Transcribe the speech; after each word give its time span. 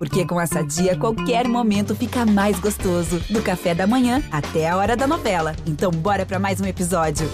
Porque 0.00 0.26
com 0.26 0.40
essa 0.40 0.62
dia, 0.62 0.96
qualquer 0.96 1.46
momento 1.46 1.94
fica 1.94 2.24
mais 2.24 2.58
gostoso. 2.58 3.20
Do 3.28 3.42
café 3.42 3.74
da 3.74 3.86
manhã 3.86 4.22
até 4.32 4.66
a 4.66 4.78
hora 4.78 4.96
da 4.96 5.06
novela. 5.06 5.54
Então, 5.66 5.90
bora 5.90 6.24
para 6.24 6.38
mais 6.38 6.58
um 6.58 6.64
episódio. 6.64 7.28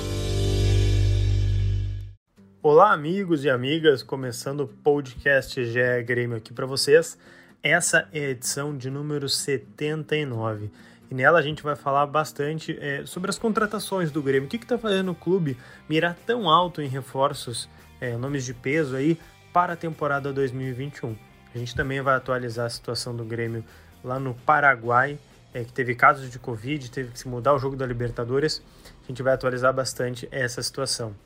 Olá, 2.60 2.92
amigos 2.92 3.44
e 3.44 3.50
amigas, 3.50 4.02
começando 4.02 4.62
o 4.62 4.66
podcast 4.66 5.64
GE 5.64 6.02
Grêmio 6.04 6.36
aqui 6.36 6.52
para 6.52 6.66
vocês. 6.66 7.16
Essa 7.62 8.08
é 8.12 8.26
a 8.26 8.30
edição 8.30 8.76
de 8.76 8.90
número 8.90 9.28
79 9.28 10.68
e 11.08 11.14
nela 11.14 11.38
a 11.38 11.42
gente 11.42 11.62
vai 11.62 11.76
falar 11.76 12.04
bastante 12.06 12.76
é, 12.80 13.06
sobre 13.06 13.30
as 13.30 13.38
contratações 13.38 14.10
do 14.10 14.20
Grêmio. 14.20 14.48
O 14.48 14.50
que 14.50 14.56
está 14.56 14.76
fazendo 14.76 15.12
o 15.12 15.14
clube 15.14 15.56
mirar 15.88 16.16
tão 16.26 16.50
alto 16.50 16.82
em 16.82 16.88
reforços, 16.88 17.68
é, 18.00 18.16
nomes 18.16 18.44
de 18.44 18.52
peso 18.52 18.96
aí, 18.96 19.16
para 19.52 19.74
a 19.74 19.76
temporada 19.76 20.32
2021. 20.32 21.25
A 21.56 21.58
gente 21.58 21.74
também 21.74 22.02
vai 22.02 22.14
atualizar 22.14 22.66
a 22.66 22.68
situação 22.68 23.16
do 23.16 23.24
Grêmio 23.24 23.64
lá 24.04 24.20
no 24.20 24.34
Paraguai, 24.34 25.18
é, 25.54 25.64
que 25.64 25.72
teve 25.72 25.94
casos 25.94 26.30
de 26.30 26.38
Covid, 26.38 26.90
teve 26.90 27.12
que 27.12 27.18
se 27.18 27.26
mudar 27.26 27.54
o 27.54 27.58
jogo 27.58 27.74
da 27.74 27.86
Libertadores. 27.86 28.62
A 29.02 29.06
gente 29.08 29.22
vai 29.22 29.32
atualizar 29.32 29.72
bastante 29.72 30.28
essa 30.30 30.62
situação. 30.62 31.16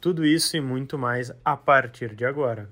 Tudo 0.00 0.24
isso 0.24 0.56
e 0.56 0.60
muito 0.60 0.96
mais 0.96 1.32
a 1.44 1.56
partir 1.56 2.14
de 2.14 2.24
agora. 2.24 2.70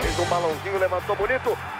Fez 0.00 0.18
um 0.20 0.26
balãozinho, 0.26 0.78
levantou 0.78 1.16
bonito. 1.16 1.79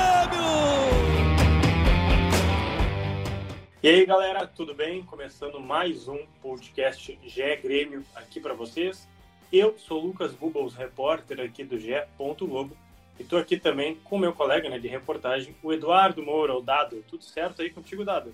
E 3.83 3.87
aí, 3.87 4.05
galera, 4.05 4.45
tudo 4.45 4.75
bem? 4.75 5.01
Começando 5.01 5.59
mais 5.59 6.07
um 6.07 6.19
podcast 6.39 7.17
GE 7.25 7.55
Grêmio 7.63 8.05
aqui 8.13 8.39
para 8.39 8.53
vocês. 8.53 9.07
Eu 9.51 9.75
sou 9.75 9.99
Lucas 9.99 10.33
Bubbles, 10.33 10.75
repórter 10.75 11.39
aqui 11.39 11.63
do 11.63 11.79
GE. 11.79 11.95
Globo, 12.15 12.77
e 13.17 13.23
estou 13.23 13.39
aqui 13.39 13.57
também 13.57 13.95
com 14.03 14.19
meu 14.19 14.33
colega 14.33 14.69
né, 14.69 14.77
de 14.77 14.87
reportagem, 14.87 15.55
o 15.63 15.73
Eduardo 15.73 16.21
Moura, 16.21 16.55
o 16.55 16.61
Dado. 16.61 17.03
Tudo 17.09 17.23
certo 17.23 17.63
aí 17.63 17.71
contigo, 17.71 18.05
Dado? 18.05 18.31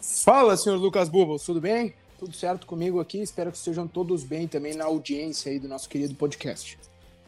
Fala, 0.00 0.56
senhor 0.56 0.78
Lucas 0.78 1.10
Bubbles, 1.10 1.44
tudo 1.44 1.60
bem? 1.60 1.94
Tudo 2.18 2.32
certo 2.32 2.66
comigo 2.66 3.00
aqui, 3.00 3.20
espero 3.20 3.50
que 3.50 3.58
estejam 3.58 3.86
todos 3.86 4.24
bem 4.24 4.48
também 4.48 4.74
na 4.74 4.86
audiência 4.86 5.52
aí 5.52 5.58
do 5.58 5.68
nosso 5.68 5.90
querido 5.90 6.14
podcast. 6.14 6.78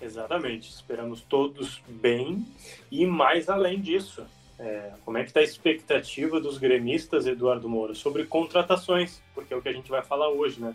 Exatamente, 0.00 0.70
esperamos 0.70 1.20
todos 1.20 1.83
bem 1.86 2.47
e 2.91 3.05
mais 3.05 3.50
além 3.50 3.78
disso, 3.78 4.25
é, 4.63 4.93
como 5.05 5.19
é 5.19 5.23
que 5.23 5.31
está 5.31 5.41
a 5.41 5.43
expectativa 5.43 6.41
dos 6.41 6.57
gremistas, 6.57 7.27
Eduardo 7.27 7.69
Moura, 7.69 7.95
sobre 7.95 8.25
contratações? 8.25 9.21
Porque 9.35 9.53
é 9.53 9.57
o 9.57 9.61
que 9.61 9.69
a 9.69 9.73
gente 9.73 9.91
vai 9.91 10.03
falar 10.03 10.29
hoje, 10.29 10.61
né? 10.61 10.73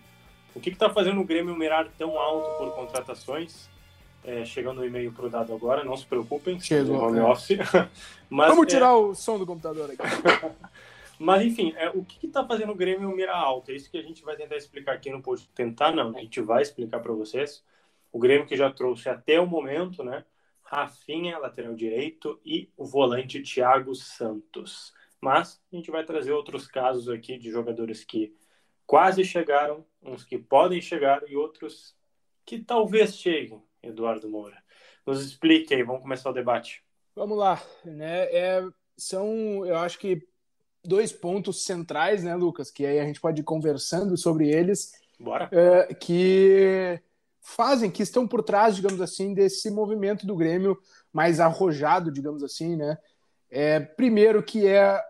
O 0.54 0.60
que 0.60 0.70
está 0.70 0.90
fazendo 0.90 1.22
o 1.22 1.24
Grêmio 1.24 1.56
mirar 1.56 1.88
tão 1.98 2.20
alto 2.20 2.58
por 2.58 2.76
contratações? 2.76 3.70
É, 4.26 4.44
chegando 4.44 4.82
o 4.82 4.86
e-mail 4.86 5.14
para 5.14 5.28
o 5.28 5.30
dado 5.30 5.54
agora, 5.54 5.86
não 5.86 5.96
se 5.96 6.06
preocupem, 6.06 6.60
Chegou, 6.60 6.98
home 6.98 7.20
é. 7.20 7.24
office. 7.24 7.60
Mas, 8.30 8.50
Vamos 8.50 8.66
é, 8.66 8.70
tirar 8.72 8.94
o 8.98 9.16
som 9.16 9.40
do 9.40 9.46
computador 9.46 9.90
aqui. 9.90 10.04
Mas 11.18 11.44
enfim, 11.44 11.74
é, 11.78 11.90
o 11.90 12.04
que 12.04 12.28
está 12.28 12.46
fazendo 12.46 12.74
o 12.74 12.76
Grêmio 12.76 13.16
mirar 13.16 13.38
alto? 13.38 13.72
É 13.72 13.76
isso 13.76 13.90
que 13.90 13.98
a 13.98 14.04
gente 14.04 14.22
vai 14.22 14.36
tentar 14.36 14.58
explicar 14.58 14.96
aqui 14.96 15.10
no 15.10 15.22
podcast. 15.22 15.54
Tentar 15.56 15.94
não, 15.94 16.10
a 16.14 16.20
gente 16.20 16.42
vai 16.42 16.62
explicar 16.62 17.00
para 17.00 17.14
vocês. 17.14 17.64
O 18.12 18.20
Grêmio 18.20 18.46
que 18.46 18.58
já 18.58 18.70
trouxe 18.70 19.08
até 19.08 19.40
o 19.40 19.48
momento, 19.48 20.04
né? 20.04 20.26
Rafinha, 20.70 21.38
lateral 21.38 21.74
direito, 21.74 22.40
e 22.46 22.70
o 22.76 22.86
volante 22.86 23.42
Thiago 23.42 23.96
Santos. 23.96 24.94
Mas 25.22 25.62
a 25.72 25.76
gente 25.76 25.90
vai 25.90 26.04
trazer 26.04 26.34
outros 26.34 26.68
casos 26.68 27.08
aqui 27.08 27.38
de 27.38 27.50
jogadores 27.50 28.04
que 28.04 28.36
quase 28.86 29.24
chegaram, 29.24 29.86
uns 30.02 30.24
que 30.24 30.38
podem 30.38 30.82
chegar 30.82 31.22
e 31.28 31.36
outros 31.36 31.96
que 32.46 32.60
talvez 32.60 33.16
cheguem, 33.16 33.62
Eduardo 33.82 34.30
Moura. 34.30 34.62
Nos 35.06 35.26
explique 35.26 35.74
aí, 35.74 35.84
vamos 35.84 36.02
começar 36.02 36.30
o 36.30 36.34
debate. 36.34 36.84
Vamos 37.16 37.38
lá, 37.38 37.62
né? 37.86 38.26
É, 38.26 38.68
são, 38.98 39.66
eu 39.66 39.78
acho 39.78 39.98
que 39.98 40.22
dois 40.84 41.14
pontos 41.14 41.64
centrais, 41.64 42.24
né, 42.24 42.36
Lucas? 42.36 42.70
Que 42.70 42.86
aí 42.86 43.00
a 43.00 43.06
gente 43.06 43.22
pode 43.22 43.42
ir 43.42 43.46
conversando 43.46 44.18
sobre 44.18 44.50
eles. 44.50 44.92
Bora. 45.18 45.50
É, 45.52 45.94
que 45.94 47.02
fazem, 47.48 47.90
que 47.90 48.04
estão 48.04 48.28
por 48.28 48.44
trás, 48.44 48.76
digamos 48.76 49.00
assim, 49.00 49.34
desse 49.34 49.72
movimento 49.72 50.28
do 50.28 50.36
Grêmio 50.36 50.78
mais 51.14 51.40
arrojado, 51.40 52.12
digamos 52.12 52.44
assim, 52.44 52.76
né? 52.76 52.98
É, 53.50 53.80
primeiro 53.80 54.44
que 54.44 54.68
é, 54.68 55.02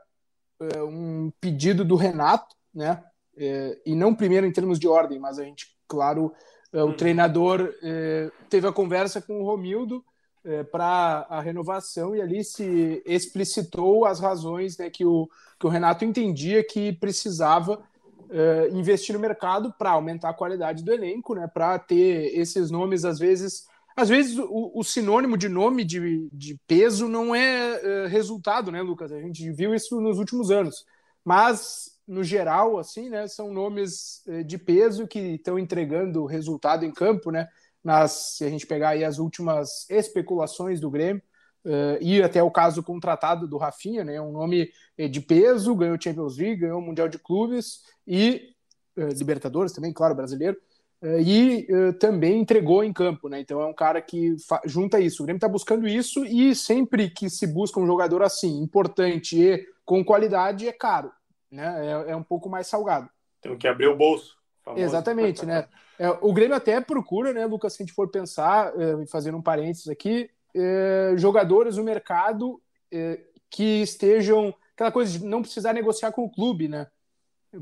é, 0.59 0.83
um 0.83 1.31
pedido 1.41 1.83
do 1.83 1.95
Renato, 1.95 2.55
né? 2.71 3.03
É, 3.35 3.79
e 3.85 3.95
não 3.95 4.13
primeiro 4.13 4.45
em 4.45 4.51
termos 4.51 4.77
de 4.77 4.87
ordem, 4.87 5.19
mas 5.19 5.39
a 5.39 5.43
gente, 5.43 5.75
claro, 5.87 6.31
é, 6.71 6.83
o 6.83 6.89
Hum. 6.89 6.93
treinador 6.93 7.73
é, 7.81 8.31
teve 8.49 8.67
a 8.67 8.73
conversa 8.73 9.19
com 9.19 9.41
o 9.41 9.45
Romildo 9.45 10.05
é, 10.43 10.63
para 10.63 11.25
a 11.29 11.41
renovação 11.41 12.15
e 12.15 12.21
ali 12.21 12.43
se 12.43 13.01
explicitou 13.05 14.05
as 14.05 14.19
razões 14.19 14.77
né, 14.77 14.91
que, 14.91 15.03
o, 15.03 15.27
que 15.59 15.65
o 15.65 15.69
Renato 15.69 16.05
entendia 16.05 16.63
que 16.63 16.93
precisava 16.93 17.81
eh, 18.29 18.69
investir 18.71 19.13
no 19.13 19.19
mercado 19.19 19.73
para 19.77 19.91
aumentar 19.91 20.29
a 20.29 20.33
qualidade 20.33 20.83
do 20.83 20.91
elenco, 20.91 21.35
né? 21.35 21.47
Para 21.47 21.77
ter 21.79 22.37
esses 22.37 22.71
nomes, 22.71 23.05
às 23.05 23.19
vezes. 23.19 23.65
Às 23.95 24.09
vezes 24.09 24.37
o, 24.37 24.71
o 24.75 24.83
sinônimo 24.83 25.35
de 25.35 25.49
nome 25.49 25.83
de, 25.83 26.29
de 26.31 26.59
peso 26.67 27.07
não 27.07 27.33
é 27.33 27.81
eh, 27.81 28.07
resultado, 28.07 28.71
né, 28.71 28.81
Lucas? 28.81 29.11
A 29.11 29.19
gente 29.19 29.51
viu 29.51 29.73
isso 29.73 29.99
nos 29.99 30.19
últimos 30.19 30.51
anos. 30.51 30.85
Mas, 31.25 31.99
no 32.07 32.23
geral, 32.23 32.77
assim, 32.77 33.09
né, 33.09 33.27
são 33.27 33.51
nomes 33.51 34.23
eh, 34.27 34.43
de 34.43 34.57
peso 34.57 35.07
que 35.07 35.19
estão 35.19 35.57
entregando 35.57 36.25
resultado 36.25 36.85
em 36.85 36.91
campo, 36.91 37.31
né? 37.31 37.47
Nas, 37.83 38.35
se 38.37 38.45
a 38.45 38.49
gente 38.49 38.67
pegar 38.67 38.89
aí 38.89 39.03
as 39.03 39.17
últimas 39.17 39.89
especulações 39.89 40.79
do 40.79 40.89
Grêmio, 40.89 41.21
eh, 41.69 41.97
e 41.99 42.23
até 42.23 42.41
o 42.41 42.49
caso 42.49 42.81
contratado 42.81 43.45
do 43.45 43.57
Rafinha, 43.57 44.01
né? 44.01 44.21
Um 44.21 44.31
nome 44.31 44.71
eh, 44.97 45.09
de 45.09 45.19
peso, 45.19 45.75
ganhou 45.75 45.97
Champions 46.01 46.37
League, 46.37 46.61
ganhou 46.61 46.79
o 46.79 46.81
Mundial 46.81 47.09
de 47.09 47.19
Clubes 47.19 47.81
e 48.07 48.53
eh, 48.95 49.09
Libertadores 49.09 49.73
também, 49.73 49.91
claro, 49.91 50.15
brasileiro. 50.15 50.57
eh, 51.01 51.21
e 51.21 51.67
também 51.99 52.39
entregou 52.39 52.85
em 52.85 52.93
campo, 52.93 53.27
né? 53.27 53.41
Então 53.41 53.59
é 53.59 53.65
um 53.65 53.73
cara 53.73 54.01
que 54.01 54.33
junta 54.65 54.97
isso. 54.97 55.21
O 55.21 55.25
Grêmio 55.25 55.37
está 55.37 55.49
buscando 55.49 55.85
isso 55.85 56.25
e 56.25 56.55
sempre 56.55 57.09
que 57.09 57.29
se 57.29 57.45
busca 57.45 57.81
um 57.81 57.85
jogador 57.85 58.23
assim, 58.23 58.61
importante 58.61 59.37
e 59.37 59.65
com 59.83 60.05
qualidade, 60.05 60.69
é 60.69 60.71
caro, 60.71 61.11
né? 61.51 62.05
É, 62.07 62.11
é 62.11 62.15
um 62.15 62.23
pouco 62.23 62.49
mais 62.49 62.67
salgado. 62.67 63.09
Temos 63.41 63.57
que 63.57 63.67
abrir 63.67 63.87
o 63.87 63.95
bolso. 63.95 64.37
famoso. 64.63 64.83
Exatamente, 64.83 65.45
né? 65.45 65.67
É, 65.99 66.11
o 66.21 66.31
Grêmio 66.31 66.55
até 66.55 66.79
procura, 66.79 67.33
né, 67.33 67.43
Lucas, 67.47 67.73
se 67.73 67.81
a 67.81 67.83
gente 67.83 67.95
for 67.95 68.07
pensar, 68.07 68.71
fazendo 69.09 69.35
um 69.35 69.41
parênteses 69.41 69.87
aqui, 69.87 70.29
é, 70.57 71.13
jogadores 71.17 71.77
no 71.77 71.83
mercado 71.83 72.59
é, 72.91 73.19
que 73.49 73.81
estejam 73.81 74.53
aquela 74.73 74.91
coisa 74.91 75.17
de 75.17 75.25
não 75.25 75.41
precisar 75.41 75.73
negociar 75.73 76.11
com 76.11 76.23
o 76.23 76.29
clube, 76.29 76.67
né? 76.67 76.87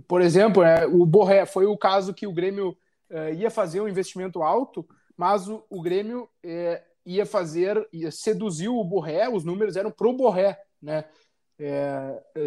Por 0.07 0.21
exemplo, 0.21 0.63
é, 0.63 0.85
o 0.85 1.05
Borré 1.05 1.45
foi 1.45 1.65
o 1.65 1.77
caso 1.77 2.13
que 2.13 2.25
o 2.25 2.33
Grêmio 2.33 2.75
é, 3.09 3.33
ia 3.33 3.51
fazer 3.51 3.81
um 3.81 3.87
investimento 3.87 4.41
alto, 4.41 4.87
mas 5.15 5.47
o, 5.47 5.63
o 5.69 5.81
Grêmio 5.81 6.29
ia 7.05 7.25
fazer, 7.25 7.87
ia 7.93 8.11
seduzir 8.11 8.67
o 8.67 8.83
Borré, 8.83 9.29
os 9.29 9.43
números 9.43 9.75
eram 9.75 9.91
pro 9.91 10.11
Borré, 10.11 10.59
né? 10.81 11.05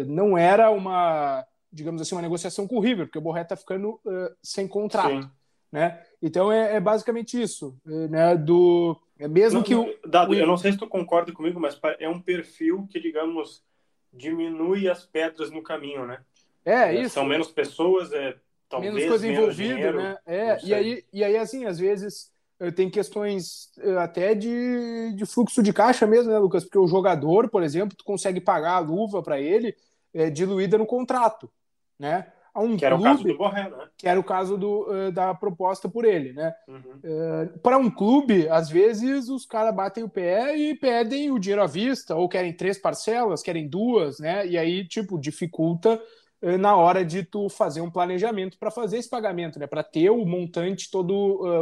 Não 0.05 0.37
era 0.37 0.69
uma, 0.69 1.43
digamos 1.71 2.01
assim, 2.01 2.13
uma 2.13 2.21
negociação 2.21 2.67
com 2.67 2.75
o 2.75 2.79
River, 2.79 3.07
porque 3.07 3.17
o 3.17 3.21
Borré 3.21 3.41
está 3.41 3.55
ficando 3.55 3.99
sem 4.43 4.67
contrato, 4.67 5.23
Sim. 5.23 5.31
né? 5.71 6.03
Então 6.21 6.51
é, 6.51 6.75
é 6.75 6.79
basicamente 6.79 7.41
isso, 7.41 7.75
né? 7.85 8.35
Do 8.35 8.99
é 9.19 9.27
mesmo 9.27 9.59
Não, 9.59 9.63
que 9.63 9.75
o 9.75 9.95
Dado, 10.05 10.33
eu 10.33 10.47
não 10.47 10.57
sei 10.57 10.71
se 10.71 10.77
tu 10.77 10.87
concorda 10.87 11.31
comigo, 11.33 11.59
mas 11.59 11.79
é 11.99 12.07
um 12.07 12.21
perfil 12.21 12.87
que, 12.89 12.99
digamos, 12.99 13.63
diminui 14.11 14.89
as 14.89 15.05
pedras 15.05 15.51
no 15.51 15.61
caminho, 15.61 16.05
né? 16.05 16.21
é 16.65 16.93
isso, 16.93 17.15
São 17.15 17.25
menos 17.25 17.51
pessoas, 17.51 18.11
é, 18.13 18.35
talvez 18.69 18.93
menos 18.93 19.09
coisa 19.09 19.27
menos 19.27 19.39
envolvida, 19.39 19.75
dinheiro, 19.75 19.97
né? 19.97 20.17
É, 20.25 20.57
e 20.63 20.73
aí, 20.73 21.03
e 21.11 21.23
aí, 21.23 21.37
assim, 21.37 21.65
às 21.65 21.77
vezes 21.77 22.31
eh, 22.59 22.71
tem 22.71 22.89
questões 22.89 23.71
eh, 23.79 23.97
até 23.97 24.35
de, 24.35 25.13
de 25.15 25.25
fluxo 25.25 25.63
de 25.63 25.71
caixa 25.71 26.05
mesmo, 26.05 26.31
né, 26.31 26.37
Lucas? 26.37 26.63
Porque 26.63 26.77
o 26.77 26.87
jogador, 26.87 27.49
por 27.49 27.63
exemplo, 27.63 27.95
tu 27.97 28.03
consegue 28.03 28.41
pagar 28.41 28.73
a 28.73 28.79
luva 28.79 29.23
para 29.23 29.39
ele 29.39 29.75
eh, 30.13 30.29
diluída 30.29 30.77
no 30.77 30.85
contrato, 30.85 31.49
né? 31.97 32.31
A 32.59 32.61
um 32.61 32.75
que 32.75 32.85
era 32.85 32.95
clube, 32.95 33.09
o 33.09 33.13
caso 33.13 33.23
do 33.23 33.37
Borré, 33.37 33.69
né? 33.69 33.87
que 33.97 34.07
era 34.07 34.19
o 34.19 34.23
caso 34.23 34.57
do, 34.57 34.87
uh, 34.89 35.11
da 35.11 35.33
proposta 35.33 35.87
por 35.87 36.03
ele, 36.03 36.33
né? 36.33 36.53
Uhum. 36.67 36.75
Uh, 36.77 37.59
para 37.59 37.77
um 37.77 37.89
clube, 37.89 38.47
às 38.49 38.69
vezes 38.69 39.29
os 39.29 39.45
caras 39.45 39.73
batem 39.73 40.03
o 40.03 40.09
pé 40.09 40.57
e 40.57 40.75
pedem 40.75 41.31
o 41.31 41.39
dinheiro 41.39 41.63
à 41.63 41.67
vista, 41.67 42.15
ou 42.15 42.27
querem 42.27 42.53
três 42.53 42.77
parcelas, 42.77 43.41
querem 43.41 43.67
duas, 43.67 44.19
né? 44.19 44.45
E 44.45 44.57
aí, 44.57 44.85
tipo, 44.85 45.17
dificulta 45.17 46.01
uh, 46.41 46.57
na 46.57 46.75
hora 46.75 47.05
de 47.05 47.23
tu 47.23 47.49
fazer 47.49 47.81
um 47.81 47.91
planejamento 47.91 48.57
para 48.59 48.69
fazer 48.69 48.97
esse 48.97 49.09
pagamento, 49.09 49.57
né? 49.57 49.65
Para 49.65 49.83
ter 49.83 50.09
o 50.09 50.25
montante 50.25 50.91
todo 50.91 51.13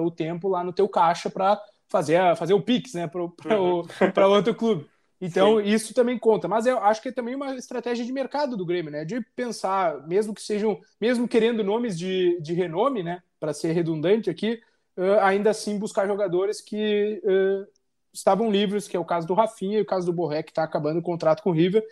o 0.04 0.10
tempo 0.10 0.48
lá 0.48 0.64
no 0.64 0.74
teu 0.74 0.90
caixa 0.90 1.30
para 1.30 1.62
fazer, 1.88 2.36
fazer 2.36 2.54
o 2.54 2.62
Pix, 2.62 2.94
né? 2.94 3.08
Para 3.08 3.60
uhum. 3.60 3.84
outro 4.30 4.56
clube. 4.56 4.88
Então, 5.20 5.58
Sim. 5.58 5.70
isso 5.70 5.94
também 5.94 6.18
conta. 6.18 6.48
Mas 6.48 6.66
eu 6.66 6.80
acho 6.80 7.02
que 7.02 7.10
é 7.10 7.12
também 7.12 7.36
uma 7.36 7.56
estratégia 7.56 8.06
de 8.06 8.14
mercado 8.14 8.56
do 8.56 8.66
Grêmio, 8.66 8.92
né? 8.92 9.04
De 9.04 9.20
pensar, 9.36 10.08
mesmo 10.08 10.34
que 10.34 10.42
sejam, 10.42 10.80
mesmo 11.02 11.28
querendo 11.28 11.64
nomes 11.64 11.98
de, 11.98 12.40
de 12.40 12.54
renome, 12.54 13.02
né? 13.02 13.22
Para 13.40 13.54
ser 13.54 13.72
redundante 13.72 14.30
aqui, 14.30 14.60
uh, 14.98 15.20
ainda 15.22 15.50
assim 15.50 15.78
buscar 15.78 16.08
jogadores 16.08 16.62
que 16.62 17.22
uh, 17.24 17.68
estavam 18.14 18.52
livres, 18.52 18.88
que 18.88 18.96
é 18.96 19.00
o 19.00 19.06
caso 19.06 19.28
do 19.28 19.34
Rafinha 19.34 19.80
e 19.80 19.82
o 19.82 19.86
caso 19.86 20.06
do 20.06 20.14
Borré, 20.14 20.44
que 20.44 20.52
está 20.52 20.64
acabando 20.64 21.00
o 21.00 21.04
contrato 21.04 21.42
com 21.42 21.50
o 21.50 21.54
River. 21.54 21.84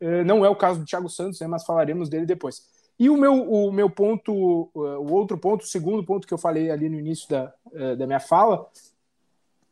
Uh, 0.00 0.24
não 0.26 0.44
é 0.44 0.48
o 0.48 0.56
caso 0.56 0.80
do 0.80 0.86
Thiago 0.86 1.08
Santos, 1.08 1.40
né? 1.40 1.46
Mas 1.46 1.64
falaremos 1.64 2.10
dele 2.10 2.26
depois. 2.26 2.62
E 2.98 3.08
o 3.10 3.16
meu, 3.16 3.50
o 3.50 3.70
meu 3.70 3.90
ponto, 3.90 4.32
o 4.32 5.12
outro 5.12 5.36
ponto, 5.36 5.62
o 5.62 5.66
segundo 5.66 6.02
ponto 6.02 6.26
que 6.26 6.32
eu 6.32 6.38
falei 6.38 6.70
ali 6.70 6.88
no 6.88 6.98
início 6.98 7.28
da, 7.28 7.52
da 7.94 8.06
minha 8.06 8.18
fala, 8.18 8.66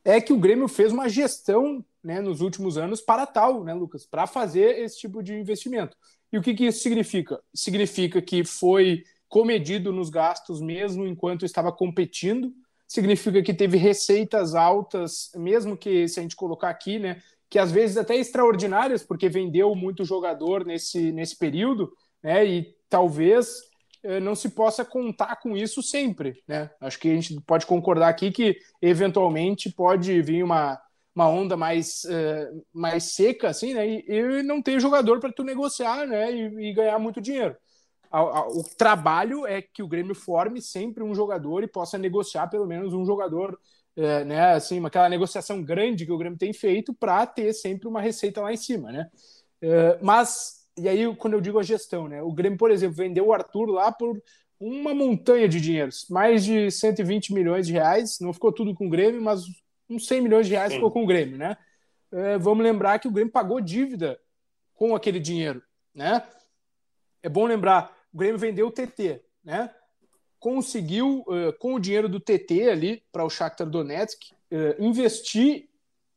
é 0.04 0.20
que 0.20 0.32
o 0.32 0.38
Grêmio 0.38 0.68
fez 0.68 0.92
uma 0.92 1.08
gestão 1.08 1.84
né, 2.02 2.20
nos 2.20 2.40
últimos 2.40 2.76
anos 2.76 3.00
para 3.00 3.26
tal, 3.26 3.64
né, 3.64 3.72
Lucas? 3.72 4.04
Para 4.04 4.26
fazer 4.26 4.78
esse 4.80 4.98
tipo 4.98 5.22
de 5.22 5.34
investimento. 5.34 5.96
E 6.30 6.36
o 6.36 6.42
que, 6.42 6.54
que 6.54 6.66
isso 6.66 6.80
significa? 6.80 7.40
Significa 7.54 8.20
que 8.20 8.44
foi 8.44 9.04
comedido 9.28 9.92
nos 9.92 10.10
gastos 10.10 10.60
mesmo 10.60 11.06
enquanto 11.06 11.44
estava 11.44 11.72
competindo, 11.72 12.52
significa 12.86 13.42
que 13.42 13.54
teve 13.54 13.76
receitas 13.76 14.54
altas, 14.54 15.30
mesmo 15.34 15.76
que 15.76 16.06
se 16.06 16.20
a 16.20 16.22
gente 16.22 16.36
colocar 16.36 16.68
aqui, 16.68 16.98
né, 16.98 17.20
que 17.48 17.58
às 17.58 17.72
vezes 17.72 17.96
até 17.96 18.16
extraordinárias, 18.16 19.02
porque 19.02 19.28
vendeu 19.28 19.74
muito 19.74 20.04
jogador 20.04 20.64
nesse, 20.64 21.10
nesse 21.12 21.36
período, 21.36 21.92
né, 22.22 22.44
e 22.44 22.76
talvez 22.88 23.62
não 24.20 24.34
se 24.34 24.50
possa 24.50 24.84
contar 24.84 25.36
com 25.36 25.56
isso 25.56 25.82
sempre, 25.82 26.42
né? 26.46 26.70
Acho 26.80 26.98
que 26.98 27.10
a 27.10 27.14
gente 27.14 27.40
pode 27.42 27.64
concordar 27.64 28.08
aqui 28.08 28.30
que 28.30 28.58
eventualmente 28.82 29.70
pode 29.70 30.20
vir 30.20 30.42
uma, 30.42 30.78
uma 31.14 31.28
onda 31.28 31.56
mais, 31.56 32.04
uh, 32.04 32.64
mais 32.72 33.14
seca, 33.14 33.48
assim, 33.48 33.72
né? 33.72 33.86
E, 33.86 34.04
e 34.06 34.42
não 34.42 34.60
tem 34.60 34.78
jogador 34.78 35.20
para 35.20 35.32
tu 35.32 35.42
negociar, 35.42 36.06
né? 36.06 36.30
E, 36.32 36.70
e 36.70 36.74
ganhar 36.74 36.98
muito 36.98 37.20
dinheiro. 37.20 37.56
O, 38.12 38.60
o 38.60 38.64
trabalho 38.76 39.46
é 39.46 39.62
que 39.62 39.82
o 39.82 39.88
Grêmio 39.88 40.14
forme 40.14 40.60
sempre 40.60 41.02
um 41.02 41.14
jogador 41.14 41.62
e 41.62 41.68
possa 41.68 41.96
negociar 41.96 42.48
pelo 42.48 42.66
menos 42.66 42.92
um 42.92 43.06
jogador, 43.06 43.58
uh, 43.96 44.24
né? 44.26 44.52
Assim, 44.52 44.84
aquela 44.84 45.08
negociação 45.08 45.62
grande 45.62 46.04
que 46.04 46.12
o 46.12 46.18
Grêmio 46.18 46.38
tem 46.38 46.52
feito 46.52 46.92
para 46.92 47.24
ter 47.26 47.52
sempre 47.52 47.88
uma 47.88 48.00
receita 48.00 48.42
lá 48.42 48.52
em 48.52 48.56
cima, 48.56 48.92
né? 48.92 49.08
Uh, 49.62 50.04
mas 50.04 50.63
e 50.76 50.88
aí, 50.88 51.14
quando 51.16 51.34
eu 51.34 51.40
digo 51.40 51.58
a 51.58 51.62
gestão, 51.62 52.08
né? 52.08 52.22
O 52.22 52.32
Grêmio, 52.32 52.58
por 52.58 52.70
exemplo, 52.70 52.96
vendeu 52.96 53.26
o 53.26 53.32
Arthur 53.32 53.66
lá 53.66 53.92
por 53.92 54.20
uma 54.58 54.94
montanha 54.94 55.48
de 55.48 55.60
dinheiro, 55.60 55.90
mais 56.10 56.44
de 56.44 56.70
120 56.70 57.32
milhões 57.32 57.66
de 57.66 57.72
reais. 57.72 58.18
Não 58.20 58.32
ficou 58.32 58.52
tudo 58.52 58.74
com 58.74 58.86
o 58.86 58.90
Grêmio, 58.90 59.22
mas 59.22 59.44
uns 59.88 60.06
100 60.06 60.20
milhões 60.20 60.46
de 60.46 60.52
reais 60.52 60.70
Sim. 60.70 60.78
ficou 60.78 60.90
com 60.90 61.04
o 61.04 61.06
Grêmio, 61.06 61.36
né? 61.36 61.56
É, 62.12 62.38
vamos 62.38 62.64
lembrar 62.64 62.98
que 62.98 63.06
o 63.06 63.10
Grêmio 63.10 63.32
pagou 63.32 63.60
dívida 63.60 64.18
com 64.74 64.94
aquele 64.94 65.20
dinheiro, 65.20 65.62
né? 65.94 66.22
É 67.22 67.28
bom 67.28 67.46
lembrar, 67.46 67.96
o 68.12 68.18
Grêmio 68.18 68.38
vendeu 68.38 68.66
o 68.66 68.70
TT, 68.70 69.22
né? 69.44 69.70
Conseguiu, 70.40 71.24
uh, 71.28 71.56
com 71.58 71.74
o 71.74 71.80
dinheiro 71.80 72.08
do 72.08 72.20
TT 72.20 72.68
ali, 72.68 73.02
para 73.10 73.24
o 73.24 73.30
Shakhtar 73.30 73.68
Donetsk, 73.68 74.32
uh, 74.32 74.82
investir 74.82 75.68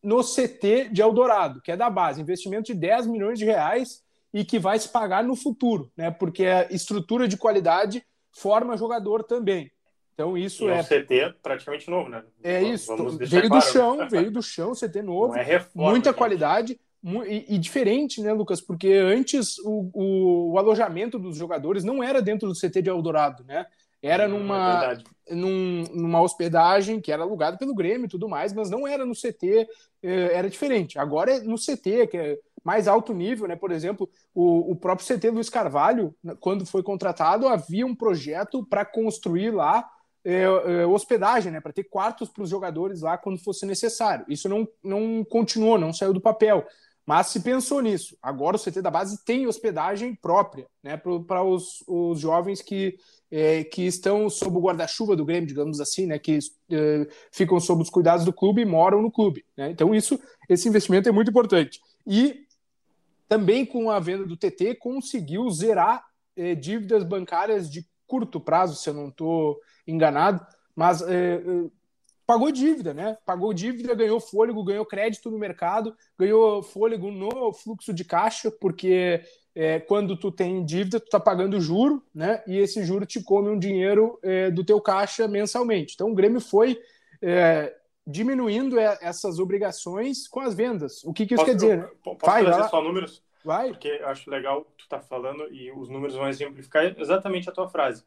no 0.04 0.22
CT 0.24 0.90
de 0.92 1.02
Eldorado, 1.02 1.62
que 1.62 1.72
é 1.72 1.78
da 1.78 1.90
base, 1.90 2.22
investimento 2.22 2.74
de 2.74 2.74
10 2.74 3.08
milhões 3.08 3.40
de 3.40 3.46
reais 3.46 4.04
e 4.34 4.44
que 4.44 4.60
vai 4.60 4.78
se 4.78 4.90
pagar 4.90 5.24
no 5.24 5.36
futuro, 5.36 5.92
né? 5.96 6.12
Porque 6.12 6.46
a 6.46 6.68
estrutura 6.70 7.28
de 7.28 7.38
qualidade 7.38 8.04
forma 8.32 8.78
jogador 8.78 9.24
também. 9.24 9.72
Então 10.14 10.36
isso 10.36 10.66
e 10.66 10.70
é. 10.70 10.80
um 10.80 10.84
CT 10.84 11.36
praticamente 11.44 11.90
novo, 11.90 12.10
né? 12.10 12.24
É 12.44 12.64
isso. 12.64 12.96
Veio 13.20 13.48
claro, 13.48 13.50
do 13.50 13.62
chão, 13.62 14.10
veio 14.10 14.32
do 14.32 14.42
chão, 14.42 14.74
CT 14.74 15.02
novo. 15.04 15.36
É 15.36 15.44
reforma, 15.44 15.92
muita 15.92 16.10
gente. 16.10 16.18
qualidade. 16.18 16.80
E, 17.28 17.56
e, 17.56 17.58
diferente, 17.60 18.22
né, 18.22 18.34
Lucas? 18.34 18.60
Porque 18.60 18.92
antes 18.94 19.60
o, 19.60 19.92
o, 19.94 20.52
o, 20.54 20.58
alojamento 20.58 21.20
dos 21.20 21.38
jogadores 21.38 21.84
não 21.84 22.04
era 22.04 22.22
dentro 22.22 22.48
do 22.50 22.56
CT 22.56 22.82
de 22.82 22.90
Eldorado, 22.90 23.44
né? 23.44 23.66
Era 24.02 24.28
hum, 24.28 24.40
numa, 24.40 24.98
é 25.28 25.36
num, 25.36 25.84
numa 25.94 26.22
hospedagem 26.22 27.00
que 27.00 27.12
era 27.12 27.24
alugada 27.24 27.58
pelo 27.58 27.76
Grêmio 27.76 28.06
e 28.06 28.10
tudo 28.10 28.28
mais, 28.28 28.52
mas 28.54 28.70
não 28.70 28.88
era 28.88 29.06
no 29.06 29.14
CT, 29.14 29.68
eh, 30.04 30.32
era 30.34 30.50
diferente. 30.50 31.00
Agora 31.00 31.32
é 31.32 31.40
no 31.42 31.56
CT, 31.56 32.08
que 32.08 32.18
é 32.18 32.40
mais 32.68 32.86
alto 32.86 33.14
nível, 33.14 33.48
né? 33.48 33.56
Por 33.56 33.72
exemplo, 33.72 34.10
o, 34.36 34.72
o 34.72 34.76
próprio 34.76 35.08
CT 35.08 35.30
Luiz 35.30 35.50
Carvalho, 35.50 36.14
quando 36.42 36.66
foi 36.66 36.84
contratado, 36.84 37.48
havia 37.48 37.86
um 37.86 37.96
projeto 37.96 38.62
para 38.62 38.84
construir 38.84 39.52
lá 39.52 39.90
é, 40.26 40.42
é, 40.42 40.86
hospedagem, 40.86 41.50
né? 41.50 41.62
Para 41.62 41.72
ter 41.72 41.86
quartos 41.86 42.28
para 42.28 42.44
os 42.44 42.50
jogadores 42.50 43.00
lá 43.00 43.18
quando 43.18 43.42
fosse 43.42 43.66
necessário. 43.66 44.26
Isso 44.28 44.50
não, 44.50 44.68
não 44.84 45.24
continuou, 45.24 45.78
não 45.78 45.94
saiu 45.94 46.12
do 46.12 46.20
papel. 46.20 46.68
Mas 47.06 47.28
se 47.28 47.40
pensou 47.40 47.80
nisso. 47.80 48.18
Agora 48.22 48.58
o 48.58 48.60
CT 48.60 48.82
da 48.82 48.92
base 48.92 49.24
tem 49.24 49.48
hospedagem 49.48 50.14
própria, 50.14 50.68
né? 50.84 50.98
Para 51.26 51.42
os, 51.42 51.82
os 51.88 52.20
jovens 52.20 52.62
que, 52.62 52.98
é, 53.32 53.64
que 53.64 53.84
estão 53.84 54.30
sob 54.30 54.58
o 54.58 54.62
guarda-chuva 54.62 55.16
do 55.16 55.24
Grêmio, 55.24 55.48
digamos 55.48 55.80
assim, 55.80 56.06
né? 56.06 56.20
Que 56.20 56.40
é, 56.70 57.08
ficam 57.32 57.62
sob 57.62 57.82
os 57.82 57.90
cuidados 57.90 58.26
do 58.26 58.34
clube 58.34 58.62
e 58.62 58.66
moram 58.66 59.02
no 59.02 59.10
clube. 59.10 59.46
Né? 59.56 59.72
Então, 59.72 59.96
isso, 59.96 60.20
esse 60.50 60.68
investimento 60.68 61.08
é 61.08 61.14
muito 61.14 61.30
importante. 61.30 61.80
E 62.06 62.47
também 63.28 63.66
com 63.66 63.92
a 63.92 64.00
venda 64.00 64.26
do 64.26 64.38
TT, 64.38 64.76
conseguiu 64.76 65.50
zerar 65.50 66.04
eh, 66.36 66.56
dívidas 66.56 67.04
bancárias 67.04 67.70
de 67.70 67.86
curto 68.06 68.40
prazo, 68.40 68.76
se 68.76 68.90
eu 68.90 68.94
não 68.94 69.10
estou 69.10 69.60
enganado, 69.86 70.46
mas 70.76 71.02
eh, 71.02 71.42
eh, 71.46 71.70
pagou 72.26 72.52
dívida, 72.52 72.94
né? 72.94 73.18
Pagou 73.26 73.54
dívida, 73.54 73.94
ganhou 73.96 74.20
fôlego, 74.20 74.64
ganhou 74.64 74.86
crédito 74.86 75.30
no 75.30 75.38
mercado, 75.38 75.96
ganhou 76.18 76.64
fôlego 76.64 77.12
no 77.12 77.52
fluxo 77.54 77.94
de 77.94 78.04
caixa, 78.04 78.52
porque 78.52 79.22
quando 79.88 80.16
tu 80.16 80.32
tem 80.32 80.64
dívida, 80.64 81.00
tu 81.00 81.10
tá 81.10 81.20
pagando 81.20 81.60
juro, 81.60 82.04
né? 82.14 82.44
E 82.46 82.58
esse 82.58 82.84
juro 82.84 83.08
te 83.08 83.24
come 83.24 83.50
um 83.50 83.58
dinheiro 83.58 84.20
do 84.54 84.64
teu 84.64 84.80
caixa 84.80 85.28
mensalmente. 85.28 85.96
Então 85.96 86.12
o 86.12 86.14
Grêmio 86.14 86.40
foi 86.40 86.80
diminuindo 88.08 88.80
essas 88.80 89.38
obrigações 89.38 90.30
com 90.30 90.40
as 90.40 90.56
vendas. 90.56 91.04
O 91.04 91.12
que, 91.12 91.26
que 91.26 91.34
isso 91.34 91.44
posso, 91.44 91.52
quer 91.52 91.56
dizer? 91.56 91.78
Né? 91.80 91.90
Posso 92.02 92.26
vai, 92.26 92.44
trazer 92.44 92.60
vai 92.62 92.70
só 92.70 92.82
números? 92.82 93.22
Vai. 93.44 93.70
Porque 93.70 93.90
eu 93.90 94.08
acho 94.08 94.30
legal 94.30 94.66
tu 94.78 94.88
tá 94.88 95.02
falando 95.02 95.54
e 95.54 95.70
os 95.74 95.90
números 95.90 96.16
vão 96.16 96.30
exemplificar 96.30 96.86
exatamente 96.98 97.50
a 97.50 97.52
tua 97.52 97.68
frase. 97.68 98.06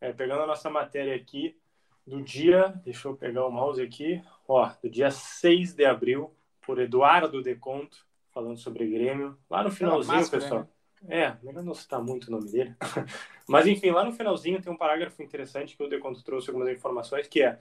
É, 0.00 0.12
pegando 0.12 0.42
a 0.42 0.46
nossa 0.46 0.70
matéria 0.70 1.14
aqui, 1.14 1.58
do 2.06 2.22
dia, 2.22 2.68
deixa 2.84 3.08
eu 3.08 3.16
pegar 3.16 3.46
o 3.46 3.50
mouse 3.50 3.82
aqui, 3.82 4.22
ó, 4.48 4.70
do 4.82 4.88
dia 4.88 5.10
6 5.10 5.74
de 5.74 5.84
abril, 5.84 6.34
por 6.62 6.78
Eduardo 6.78 7.42
Deconto, 7.42 8.06
falando 8.32 8.56
sobre 8.56 8.86
Grêmio, 8.86 9.36
lá 9.48 9.62
no 9.62 9.70
finalzinho, 9.70 10.16
máscara, 10.16 10.42
pessoal. 10.42 10.60
Né? 10.60 10.68
É, 11.08 11.34
melhor 11.42 11.62
não 11.62 11.74
citar 11.74 12.02
muito 12.02 12.28
o 12.28 12.30
nome 12.30 12.50
dele. 12.50 12.74
Mas 13.48 13.66
enfim, 13.66 13.90
lá 13.90 14.04
no 14.04 14.12
finalzinho 14.12 14.60
tem 14.60 14.72
um 14.72 14.76
parágrafo 14.76 15.22
interessante 15.22 15.76
que 15.76 15.82
o 15.82 15.88
Deconto 15.88 16.22
trouxe 16.22 16.50
algumas 16.50 16.68
informações, 16.68 17.26
que 17.26 17.42
é, 17.42 17.58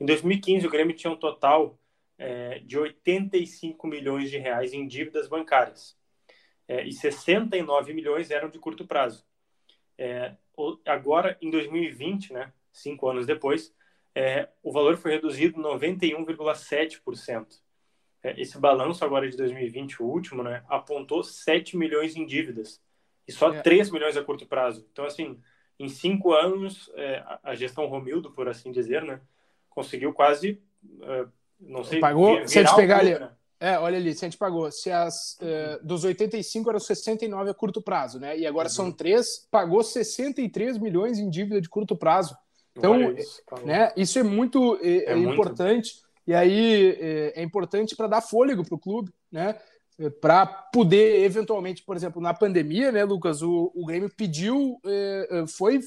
em 0.00 0.06
2015 0.06 0.66
o 0.66 0.70
Grêmio 0.70 0.96
tinha 0.96 1.12
um 1.12 1.16
total 1.16 1.78
é, 2.16 2.60
de 2.60 2.78
85 2.78 3.86
milhões 3.86 4.30
de 4.30 4.38
reais 4.38 4.72
em 4.72 4.86
dívidas 4.86 5.28
bancárias. 5.28 5.96
É, 6.66 6.84
e 6.84 6.92
69 6.92 7.94
milhões 7.94 8.30
eram 8.30 8.50
de 8.50 8.58
curto 8.58 8.86
prazo. 8.86 9.24
É, 9.96 10.34
agora, 10.86 11.36
em 11.40 11.50
2020, 11.50 12.32
né, 12.32 12.52
cinco 12.72 13.08
anos 13.08 13.26
depois, 13.26 13.74
é, 14.14 14.48
o 14.62 14.72
valor 14.72 14.96
foi 14.96 15.12
reduzido 15.12 15.60
91,7%. 15.60 17.60
É, 18.22 18.40
esse 18.40 18.58
balanço 18.58 19.04
agora 19.04 19.28
de 19.28 19.36
2020, 19.36 20.02
o 20.02 20.06
último, 20.06 20.42
né, 20.42 20.62
apontou 20.68 21.22
7 21.22 21.76
milhões 21.76 22.16
em 22.16 22.26
dívidas 22.26 22.80
e 23.26 23.32
só 23.32 23.52
é. 23.52 23.62
3 23.62 23.90
milhões 23.90 24.16
a 24.16 24.24
curto 24.24 24.46
prazo. 24.46 24.86
Então, 24.92 25.04
assim, 25.04 25.40
em 25.78 25.88
cinco 25.88 26.32
anos, 26.32 26.90
é, 26.94 27.22
a 27.42 27.54
gestão 27.54 27.86
Romildo, 27.86 28.32
por 28.32 28.48
assim 28.48 28.72
dizer, 28.72 29.02
né, 29.02 29.20
conseguiu 29.70 30.12
quase, 30.12 30.60
é, 31.02 31.26
não 31.60 31.84
sei, 31.84 32.00
Pagou, 32.00 32.46
se 32.46 32.58
a 32.58 32.64
gente 32.64 32.74
pegar 32.74 32.98
ali, 32.98 33.18
né? 33.18 33.30
é, 33.60 33.78
olha 33.78 33.96
ali, 33.96 34.12
se 34.14 34.24
a 34.24 34.28
gente 34.28 34.38
pagou, 34.38 34.70
se 34.72 34.90
as 34.90 35.38
uh, 35.40 35.84
dos 35.86 36.04
85 36.04 36.68
eram 36.68 36.80
69 36.80 37.50
a 37.50 37.54
curto 37.54 37.80
prazo, 37.82 38.18
né? 38.18 38.36
E 38.38 38.46
agora 38.46 38.68
uhum. 38.68 38.74
são 38.74 38.92
três, 38.92 39.46
pagou 39.50 39.82
63 39.82 40.78
milhões 40.78 41.18
em 41.18 41.28
dívida 41.28 41.60
de 41.60 41.68
curto 41.68 41.96
prazo. 41.96 42.36
Então, 42.76 43.12
isso, 43.12 43.42
né, 43.64 43.92
isso 43.96 44.18
é 44.18 44.22
muito 44.22 44.78
é, 44.80 44.88
é, 44.88 45.12
é 45.12 45.18
importante. 45.18 46.00
E 46.28 46.34
aí 46.34 46.96
é, 47.00 47.40
é 47.40 47.42
importante 47.42 47.96
para 47.96 48.06
dar 48.06 48.20
fôlego 48.20 48.64
para 48.64 48.74
o 48.74 48.78
clube, 48.78 49.10
né? 49.32 49.58
para 50.20 50.46
poder 50.46 51.24
eventualmente, 51.24 51.82
por 51.82 51.96
exemplo, 51.96 52.22
na 52.22 52.32
pandemia, 52.32 52.92
né, 52.92 53.02
Lucas, 53.02 53.42
o, 53.42 53.72
o 53.74 53.84
Grêmio 53.84 54.08
pediu, 54.08 54.80
é, 54.86 55.44
foi 55.48 55.80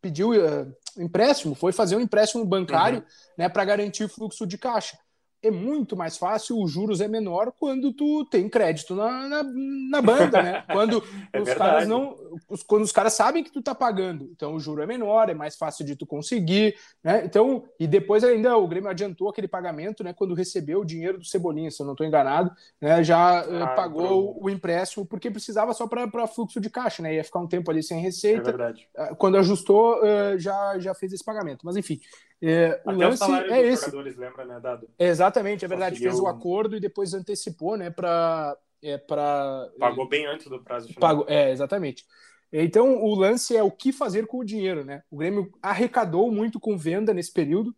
pediu 0.00 0.34
é, 0.34 0.66
empréstimo, 0.98 1.54
foi 1.54 1.70
fazer 1.70 1.94
um 1.94 2.00
empréstimo 2.00 2.44
bancário, 2.44 2.98
uhum. 2.98 3.04
né, 3.38 3.48
para 3.48 3.64
garantir 3.64 4.02
o 4.02 4.08
fluxo 4.08 4.44
de 4.44 4.58
caixa 4.58 4.98
é 5.42 5.50
muito 5.50 5.96
mais 5.96 6.16
fácil, 6.16 6.62
os 6.62 6.70
juros 6.70 7.00
é 7.00 7.08
menor 7.08 7.52
quando 7.58 7.92
tu 7.92 8.24
tem 8.26 8.48
crédito 8.48 8.94
na, 8.94 9.28
na, 9.28 9.42
na 9.42 10.00
banda, 10.00 10.40
né? 10.40 10.64
Quando 10.70 11.02
é 11.32 11.40
os 11.40 11.52
caras 11.52 11.88
não. 11.88 12.16
Os, 12.48 12.62
quando 12.62 12.82
os 12.82 12.92
caras 12.92 13.12
sabem 13.12 13.42
que 13.42 13.50
tu 13.50 13.60
tá 13.60 13.74
pagando. 13.74 14.30
Então 14.30 14.54
o 14.54 14.60
juro 14.60 14.82
é 14.82 14.86
menor, 14.86 15.28
é 15.28 15.34
mais 15.34 15.56
fácil 15.56 15.84
de 15.84 15.96
tu 15.96 16.06
conseguir, 16.06 16.76
né? 17.02 17.24
Então, 17.24 17.64
e 17.78 17.86
depois 17.86 18.22
ainda 18.22 18.56
o 18.56 18.68
Grêmio 18.68 18.88
adiantou 18.88 19.28
aquele 19.28 19.48
pagamento, 19.48 20.04
né? 20.04 20.12
Quando 20.12 20.34
recebeu 20.34 20.80
o 20.80 20.84
dinheiro 20.84 21.18
do 21.18 21.24
Cebolinha, 21.24 21.70
se 21.70 21.82
eu 21.82 21.86
não 21.86 21.92
estou 21.92 22.06
enganado, 22.06 22.50
né? 22.80 23.02
Já 23.02 23.44
eh, 23.48 23.62
ah, 23.62 23.66
pagou 23.68 24.38
o 24.40 24.48
empréstimo, 24.48 25.04
porque 25.04 25.30
precisava 25.30 25.74
só 25.74 25.88
para 25.88 26.26
fluxo 26.28 26.60
de 26.60 26.70
caixa, 26.70 27.02
né? 27.02 27.14
Ia 27.14 27.24
ficar 27.24 27.40
um 27.40 27.48
tempo 27.48 27.70
ali 27.70 27.82
sem 27.82 28.00
receita. 28.00 28.50
É 28.50 28.52
verdade. 28.52 28.88
Ah, 28.96 29.14
quando 29.14 29.36
ajustou, 29.38 30.04
eh, 30.04 30.38
já, 30.38 30.78
já 30.78 30.94
fez 30.94 31.12
esse 31.12 31.24
pagamento. 31.24 31.66
Mas 31.66 31.76
enfim. 31.76 32.00
É, 32.42 32.82
o 32.84 32.90
Até 32.90 33.06
lance 33.06 33.30
o 33.30 33.34
é 33.36 33.62
esse. 33.62 33.84
jogadores, 33.84 34.16
lembra, 34.16 34.44
né, 34.44 34.58
Dado? 34.58 34.88
É, 34.98 35.06
exatamente, 35.06 35.64
é 35.64 35.68
verdade. 35.68 35.94
Conseguiu... 35.94 36.10
Fez 36.10 36.20
o 36.20 36.26
acordo 36.26 36.76
e 36.76 36.80
depois 36.80 37.14
antecipou, 37.14 37.76
né, 37.76 37.88
para. 37.88 38.56
É, 38.82 38.98
pra... 38.98 39.70
Pagou 39.78 40.08
bem 40.08 40.26
antes 40.26 40.48
do 40.48 40.60
prazo 40.60 40.88
final. 40.88 41.00
Pagou, 41.00 41.24
é, 41.28 41.52
exatamente. 41.52 42.04
Então, 42.52 43.02
o 43.02 43.14
lance 43.14 43.56
é 43.56 43.62
o 43.62 43.70
que 43.70 43.92
fazer 43.92 44.26
com 44.26 44.38
o 44.38 44.44
dinheiro, 44.44 44.84
né? 44.84 45.02
O 45.08 45.16
Grêmio 45.16 45.50
arrecadou 45.62 46.30
muito 46.32 46.58
com 46.58 46.76
venda 46.76 47.14
nesse 47.14 47.32
período 47.32 47.74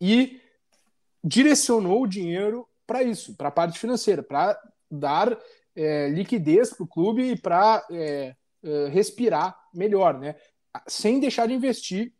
e 0.00 0.40
direcionou 1.22 2.02
o 2.02 2.06
dinheiro 2.06 2.66
para 2.86 3.02
isso, 3.02 3.36
para 3.36 3.48
a 3.48 3.52
parte 3.52 3.78
financeira, 3.78 4.22
para 4.22 4.60
dar 4.90 5.38
é, 5.76 6.08
liquidez 6.08 6.70
para 6.70 6.82
o 6.84 6.88
clube 6.88 7.30
e 7.30 7.36
para 7.36 7.86
é, 7.90 8.34
é, 8.62 8.88
respirar 8.88 9.56
melhor, 9.72 10.18
né? 10.18 10.34
Sem 10.86 11.20
deixar 11.20 11.46
de 11.46 11.54
investir 11.54 12.12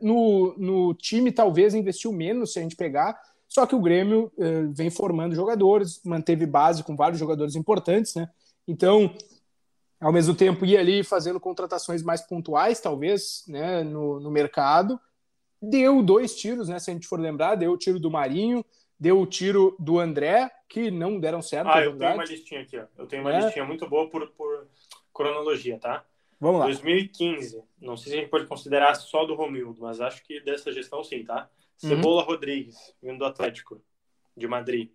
no, 0.00 0.54
no 0.56 0.94
time, 0.94 1.32
talvez 1.32 1.74
investiu 1.74 2.12
menos 2.12 2.52
se 2.52 2.58
a 2.58 2.62
gente 2.62 2.76
pegar, 2.76 3.18
só 3.50 3.66
que 3.66 3.74
o 3.74 3.80
Grêmio 3.80 4.30
é, 4.38 4.62
vem 4.72 4.90
formando 4.90 5.34
jogadores, 5.34 6.00
manteve 6.04 6.46
base 6.46 6.84
com 6.84 6.94
vários 6.94 7.18
jogadores 7.18 7.56
importantes, 7.56 8.14
né? 8.14 8.30
Então, 8.66 9.12
ao 10.00 10.12
mesmo 10.12 10.34
tempo, 10.34 10.64
ia 10.64 10.78
ali 10.78 11.02
fazendo 11.02 11.40
contratações 11.40 12.00
mais 12.00 12.22
pontuais, 12.22 12.80
talvez, 12.80 13.44
né, 13.48 13.82
no, 13.82 14.20
no 14.20 14.30
mercado. 14.30 15.00
Deu 15.60 16.00
dois 16.00 16.36
tiros, 16.36 16.68
né? 16.68 16.78
Se 16.78 16.90
a 16.90 16.94
gente 16.94 17.08
for 17.08 17.18
lembrar, 17.18 17.56
deu 17.56 17.72
o 17.72 17.76
tiro 17.76 17.98
do 17.98 18.08
Marinho, 18.08 18.64
deu 18.98 19.20
o 19.20 19.26
tiro 19.26 19.76
do 19.80 19.98
André, 19.98 20.48
que 20.68 20.88
não 20.88 21.18
deram 21.18 21.42
certo. 21.42 21.68
Ah, 21.68 21.82
eu 21.82 21.98
tenho 21.98 22.14
uma 22.14 22.24
listinha 22.24 22.60
aqui, 22.62 22.78
ó. 22.78 22.84
Eu 22.96 23.06
tenho 23.06 23.22
uma 23.22 23.34
é. 23.34 23.40
listinha 23.40 23.64
muito 23.64 23.88
boa 23.88 24.08
por, 24.08 24.28
por 24.30 24.68
cronologia, 25.12 25.76
tá? 25.76 26.04
Vamos 26.40 26.60
lá. 26.60 26.66
2015, 26.66 27.62
não 27.78 27.96
sei 27.96 28.12
se 28.12 28.18
a 28.18 28.20
gente 28.22 28.30
pode 28.30 28.46
considerar 28.46 28.94
só 28.94 29.26
do 29.26 29.34
Romildo, 29.34 29.82
mas 29.82 30.00
acho 30.00 30.22
que 30.24 30.40
dessa 30.40 30.72
gestão 30.72 31.04
sim, 31.04 31.22
tá? 31.22 31.50
Cebola 31.76 32.22
uhum. 32.22 32.28
Rodrigues, 32.28 32.76
vindo 33.02 33.18
do 33.18 33.26
Atlético, 33.26 33.82
de 34.34 34.48
Madrid. 34.48 34.90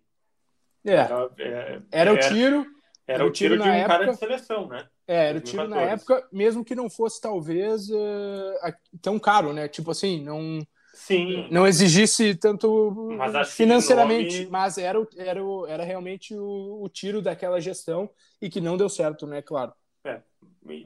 É. 0.84 0.94
Era, 0.94 1.30
é, 1.38 1.80
era 1.90 2.12
o 2.12 2.18
tiro. 2.18 2.66
Era, 3.06 3.18
era 3.18 3.26
o 3.26 3.30
tiro, 3.30 3.54
tiro 3.54 3.62
de 3.62 3.68
um 3.68 3.72
época, 3.72 3.98
cara 3.98 4.12
de 4.12 4.18
seleção, 4.18 4.68
né? 4.68 4.88
É, 5.06 5.28
era 5.28 5.38
o 5.38 5.40
tiro 5.40 5.68
na 5.68 5.80
época, 5.80 6.28
mesmo 6.32 6.64
que 6.64 6.74
não 6.74 6.90
fosse 6.90 7.20
talvez 7.20 7.88
uh, 7.90 8.74
tão 9.00 9.18
caro, 9.18 9.52
né? 9.52 9.68
Tipo 9.68 9.92
assim, 9.92 10.22
não. 10.22 10.66
Sim. 10.94 11.46
Não 11.50 11.66
exigisse 11.66 12.34
tanto 12.34 13.12
mas 13.18 13.52
financeiramente, 13.52 14.38
nome... 14.38 14.50
mas 14.50 14.78
era, 14.78 14.98
era, 15.16 15.40
era 15.68 15.84
realmente 15.84 16.34
o, 16.34 16.82
o 16.82 16.88
tiro 16.88 17.20
daquela 17.20 17.60
gestão 17.60 18.08
e 18.40 18.48
que 18.48 18.62
não 18.62 18.78
deu 18.78 18.88
certo, 18.88 19.26
né? 19.26 19.42
Claro. 19.42 19.74
É, 20.04 20.22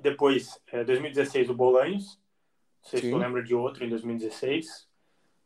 depois, 0.01 0.61
é, 0.73 0.85
2016, 0.85 1.51
o 1.51 1.55
Bolanhos. 1.55 2.19
Não 2.83 2.91
sei 2.91 3.01
Sim. 3.01 3.07
se 3.07 3.13
tu 3.13 3.19
lembra 3.19 3.43
de 3.43 3.55
outro 3.55 3.85
em 3.85 3.89
2016. 3.89 4.89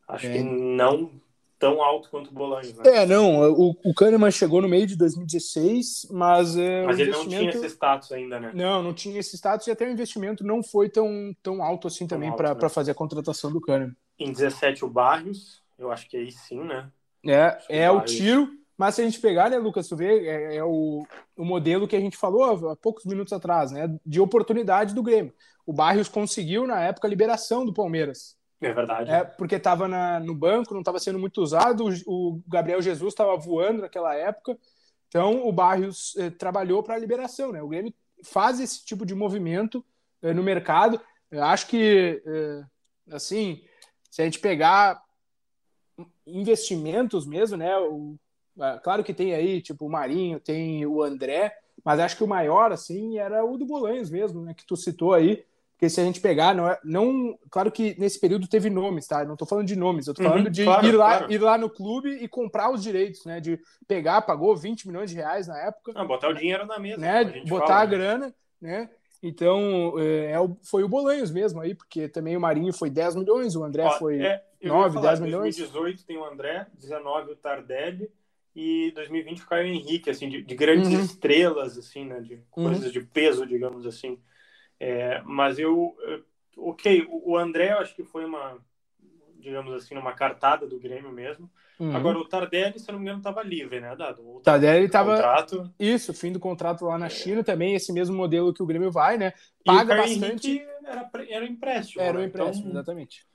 Acho 0.07 0.27
é. 0.27 0.33
que 0.33 0.43
não 0.43 1.11
tão 1.57 1.81
alto 1.81 2.09
quanto 2.09 2.29
o 2.29 2.33
Bolanhos, 2.33 2.73
né? 2.73 2.83
É, 2.85 3.05
não. 3.05 3.51
O, 3.51 3.75
o 3.83 3.93
Kahneman 3.93 4.29
chegou 4.29 4.61
no 4.61 4.67
meio 4.67 4.85
de 4.85 4.95
2016, 4.95 6.07
mas... 6.11 6.55
É, 6.57 6.85
mas 6.85 6.99
ele 6.99 7.11
não 7.11 7.27
tinha 7.27 7.49
esse 7.49 7.65
status 7.69 8.11
ainda, 8.11 8.39
né? 8.39 8.51
Não, 8.53 8.83
não 8.83 8.93
tinha 8.93 9.19
esse 9.19 9.35
status 9.35 9.65
e 9.67 9.71
até 9.71 9.85
o 9.87 9.91
investimento 9.91 10.43
não 10.45 10.61
foi 10.61 10.89
tão, 10.89 11.35
tão 11.41 11.63
alto 11.63 11.87
assim 11.87 12.05
também 12.07 12.35
para 12.35 12.53
né? 12.53 12.69
fazer 12.69 12.91
a 12.91 12.95
contratação 12.95 13.51
do 13.51 13.61
Kahneman. 13.61 13.95
Em 14.19 14.31
17, 14.31 14.85
o 14.85 14.89
Barrios. 14.89 15.63
Eu 15.77 15.91
acho 15.91 16.07
que 16.09 16.17
aí 16.17 16.31
sim, 16.31 16.59
né? 16.59 16.89
É, 17.25 17.57
é 17.69 17.91
o, 17.91 17.97
o 17.97 18.01
tiro 18.01 18.49
mas 18.77 18.95
se 18.95 19.01
a 19.01 19.05
gente 19.05 19.19
pegar, 19.19 19.49
né, 19.49 19.57
Lucas, 19.57 19.87
tu 19.87 19.95
vê, 19.95 20.27
é, 20.27 20.55
é 20.57 20.63
o, 20.63 21.05
o 21.37 21.45
modelo 21.45 21.87
que 21.87 21.95
a 21.95 21.99
gente 21.99 22.17
falou 22.17 22.69
há 22.69 22.75
poucos 22.75 23.05
minutos 23.05 23.33
atrás, 23.33 23.71
né, 23.71 23.87
de 24.05 24.19
oportunidade 24.19 24.93
do 24.93 25.03
Grêmio. 25.03 25.33
O 25.65 25.73
Barrios 25.73 26.09
conseguiu, 26.09 26.67
na 26.67 26.81
época, 26.81 27.07
a 27.07 27.09
liberação 27.09 27.65
do 27.65 27.73
Palmeiras. 27.73 28.37
É 28.61 28.73
verdade. 28.73 29.11
É, 29.11 29.23
porque 29.23 29.55
estava 29.55 29.87
no 30.19 30.33
banco, 30.33 30.73
não 30.73 30.81
estava 30.81 30.99
sendo 30.99 31.19
muito 31.19 31.41
usado, 31.41 31.85
o, 32.05 32.35
o 32.35 32.41
Gabriel 32.47 32.81
Jesus 32.81 33.13
estava 33.13 33.35
voando 33.37 33.81
naquela 33.81 34.15
época, 34.15 34.57
então 35.07 35.47
o 35.47 35.51
Barrios 35.51 36.13
eh, 36.17 36.29
trabalhou 36.29 36.83
para 36.83 36.95
a 36.95 36.99
liberação. 36.99 37.51
Né? 37.51 37.61
O 37.61 37.69
Grêmio 37.69 37.93
faz 38.23 38.59
esse 38.59 38.83
tipo 38.83 39.05
de 39.05 39.15
movimento 39.15 39.81
eh, 40.21 40.33
no 40.33 40.43
mercado. 40.43 40.99
Eu 41.31 41.43
acho 41.43 41.67
que, 41.67 42.21
eh, 42.25 42.63
assim, 43.11 43.63
se 44.11 44.21
a 44.21 44.25
gente 44.25 44.39
pegar 44.39 45.01
investimentos 46.27 47.25
mesmo, 47.25 47.55
né, 47.55 47.77
o, 47.77 48.17
claro 48.83 49.03
que 49.03 49.13
tem 49.13 49.33
aí, 49.33 49.61
tipo, 49.61 49.85
o 49.85 49.89
Marinho, 49.89 50.39
tem 50.39 50.85
o 50.85 51.01
André, 51.01 51.55
mas 51.83 51.99
acho 51.99 52.17
que 52.17 52.23
o 52.23 52.27
maior, 52.27 52.71
assim, 52.71 53.17
era 53.17 53.43
o 53.43 53.57
do 53.57 53.65
Bolanhos 53.65 54.09
mesmo, 54.09 54.41
né, 54.41 54.53
que 54.53 54.65
tu 54.65 54.75
citou 54.75 55.13
aí, 55.13 55.43
porque 55.75 55.89
se 55.89 55.99
a 55.99 56.05
gente 56.05 56.21
pegar, 56.21 56.55
não, 56.55 56.69
é, 56.69 56.79
não 56.85 57.37
claro 57.49 57.69
que 57.69 57.99
nesse 57.99 58.17
período 58.17 58.47
teve 58.47 58.69
nomes, 58.69 59.07
tá? 59.07 59.25
Não 59.25 59.35
tô 59.35 59.45
falando 59.45 59.67
de 59.67 59.75
nomes, 59.75 60.07
eu 60.07 60.13
tô 60.13 60.23
falando 60.23 60.45
uhum, 60.45 60.51
de 60.51 60.63
claro, 60.63 60.87
ir, 60.87 60.91
lá, 60.93 61.17
claro. 61.17 61.33
ir 61.33 61.37
lá 61.37 61.57
no 61.57 61.69
clube 61.69 62.09
e 62.11 62.29
comprar 62.29 62.71
os 62.71 62.81
direitos, 62.81 63.25
né? 63.25 63.41
De 63.41 63.59
pegar, 63.85 64.21
pagou 64.21 64.55
20 64.55 64.87
milhões 64.87 65.09
de 65.09 65.17
reais 65.17 65.47
na 65.47 65.59
época. 65.59 65.91
Não, 65.93 66.07
botar 66.07 66.29
o 66.29 66.33
dinheiro 66.33 66.65
na 66.65 66.79
mesa. 66.79 66.97
Né? 67.01 67.43
Botar 67.45 67.67
fala, 67.67 67.81
a 67.81 67.85
né? 67.85 67.91
grana, 67.91 68.35
né? 68.61 68.89
Então, 69.21 69.95
é, 69.97 70.31
é 70.31 70.37
foi 70.63 70.83
o 70.83 70.87
Bolanhos 70.87 71.29
mesmo 71.29 71.59
aí, 71.59 71.75
porque 71.75 72.07
também 72.07 72.37
o 72.37 72.41
Marinho 72.41 72.71
foi 72.71 72.89
10 72.89 73.15
milhões, 73.15 73.55
o 73.57 73.63
André 73.63 73.83
Ó, 73.83 73.91
foi 73.99 74.21
é, 74.21 74.41
9, 74.61 75.01
10 75.01 75.19
milhões. 75.19 75.57
Em 75.57 75.61
2018 75.63 76.05
tem 76.05 76.17
o 76.17 76.23
André, 76.23 76.67
19 76.79 77.33
o 77.33 77.35
Tardelli, 77.35 78.09
e 78.55 78.91
2020 78.91 79.41
o 79.41 79.47
Caio 79.47 79.67
Henrique, 79.67 80.09
assim, 80.09 80.29
de, 80.29 80.41
de 80.41 80.55
grandes 80.55 80.89
uhum. 80.89 81.01
estrelas, 81.01 81.77
assim, 81.77 82.05
né, 82.05 82.21
de 82.21 82.37
coisas 82.49 82.85
uhum. 82.85 82.91
de 82.91 83.01
peso, 83.01 83.45
digamos 83.45 83.85
assim. 83.85 84.17
É, 84.79 85.21
mas 85.25 85.59
eu, 85.59 85.95
ok, 86.57 87.05
o 87.09 87.37
André 87.37 87.73
eu 87.73 87.79
acho 87.79 87.95
que 87.95 88.03
foi 88.03 88.23
uma, 88.25 88.57
digamos 89.39 89.73
assim, 89.73 89.95
uma 89.95 90.13
cartada 90.13 90.65
do 90.65 90.79
Grêmio 90.79 91.11
mesmo. 91.11 91.49
Uhum. 91.79 91.95
Agora 91.95 92.17
o 92.17 92.25
Tardelli, 92.25 92.79
se 92.79 92.89
eu 92.89 92.93
não 92.93 92.99
me 92.99 93.05
engano, 93.05 93.19
estava 93.19 93.43
livre, 93.43 93.81
né, 93.81 93.95
Dado? 93.95 94.25
O 94.25 94.39
Tardelli 94.39 94.85
estava 94.85 95.15
contrato... 95.15 95.73
isso, 95.77 96.13
fim 96.13 96.31
do 96.31 96.39
contrato 96.39 96.85
lá 96.85 96.97
na 96.97 97.07
é. 97.07 97.09
China 97.09 97.43
também, 97.43 97.75
esse 97.75 97.91
mesmo 97.91 98.15
modelo 98.15 98.53
que 98.53 98.63
o 98.63 98.65
Grêmio 98.65 98.91
vai, 98.91 99.17
né? 99.17 99.33
Paga 99.65 99.95
bastante. 99.95 100.65
Era, 100.85 101.09
era 101.29 101.45
empréstimo. 101.45 102.01
Era 102.01 102.17
um 102.17 102.21
né? 102.21 102.27
empréstimo, 102.27 102.69
então, 102.69 102.79
exatamente. 102.79 103.25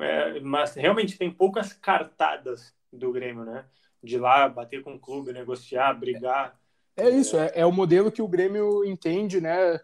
É, 0.00 0.40
mas 0.40 0.74
realmente 0.74 1.16
tem 1.16 1.30
poucas 1.30 1.72
cartadas 1.72 2.74
do 2.92 3.12
Grêmio, 3.12 3.44
né? 3.44 3.64
De 4.02 4.16
ir 4.16 4.18
lá 4.18 4.48
bater 4.48 4.82
com 4.82 4.94
o 4.94 4.98
clube, 4.98 5.32
negociar, 5.32 5.92
brigar. 5.94 6.58
É 6.96 7.08
isso, 7.08 7.36
é, 7.36 7.52
é 7.54 7.66
o 7.66 7.72
modelo 7.72 8.10
que 8.10 8.22
o 8.22 8.28
Grêmio 8.28 8.84
entende, 8.84 9.40
né? 9.40 9.80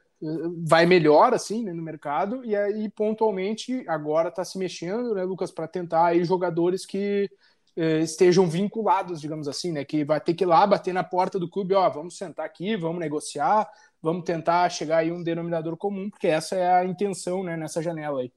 Vai 0.66 0.86
melhor 0.86 1.34
assim 1.34 1.62
né, 1.62 1.72
no 1.72 1.82
mercado 1.82 2.44
e 2.44 2.56
aí 2.56 2.88
pontualmente 2.88 3.84
agora 3.86 4.30
está 4.30 4.44
se 4.44 4.58
mexendo, 4.58 5.14
né, 5.14 5.22
Lucas, 5.22 5.50
para 5.50 5.68
tentar 5.68 6.06
aí 6.06 6.24
jogadores 6.24 6.86
que 6.86 7.28
eh, 7.76 8.00
estejam 8.00 8.46
vinculados, 8.48 9.20
digamos 9.20 9.48
assim, 9.48 9.70
né? 9.70 9.84
Que 9.84 10.04
vai 10.04 10.20
ter 10.20 10.32
que 10.34 10.44
ir 10.44 10.46
lá 10.46 10.66
bater 10.66 10.94
na 10.94 11.04
porta 11.04 11.38
do 11.38 11.50
clube, 11.50 11.74
ó, 11.74 11.88
vamos 11.90 12.16
sentar 12.16 12.46
aqui, 12.46 12.76
vamos 12.76 13.00
negociar, 13.00 13.68
vamos 14.00 14.24
tentar 14.24 14.68
chegar 14.70 14.98
aí 14.98 15.12
um 15.12 15.22
denominador 15.22 15.76
comum, 15.76 16.08
porque 16.08 16.28
essa 16.28 16.56
é 16.56 16.72
a 16.72 16.84
intenção, 16.84 17.44
né, 17.44 17.56
nessa 17.56 17.82
janela 17.82 18.20
aí. 18.20 18.32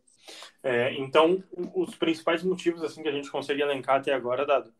É, 0.62 0.94
então, 1.00 1.42
os 1.74 1.96
principais 1.96 2.44
motivos 2.44 2.84
assim 2.84 3.02
que 3.02 3.08
a 3.08 3.14
gente 3.14 3.32
consegue 3.32 3.62
elencar 3.62 3.98
até 3.98 4.14
agora, 4.14 4.46
dado 4.46 4.74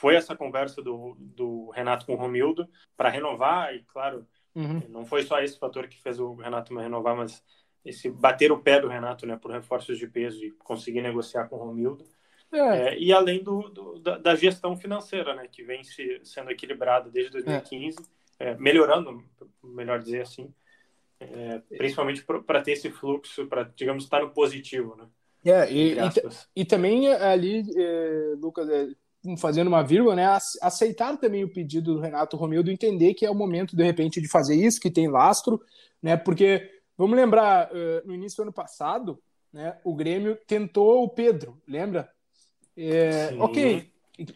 foi 0.00 0.14
essa 0.14 0.36
conversa 0.36 0.82
do, 0.82 1.16
do 1.18 1.70
Renato 1.70 2.06
com 2.06 2.14
o 2.14 2.16
Romildo 2.16 2.68
para 2.96 3.08
renovar, 3.08 3.74
e 3.74 3.82
claro, 3.84 4.26
uhum. 4.54 4.82
não 4.88 5.04
foi 5.04 5.22
só 5.22 5.40
esse 5.40 5.58
fator 5.58 5.88
que 5.88 6.00
fez 6.00 6.18
o 6.20 6.34
Renato 6.34 6.72
me 6.72 6.82
renovar, 6.82 7.16
mas 7.16 7.42
esse 7.84 8.10
bater 8.10 8.52
o 8.52 8.58
pé 8.58 8.80
do 8.80 8.88
Renato 8.88 9.26
né, 9.26 9.36
por 9.36 9.50
reforços 9.50 9.98
de 9.98 10.06
peso 10.06 10.44
e 10.44 10.50
conseguir 10.52 11.00
negociar 11.00 11.48
com 11.48 11.56
o 11.56 11.58
Romildo. 11.58 12.04
É. 12.52 12.58
É, 12.58 12.98
e 12.98 13.12
além 13.12 13.42
do, 13.42 13.68
do 13.68 13.98
da, 13.98 14.16
da, 14.18 14.34
gestão 14.34 14.76
financeira, 14.76 15.34
né, 15.34 15.46
que 15.50 15.62
vem 15.62 15.84
se, 15.84 16.20
sendo 16.24 16.50
equilibrada 16.50 17.10
desde 17.10 17.32
2015, 17.32 17.98
é. 18.38 18.54
melhorando, 18.56 19.22
melhor 19.62 20.00
dizer 20.00 20.22
assim, 20.22 20.52
é, 21.20 21.60
principalmente 21.76 22.24
para 22.24 22.62
ter 22.62 22.72
esse 22.72 22.90
fluxo, 22.90 23.46
para, 23.46 23.64
digamos, 23.76 24.04
estar 24.04 24.22
no 24.22 24.30
positivo. 24.30 24.96
Né, 24.96 25.06
é, 25.44 25.70
e, 25.70 25.92
e, 25.94 25.98
e, 26.56 26.64
também 26.64 27.12
ali, 27.12 27.64
é, 27.76 28.34
Lucas, 28.38 28.68
fazendo 29.36 29.68
uma 29.68 29.82
vírgula, 29.82 30.14
né, 30.14 30.26
aceitar 30.62 31.16
também 31.18 31.44
o 31.44 31.52
pedido 31.52 31.94
do 31.94 32.00
Renato 32.00 32.36
Romildo, 32.36 32.70
entender 32.70 33.14
que 33.14 33.26
é 33.26 33.30
o 33.30 33.34
momento, 33.34 33.76
de 33.76 33.84
repente, 33.84 34.20
de 34.20 34.28
fazer 34.28 34.54
isso, 34.54 34.80
que 34.80 34.90
tem 34.90 35.08
lastro, 35.08 35.60
né, 36.02 36.16
porque, 36.16 36.70
vamos 36.96 37.16
lembrar, 37.16 37.70
no 38.04 38.14
início 38.14 38.36
do 38.36 38.42
ano 38.42 38.52
passado, 38.52 39.18
né, 39.52 39.76
o 39.84 39.94
Grêmio 39.94 40.36
tentou 40.46 41.02
o 41.02 41.08
Pedro, 41.08 41.60
lembra? 41.66 42.08
É, 42.76 43.34
ok, 43.38 43.90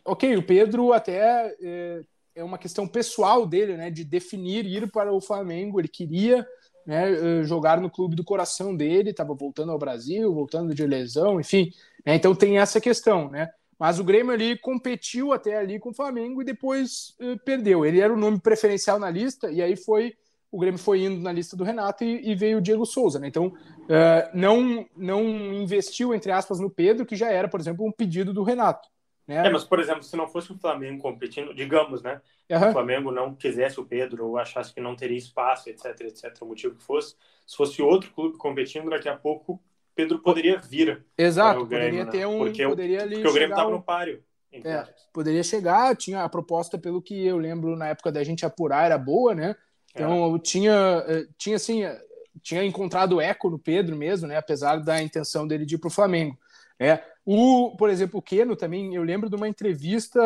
ok, 0.05 0.37
o 0.37 0.43
Pedro 0.43 0.93
até 0.93 1.55
é, 1.63 2.01
é, 2.35 2.45
uma 2.45 2.59
questão 2.59 2.89
pessoal 2.89 3.47
dele, 3.47 3.77
né, 3.77 3.91
de 3.91 4.05
definir 4.05 4.67
ir 4.67 4.91
para 4.91 5.13
o 5.13 5.21
Flamengo, 5.21 5.81
ele 5.81 5.89
queria 5.89 6.47
né, 6.85 7.45
jogar 7.45 7.81
no 7.81 7.91
clube 7.91 8.17
do 8.17 8.25
coração 8.25 8.75
dele, 8.75 9.11
estava 9.11 9.35
voltando 9.35 9.71
ao 9.71 9.79
Brasil, 9.79 10.35
voltando 10.35 10.75
de 10.75 10.85
lesão, 10.85 11.41
enfim, 11.41 11.73
né, 12.05 12.17
então 12.17 12.35
tem 12.35 12.59
essa 12.59 12.81
questão, 12.81 13.31
né, 13.31 13.49
mas 13.83 13.99
o 13.99 14.05
Grêmio 14.05 14.33
ali 14.33 14.57
competiu 14.57 15.33
até 15.33 15.59
ali 15.59 15.77
com 15.77 15.91
o 15.91 15.93
Flamengo 15.93 16.41
e 16.41 16.45
depois 16.45 17.17
uh, 17.21 17.37
perdeu. 17.45 17.85
Ele 17.85 17.99
era 17.99 18.15
o 18.15 18.17
nome 18.17 18.39
preferencial 18.39 18.97
na 18.97 19.11
lista 19.11 19.51
e 19.51 19.61
aí 19.61 19.75
foi 19.75 20.15
o 20.53 20.61
Grêmio 20.61 20.79
foi 20.79 21.03
indo 21.03 21.21
na 21.21 21.33
lista 21.33 21.57
do 21.57 21.65
Renato 21.65 22.05
e, 22.05 22.31
e 22.31 22.33
veio 22.37 22.59
o 22.59 22.61
Diego 22.61 22.87
Souza, 22.87 23.19
né? 23.19 23.27
Então 23.27 23.47
uh, 23.47 24.31
não 24.33 24.87
não 24.97 25.25
investiu 25.53 26.15
entre 26.15 26.31
aspas 26.31 26.61
no 26.61 26.71
Pedro 26.71 27.05
que 27.05 27.17
já 27.17 27.33
era, 27.33 27.49
por 27.49 27.59
exemplo, 27.59 27.85
um 27.85 27.91
pedido 27.91 28.33
do 28.33 28.45
Renato. 28.45 28.89
Né? 29.27 29.49
É, 29.49 29.51
mas 29.51 29.65
por 29.65 29.81
exemplo, 29.81 30.05
se 30.05 30.17
não 30.17 30.29
fosse 30.29 30.53
o 30.53 30.59
Flamengo 30.59 31.03
competindo, 31.03 31.53
digamos, 31.53 32.05
né? 32.05 32.21
Uhum. 32.53 32.69
O 32.69 32.73
Flamengo 32.73 33.11
não 33.11 33.35
quisesse 33.35 33.81
o 33.81 33.85
Pedro 33.85 34.29
ou 34.29 34.39
achasse 34.39 34.73
que 34.73 34.81
não 34.81 34.95
teria 34.95 35.19
espaço, 35.19 35.69
etc, 35.69 35.87
etc, 36.03 36.37
o 36.41 36.47
motivo 36.47 36.77
que 36.77 36.85
fosse, 36.85 37.17
se 37.45 37.57
fosse 37.57 37.83
outro 37.83 38.13
clube 38.13 38.39
competindo, 38.39 38.91
daqui 38.91 39.09
a 39.09 39.17
pouco 39.17 39.61
Pedro 39.95 40.19
poderia 40.19 40.59
vir. 40.59 41.05
Exato, 41.17 41.67
Grêmio, 41.67 42.05
poderia 42.05 42.05
né? 42.05 42.11
ter 42.11 42.27
um. 42.27 42.39
Porque, 42.39 42.67
poderia 42.67 43.03
ali 43.03 43.15
porque 43.17 43.29
o 43.29 43.33
Grêmio 43.33 43.53
estava 43.53 43.71
no 43.71 43.83
páreo. 43.83 44.23
É, 44.53 44.87
poderia 45.13 45.43
chegar, 45.43 45.97
tinha 45.97 46.23
a 46.23 46.29
proposta, 46.29 46.79
pelo 46.79 47.01
que 47.01 47.27
eu 47.27 47.39
lembro 47.39 47.75
na 47.75 47.89
época 47.89 48.13
da 48.13 48.23
gente 48.23 48.45
apurar, 48.45 48.85
era 48.85 48.99
boa, 48.99 49.35
né? 49.35 49.57
Então 49.95 50.37
é. 50.37 50.39
tinha, 50.39 51.05
eh, 51.07 51.27
tinha 51.39 51.57
assim, 51.57 51.85
eh, 51.85 52.01
tinha 52.43 52.65
encontrado 52.65 53.21
eco 53.21 53.49
no 53.49 53.59
Pedro 53.59 53.97
mesmo, 53.97 54.29
né? 54.29 54.37
Apesar 54.37 54.77
da 54.77 55.03
intenção 55.03 55.47
dele 55.47 55.65
de 55.65 55.77
ir 55.77 55.79
para 55.79 55.89
o 55.89 55.93
Flamengo. 55.93 56.37
É, 56.79 57.03
o, 57.25 57.75
por 57.79 57.89
exemplo, 57.89 58.19
o 58.19 58.23
Keno 58.23 58.57
também, 58.57 58.95
eu 58.95 59.03
lembro 59.03 59.31
de 59.31 59.37
uma 59.37 59.49
entrevista, 59.49 60.21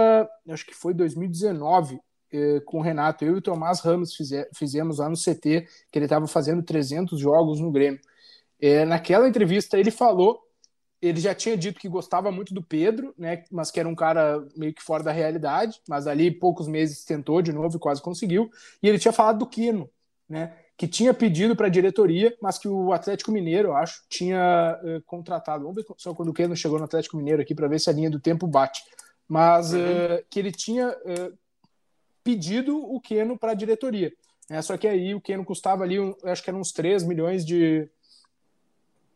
acho 0.48 0.66
que 0.66 0.74
foi 0.74 0.94
2019, 0.94 2.00
eh, 2.32 2.60
com 2.64 2.78
o 2.78 2.82
Renato. 2.82 3.24
Eu 3.24 3.34
e 3.34 3.38
o 3.38 3.42
Tomás 3.42 3.80
Ramos 3.80 4.14
fize, 4.14 4.48
fizemos 4.54 4.98
lá 4.98 5.08
no 5.08 5.16
CT, 5.16 5.66
que 5.90 5.98
ele 5.98 6.06
estava 6.06 6.26
fazendo 6.26 6.62
300 6.62 7.18
jogos 7.18 7.60
no 7.60 7.70
Grêmio. 7.70 8.00
É, 8.60 8.84
naquela 8.84 9.28
entrevista 9.28 9.78
ele 9.78 9.90
falou, 9.90 10.40
ele 11.00 11.20
já 11.20 11.34
tinha 11.34 11.56
dito 11.56 11.78
que 11.78 11.88
gostava 11.88 12.30
muito 12.30 12.54
do 12.54 12.62
Pedro, 12.62 13.14
né, 13.18 13.44
mas 13.50 13.70
que 13.70 13.78
era 13.78 13.88
um 13.88 13.94
cara 13.94 14.44
meio 14.56 14.72
que 14.72 14.82
fora 14.82 15.02
da 15.02 15.12
realidade, 15.12 15.80
mas 15.88 16.06
ali 16.06 16.30
poucos 16.30 16.66
meses 16.66 17.04
tentou 17.04 17.42
de 17.42 17.52
novo 17.52 17.76
e 17.76 17.80
quase 17.80 18.00
conseguiu. 18.00 18.50
E 18.82 18.88
ele 18.88 18.98
tinha 18.98 19.12
falado 19.12 19.38
do 19.38 19.46
Quino, 19.46 19.88
né, 20.28 20.54
que 20.76 20.88
tinha 20.88 21.14
pedido 21.14 21.54
para 21.54 21.66
a 21.66 21.70
diretoria, 21.70 22.36
mas 22.40 22.58
que 22.58 22.68
o 22.68 22.92
Atlético 22.92 23.30
Mineiro, 23.30 23.68
eu 23.68 23.76
acho, 23.76 24.04
tinha 24.08 24.78
uh, 24.82 25.02
contratado. 25.06 25.62
Vamos 25.62 25.76
ver 25.76 25.86
só 25.96 26.14
quando 26.14 26.30
o 26.30 26.34
Quino 26.34 26.56
chegou 26.56 26.78
no 26.78 26.84
Atlético 26.84 27.16
Mineiro 27.16 27.40
aqui 27.40 27.54
para 27.54 27.68
ver 27.68 27.78
se 27.78 27.88
a 27.88 27.92
linha 27.92 28.10
do 28.10 28.20
tempo 28.20 28.46
bate. 28.46 28.82
Mas 29.28 29.72
uhum. 29.72 29.80
uh, 29.80 30.24
que 30.28 30.38
ele 30.38 30.52
tinha 30.52 30.90
uh, 30.90 31.38
pedido 32.22 32.76
o 32.76 33.00
Queno 33.00 33.38
para 33.38 33.52
a 33.52 33.54
diretoria. 33.54 34.12
Né? 34.50 34.60
Só 34.60 34.76
que 34.76 34.86
aí 34.86 35.14
o 35.14 35.20
Queno 35.20 35.44
custava 35.44 35.82
ali, 35.82 35.98
um, 35.98 36.14
acho 36.24 36.42
que 36.42 36.50
eram 36.50 36.60
uns 36.60 36.72
3 36.72 37.04
milhões 37.04 37.44
de, 37.44 37.88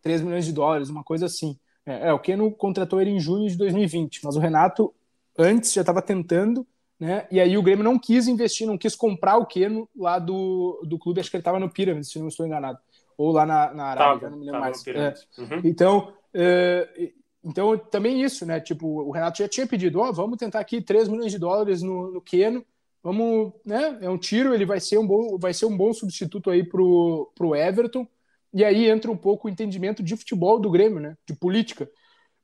3 0.02 0.22
milhões 0.22 0.44
de 0.44 0.52
dólares, 0.52 0.88
uma 0.88 1.04
coisa 1.04 1.26
assim. 1.26 1.58
É, 1.84 2.08
é, 2.08 2.12
o 2.12 2.18
Keno 2.18 2.50
contratou 2.52 3.00
ele 3.00 3.10
em 3.10 3.20
junho 3.20 3.48
de 3.48 3.56
2020, 3.56 4.20
mas 4.24 4.36
o 4.36 4.40
Renato 4.40 4.94
antes 5.38 5.72
já 5.72 5.80
estava 5.80 6.02
tentando, 6.02 6.66
né? 6.98 7.26
E 7.30 7.40
aí 7.40 7.56
o 7.56 7.62
Grêmio 7.62 7.84
não 7.84 7.98
quis 7.98 8.28
investir, 8.28 8.66
não 8.66 8.76
quis 8.76 8.94
comprar 8.94 9.38
o 9.38 9.46
Keno 9.46 9.88
lá 9.96 10.18
do, 10.18 10.82
do 10.86 10.98
clube, 10.98 11.20
acho 11.20 11.30
que 11.30 11.36
ele 11.36 11.40
estava 11.40 11.58
no 11.58 11.70
Pirâmide, 11.70 12.06
se 12.06 12.18
não 12.18 12.28
estou 12.28 12.46
enganado. 12.46 12.78
Ou 13.16 13.32
lá 13.32 13.46
na, 13.46 13.72
na 13.72 13.84
Arábia, 13.84 14.30
não 14.30 14.38
me 14.38 14.46
lembro 14.46 14.60
mais. 14.60 14.86
É. 14.86 15.14
Uhum. 15.38 15.60
Então, 15.64 16.12
é, 16.32 17.12
então, 17.42 17.76
também 17.76 18.22
isso, 18.22 18.44
né? 18.44 18.60
Tipo, 18.60 18.86
o 18.86 19.10
Renato 19.10 19.38
já 19.38 19.48
tinha 19.48 19.66
pedido, 19.66 20.00
ó, 20.00 20.08
oh, 20.08 20.12
vamos 20.12 20.38
tentar 20.38 20.60
aqui 20.60 20.80
3 20.80 21.08
milhões 21.08 21.32
de 21.32 21.38
dólares 21.38 21.82
no, 21.82 22.12
no 22.12 22.20
Keno, 22.20 22.64
vamos, 23.02 23.52
né? 23.64 23.98
É 24.02 24.10
um 24.10 24.18
tiro, 24.18 24.54
ele 24.54 24.66
vai 24.66 24.78
ser 24.78 24.98
um 24.98 25.06
bom, 25.06 25.38
vai 25.38 25.54
ser 25.54 25.66
um 25.66 25.76
bom 25.76 25.92
substituto 25.92 26.50
aí 26.50 26.62
pro, 26.62 27.32
pro 27.34 27.54
Everton. 27.54 28.06
E 28.52 28.64
aí 28.64 28.88
entra 28.88 29.10
um 29.10 29.16
pouco 29.16 29.46
o 29.46 29.50
entendimento 29.50 30.02
de 30.02 30.16
futebol 30.16 30.58
do 30.58 30.70
Grêmio, 30.70 31.00
né? 31.00 31.16
De 31.26 31.34
política. 31.34 31.88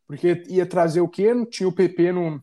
Porque 0.06 0.44
ia 0.48 0.64
trazer 0.64 1.00
o 1.00 1.08
Keno, 1.08 1.46
tinha 1.46 1.68
o 1.68 1.72
PP 1.72 2.12
no, 2.12 2.42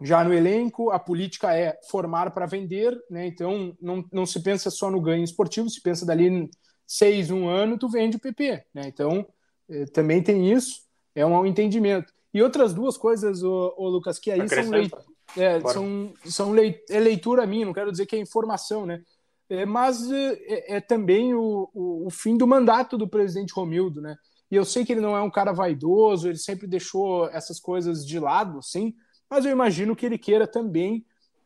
já 0.00 0.24
no 0.24 0.34
elenco, 0.34 0.90
a 0.90 0.98
política 0.98 1.54
é 1.54 1.78
formar 1.88 2.32
para 2.32 2.46
vender, 2.46 2.98
né? 3.08 3.26
Então 3.26 3.76
não, 3.80 4.04
não 4.12 4.26
se 4.26 4.42
pensa 4.42 4.70
só 4.70 4.90
no 4.90 5.00
ganho 5.00 5.22
esportivo, 5.22 5.70
se 5.70 5.80
pensa 5.80 6.04
dali 6.04 6.50
seis, 6.86 7.30
um 7.30 7.48
ano, 7.48 7.78
tu 7.78 7.88
vende 7.88 8.16
o 8.16 8.20
PP, 8.20 8.64
né? 8.74 8.82
Então 8.86 9.26
eh, 9.68 9.86
também 9.86 10.22
tem 10.22 10.52
isso, 10.52 10.82
é 11.14 11.24
um 11.24 11.46
entendimento. 11.46 12.12
E 12.34 12.42
outras 12.42 12.74
duas 12.74 12.96
coisas, 12.96 13.42
ô, 13.42 13.74
ô 13.76 13.88
Lucas, 13.88 14.18
que 14.18 14.30
aí 14.30 14.48
são, 14.48 14.70
leit 14.70 14.92
é, 15.36 15.60
são, 15.60 16.14
são 16.24 16.52
leit 16.52 16.82
é 16.90 16.98
leitura 16.98 17.46
minha, 17.46 17.66
não 17.66 17.72
quero 17.72 17.90
dizer 17.90 18.06
que 18.06 18.16
é 18.16 18.18
informação, 18.18 18.84
né? 18.84 19.02
É, 19.52 19.66
mas 19.66 20.10
é, 20.10 20.76
é, 20.76 20.80
também 20.80 21.34
o, 21.34 21.68
o, 21.74 22.06
o, 22.06 22.10
fim 22.10 22.38
do 22.38 22.46
mandato 22.46 22.96
do 22.96 23.06
presidente 23.06 23.52
Romildo, 23.52 24.00
né? 24.00 24.16
E 24.50 24.56
eu 24.56 24.64
sei 24.64 24.82
que 24.82 24.92
ele 24.92 25.00
não 25.02 25.14
é 25.14 25.20
um 25.20 25.30
cara 25.30 25.52
vaidoso, 25.52 26.26
ele 26.26 26.38
sempre 26.38 26.66
deixou 26.66 27.28
essas 27.28 27.60
coisas 27.60 28.06
de 28.06 28.18
lado, 28.18 28.62
sim, 28.62 28.94
mas 29.28 29.44
eu 29.44 29.52
imagino 29.52 29.94
que 29.94 30.06
ele 30.06 30.16
queira 30.16 30.46
também 30.46 31.04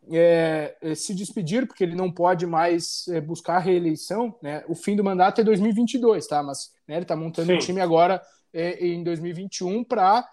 é, 0.09 0.77
é 0.81 0.95
se 0.95 1.17
despedir, 1.17 1.67
porque 1.67 1.83
ele 1.83 1.97
não 1.97 2.09
pode 2.13 2.47
mais 2.47 3.09
é, 3.09 3.21
buscar 3.21 3.59
reeleição, 3.59 4.37
né? 4.41 4.63
O 4.69 4.77
fim 4.77 4.95
do 4.95 5.03
mandato 5.03 5.41
é 5.41 5.45
2022, 5.45 6.29
tá? 6.29 6.45
Mas 6.45 6.71
né, 6.87 6.95
ele 6.95 7.03
está 7.03 7.17
montando 7.17 7.51
o 7.51 7.57
um 7.57 7.59
time 7.59 7.81
agora 7.81 8.23
é, 8.55 8.87
em 8.87 9.03
2021 9.03 9.83
para 9.83 10.25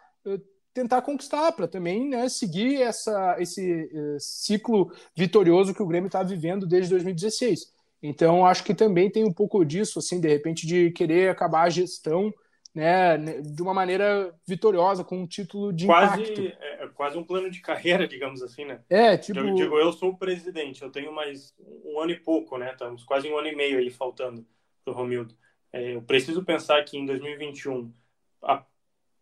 tentar 0.74 1.02
conquistar, 1.02 1.52
para 1.52 1.68
também 1.68 2.10
né, 2.10 2.28
seguir 2.28 2.82
essa, 2.82 3.36
esse 3.40 3.90
uh, 3.94 4.20
ciclo 4.20 4.92
vitorioso 5.16 5.74
que 5.74 5.84
o 5.84 5.88
Grêmio 5.88 6.08
está 6.08 6.24
vivendo 6.24 6.66
desde 6.66 6.90
2016. 6.90 7.72
Então, 8.02 8.46
acho 8.46 8.64
que 8.64 8.74
também 8.74 9.10
tem 9.10 9.24
um 9.24 9.32
pouco 9.32 9.64
disso, 9.64 10.00
assim, 10.00 10.20
de 10.20 10.28
repente, 10.28 10.68
de 10.68 10.92
querer 10.92 11.30
acabar 11.30 11.64
a 11.64 11.70
gestão 11.70 12.34
né, 12.74 13.18
de 13.18 13.62
uma 13.62 13.74
maneira 13.74 14.34
vitoriosa, 14.48 15.04
com 15.04 15.20
um 15.20 15.28
título 15.28 15.72
de 15.72 15.86
quase, 15.86 16.22
impacto. 16.24 16.42
É, 16.42 16.84
é, 16.84 16.88
quase 16.88 17.18
um 17.18 17.24
plano 17.24 17.50
de 17.50 17.62
carreira, 17.62 18.08
digamos 18.10 18.42
assim, 18.42 18.66
né? 18.66 18.82
É, 18.90 19.16
tipo... 19.16 19.40
Eu 19.40 19.54
digo, 19.54 19.78
eu 19.78 19.94
sou 19.94 20.10
o 20.10 20.18
presidente, 20.18 20.82
eu 20.82 20.90
tenho 20.90 21.14
mais 21.14 21.54
um 21.86 22.00
ano 22.00 22.12
e 22.12 22.20
pouco, 22.20 22.58
né? 22.58 22.72
Estamos 22.72 23.04
quase 23.04 23.30
um 23.30 23.38
ano 23.38 23.48
e 23.48 23.56
meio 23.56 23.78
aí 23.78 23.90
faltando 23.92 24.46
para 24.84 24.92
o 24.92 24.96
Romildo. 24.98 25.36
É, 25.72 25.96
eu 25.96 26.02
preciso 26.02 26.44
pensar 26.44 26.84
que 26.84 26.98
em 26.98 27.06
2021 27.06 27.94
a 28.42 28.64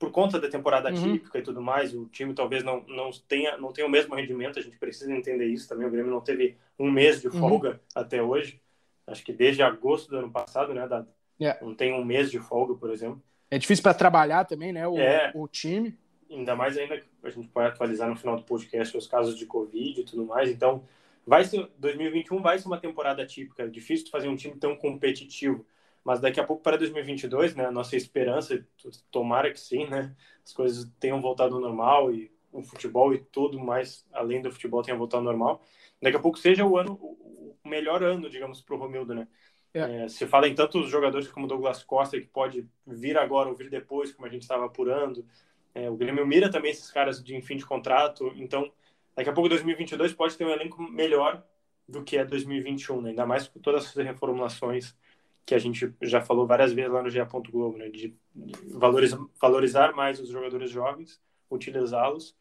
por 0.02 0.12
conta 0.12 0.40
da 0.40 0.50
temporada 0.50 0.90
uhum. 0.90 0.98
atípica 0.98 1.38
e 1.38 1.44
tudo 1.44 1.62
mais, 1.62 1.94
o 1.94 2.08
time 2.08 2.34
talvez 2.34 2.64
não, 2.64 2.84
não, 2.88 3.12
tenha, 3.28 3.56
não 3.56 3.72
tenha 3.72 3.86
o 3.86 3.90
mesmo 3.90 4.16
rendimento, 4.16 4.58
a 4.58 4.62
gente 4.64 4.76
precisa 4.80 5.14
entender 5.14 5.46
isso 5.46 5.70
também. 5.70 5.86
O 5.86 5.92
Grêmio 5.92 6.10
não 6.10 6.20
teve 6.20 6.58
um 6.80 6.90
mês 6.90 7.22
de 7.22 7.28
uhum. 7.28 7.40
folga 7.40 7.70
uhum. 7.70 7.80
até 7.94 8.20
hoje, 8.20 8.60
acho 9.06 9.24
que 9.24 9.32
desde 9.32 9.62
agosto 9.62 10.10
do 10.10 10.18
ano 10.18 10.32
passado, 10.32 10.74
né, 10.74 10.88
Dado? 10.88 11.08
Yeah. 11.40 11.64
Não 11.64 11.76
tem 11.76 11.94
um 11.94 12.04
mês 12.04 12.32
de 12.32 12.40
folga, 12.40 12.74
por 12.74 12.90
exemplo. 12.90 13.22
É 13.52 13.60
difícil 13.60 13.84
para 13.84 13.94
trabalhar 13.94 14.44
também, 14.46 14.74
né, 14.74 14.88
o, 14.88 14.98
é, 14.98 15.32
o 15.36 15.48
time. 15.48 15.96
Ainda 16.32 16.56
mais 16.56 16.76
ainda 16.80 16.98
que 16.98 17.06
a 17.22 17.30
gente 17.30 17.48
pode 17.50 17.68
atualizar 17.68 18.10
no 18.10 18.16
final 18.16 18.36
do 18.38 18.44
podcast 18.44 18.98
os 18.98 19.06
casos 19.06 19.38
de 19.38 19.46
Covid 19.46 20.02
e 20.02 20.04
tudo 20.04 20.26
mais, 20.26 20.50
então 20.50 20.84
vai 21.28 21.44
ser 21.44 21.70
2021 21.78 22.42
vai 22.42 22.58
ser 22.58 22.66
uma 22.66 22.80
temporada 22.80 23.24
típica, 23.24 23.62
é 23.62 23.68
difícil 23.68 24.10
fazer 24.10 24.30
um 24.30 24.36
time 24.36 24.56
tão 24.56 24.76
competitivo 24.76 25.64
mas 26.04 26.20
daqui 26.20 26.40
a 26.40 26.44
pouco 26.44 26.64
para 26.64 26.78
2022, 26.78 27.56
né, 27.56 27.66
a 27.66 27.72
nossa 27.72 27.96
esperança, 27.96 28.66
tomara 29.12 29.52
que 29.52 29.60
sim, 29.60 29.88
né, 29.88 30.16
as 30.44 30.54
coisas 30.54 30.90
tenham 31.00 31.22
voltado 31.22 31.56
ao 31.56 31.62
normal 31.62 32.14
e 32.14 32.32
o 32.52 32.62
futebol 32.62 33.14
e 33.14 33.20
tudo 33.20 33.60
mais 33.60 34.06
além 34.12 34.42
do 34.42 34.52
futebol 34.52 34.82
tenha 34.82 34.98
voltado 34.98 35.20
ao 35.20 35.32
normal, 35.32 35.62
daqui 36.02 36.18
a 36.18 36.20
pouco 36.20 36.38
seja 36.38 36.66
o 36.66 36.78
ano, 36.78 36.94
o 36.94 37.58
melhor 37.66 38.04
ano, 38.04 38.30
digamos, 38.30 38.62
para 38.62 38.76
o 38.76 38.80
Romildo, 38.80 39.14
né. 39.14 39.28
É. 39.74 40.04
É, 40.04 40.08
se 40.10 40.28
fala 40.28 40.48
em 40.48 40.56
tantos 40.56 40.90
jogadores 40.90 41.28
como 41.30 41.48
Douglas 41.48 41.84
Costa, 41.84 42.20
que 42.20 42.28
pode 42.28 42.68
vir 42.86 43.18
agora 43.18 43.50
ou 43.50 43.56
vir 43.56 43.70
depois, 43.70 44.12
como 44.12 44.28
a 44.28 44.30
gente 44.30 44.42
estava 44.42 44.66
apurando. 44.66 45.26
É, 45.74 45.90
o 45.90 45.96
Grêmio 45.96 46.28
mira 46.28 46.52
também 46.52 46.72
esses 46.72 46.92
caras 46.92 47.24
de 47.24 47.40
fim 47.42 47.56
de 47.56 47.66
contrato. 47.66 48.34
Então, 48.36 48.70
daqui 49.16 49.30
a 49.30 49.34
pouco 49.34 49.48
2022 49.48 50.14
pode 50.14 50.38
ter 50.38 50.46
um 50.46 50.50
elenco 50.50 50.82
melhor 50.84 51.44
do 51.88 52.04
que 52.04 52.18
é 52.18 52.26
2021, 52.26 53.02
né? 53.02 53.10
ainda 53.10 53.26
mais 53.26 53.48
com 53.48 53.60
todas 53.60 53.86
essas 53.86 54.06
reformulações 54.06 54.96
que 55.46 55.56
a 55.56 55.60
gente 55.60 55.94
já 56.02 56.22
falou 56.22 56.46
várias 56.46 56.72
vezes 56.72 56.92
lá 56.92 57.02
no 57.02 57.10
GE. 57.10 57.20
Globo, 57.52 57.78
né? 57.78 57.90
De 57.90 58.16
valorizar, 58.70 59.20
valorizar 59.40 59.94
mais 59.94 60.20
os 60.20 60.30
jogadores 60.30 60.70
jovens, 60.70 61.20
utilizá-los 61.50 62.36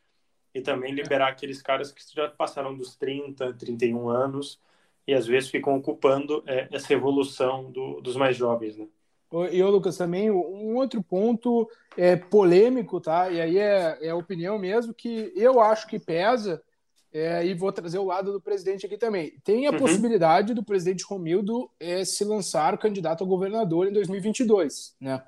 e 0.55 0.61
também 0.61 0.93
liberar 0.93 1.29
aqueles 1.29 1.63
caras 1.63 1.93
que 1.93 2.03
já 2.15 2.29
passaram 2.29 2.77
dos 2.77 2.97
30, 2.97 3.55
31 3.55 4.09
anos 4.09 4.61
e 5.07 5.15
às 5.15 5.27
vezes 5.27 5.51
ficam 5.51 5.77
ocupando 5.77 6.43
é, 6.47 6.69
essa 6.71 6.93
evolução 6.93 7.71
do, 7.71 8.01
dos 8.01 8.17
mais 8.17 8.37
jovens, 8.37 8.77
né? 8.77 8.87
E 9.53 9.63
Lucas 9.63 9.97
também, 9.97 10.29
um 10.29 10.75
outro 10.75 11.01
ponto 11.01 11.69
é 11.97 12.17
polêmico, 12.17 13.01
tá? 13.01 13.31
E 13.31 13.41
aí 13.41 13.59
é, 13.59 13.99
é 14.09 14.13
opinião 14.13 14.59
mesmo 14.59 14.93
que 14.93 15.33
eu 15.37 15.61
acho 15.61 15.87
que 15.87 16.01
pesa, 16.01 16.61
é, 17.13 17.45
e 17.45 17.55
vou 17.55 17.73
trazer 17.73 17.99
o 17.99 18.05
lado 18.05 18.33
do 18.33 18.41
presidente 18.41 18.87
aqui 18.87 18.97
também. 18.97 19.35
Tem 19.43 19.67
a 19.67 19.71
uhum. 19.71 19.79
possibilidade 19.79 20.55
do 20.55 20.65
presidente 20.65 21.05
Romildo 21.05 21.71
é, 21.79 22.05
se 22.05 22.25
lançar 22.25 22.79
candidato 22.79 23.25
a 23.25 23.27
governador 23.27 23.89
em 23.89 23.93
2022, 23.93 24.95
né? 25.01 25.23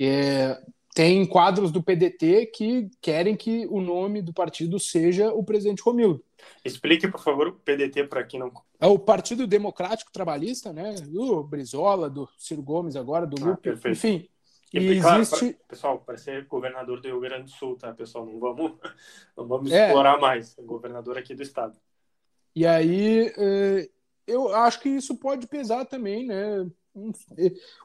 É, 0.00 0.60
tem 0.94 1.24
quadros 1.24 1.70
do 1.70 1.82
PDT 1.82 2.46
que 2.46 2.90
querem 3.00 3.34
que 3.34 3.66
o 3.70 3.80
nome 3.80 4.20
do 4.20 4.32
partido 4.32 4.78
seja 4.78 5.32
o 5.32 5.42
presidente 5.42 5.82
Romildo. 5.82 6.22
Explique, 6.64 7.08
por 7.08 7.22
favor, 7.22 7.48
o 7.48 7.52
PDT 7.52 8.04
para 8.04 8.24
quem 8.24 8.40
não. 8.40 8.52
É 8.80 8.86
o 8.86 8.98
Partido 8.98 9.46
Democrático 9.46 10.12
Trabalhista, 10.12 10.72
né? 10.72 10.94
Do 10.94 11.42
Brizola, 11.44 12.10
do 12.10 12.28
Ciro 12.36 12.62
Gomes 12.62 12.96
agora, 12.96 13.26
do 13.26 13.42
ah, 13.42 13.50
Lupe, 13.50 13.70
enfim. 13.88 14.28
E, 14.72 14.78
existe... 14.78 15.58
Pessoal, 15.68 15.98
para 15.98 16.16
ser 16.16 16.46
governador 16.46 17.00
do 17.00 17.08
Rio 17.08 17.20
Grande 17.20 17.44
do 17.44 17.50
Sul, 17.50 17.76
tá, 17.76 17.92
pessoal? 17.92 18.24
Não 18.24 18.38
vamos, 18.38 18.72
não 19.36 19.46
vamos 19.46 19.70
é. 19.70 19.86
explorar 19.86 20.18
mais. 20.18 20.56
É 20.58 20.62
governador 20.62 21.18
aqui 21.18 21.34
do 21.34 21.42
estado. 21.42 21.78
E 22.54 22.66
aí, 22.66 23.32
é, 23.36 23.88
eu 24.26 24.54
acho 24.54 24.80
que 24.80 24.88
isso 24.88 25.16
pode 25.16 25.46
pesar 25.46 25.84
também, 25.84 26.26
né? 26.26 26.66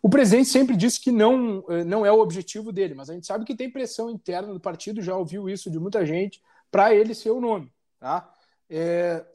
O 0.01 0.09
presidente 0.09 0.49
sempre 0.49 0.75
disse 0.75 0.99
que 0.99 1.11
não, 1.11 1.63
eh, 1.69 1.83
não 1.85 2.05
é 2.05 2.11
o 2.11 2.19
objetivo 2.19 2.73
dele, 2.73 2.93
mas 2.93 3.09
a 3.09 3.13
gente 3.13 3.25
sabe 3.25 3.45
que 3.45 3.55
tem 3.55 3.71
pressão 3.71 4.09
interna 4.09 4.53
do 4.53 4.59
partido, 4.59 5.01
já 5.01 5.15
ouviu 5.15 5.49
isso 5.49 5.71
de 5.71 5.79
muita 5.79 6.05
gente, 6.05 6.41
para 6.69 6.93
ele 6.93 7.15
ser 7.15 7.31
o 7.31 7.39
nome. 7.39 7.71
Tá? 7.99 8.29
É, 8.69 9.25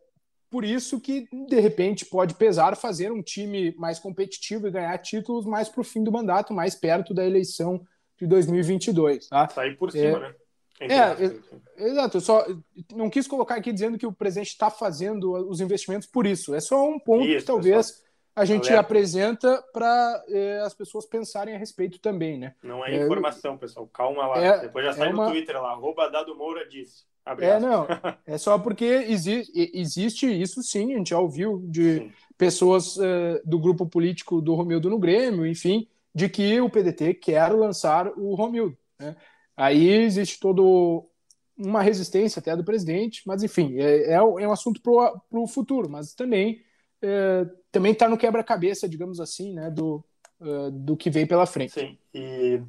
por 0.52 0.66
isso 0.66 1.00
que, 1.00 1.26
de 1.48 1.58
repente, 1.58 2.04
pode 2.04 2.34
pesar 2.34 2.76
fazer 2.76 3.10
um 3.10 3.22
time 3.22 3.74
mais 3.78 3.98
competitivo 3.98 4.68
e 4.68 4.70
ganhar 4.70 4.98
títulos 4.98 5.46
mais 5.46 5.66
para 5.70 5.80
o 5.80 5.84
fim 5.84 6.04
do 6.04 6.12
mandato, 6.12 6.52
mais 6.52 6.74
perto 6.74 7.14
da 7.14 7.24
eleição 7.24 7.80
de 8.20 8.26
2022. 8.26 9.28
Tá? 9.28 9.48
Sair 9.48 9.78
por 9.78 9.90
cima, 9.90 10.18
é, 10.18 10.20
né? 10.20 10.34
É, 11.78 11.84
exato. 11.86 12.18
Eu 12.18 12.20
só 12.20 12.46
não 12.94 13.08
quis 13.08 13.26
colocar 13.26 13.54
aqui 13.54 13.72
dizendo 13.72 13.96
que 13.96 14.06
o 14.06 14.12
presidente 14.12 14.48
está 14.48 14.68
fazendo 14.68 15.32
os 15.48 15.58
investimentos 15.62 16.06
por 16.06 16.26
isso. 16.26 16.54
É 16.54 16.60
só 16.60 16.86
um 16.86 16.98
ponto 16.98 17.24
isso, 17.24 17.38
que 17.38 17.44
talvez 17.44 17.86
pessoal 17.86 18.11
a 18.34 18.44
gente 18.44 18.68
Alerta. 18.68 18.80
apresenta 18.80 19.64
para 19.72 20.24
é, 20.28 20.60
as 20.60 20.74
pessoas 20.74 21.04
pensarem 21.04 21.54
a 21.54 21.58
respeito 21.58 21.98
também, 21.98 22.38
né? 22.38 22.54
Não 22.62 22.84
é 22.84 23.04
informação, 23.04 23.54
é, 23.54 23.58
pessoal. 23.58 23.86
Calma 23.88 24.26
lá. 24.26 24.38
É, 24.38 24.60
Depois 24.60 24.84
já 24.84 24.92
sai 24.94 25.08
é 25.08 25.12
uma... 25.12 25.26
no 25.26 25.30
Twitter 25.30 25.60
lá. 25.60 25.72
Arroba 25.72 26.08
Dado 26.08 26.34
Moura 26.34 26.66
disse. 26.66 27.04
é, 27.38 27.60
não. 27.60 27.86
É 28.26 28.38
só 28.38 28.58
porque 28.58 28.84
exi 28.84 29.44
existe 29.74 30.26
isso 30.26 30.62
sim, 30.62 30.94
a 30.94 30.98
gente 30.98 31.10
já 31.10 31.18
ouviu 31.18 31.62
de 31.68 31.98
sim. 31.98 32.12
pessoas 32.38 32.96
uh, 32.96 33.40
do 33.44 33.58
grupo 33.58 33.86
político 33.86 34.40
do 34.40 34.54
Romildo 34.54 34.88
no 34.88 34.98
Grêmio, 34.98 35.46
enfim, 35.46 35.86
de 36.14 36.28
que 36.28 36.60
o 36.60 36.70
PDT 36.70 37.14
quer 37.14 37.52
lançar 37.52 38.08
o 38.16 38.34
Romildo. 38.34 38.76
Né? 38.98 39.14
Aí 39.54 39.88
existe 39.88 40.40
todo 40.40 41.06
uma 41.56 41.82
resistência 41.82 42.40
até 42.40 42.56
do 42.56 42.64
presidente, 42.64 43.22
mas 43.26 43.42
enfim, 43.42 43.78
é, 43.78 44.14
é 44.14 44.22
um 44.22 44.52
assunto 44.52 44.80
para 44.80 45.20
o 45.38 45.46
futuro, 45.46 45.88
mas 45.88 46.14
também 46.14 46.62
é, 47.02 47.46
também 47.70 47.92
está 47.92 48.08
no 48.08 48.16
quebra-cabeça, 48.16 48.88
digamos 48.88 49.18
assim, 49.18 49.52
né, 49.52 49.70
do, 49.70 50.04
uh, 50.40 50.70
do 50.70 50.96
que 50.96 51.10
vem 51.10 51.26
pela 51.26 51.46
frente. 51.46 51.72
Sim, 51.72 51.98
e 52.14 52.62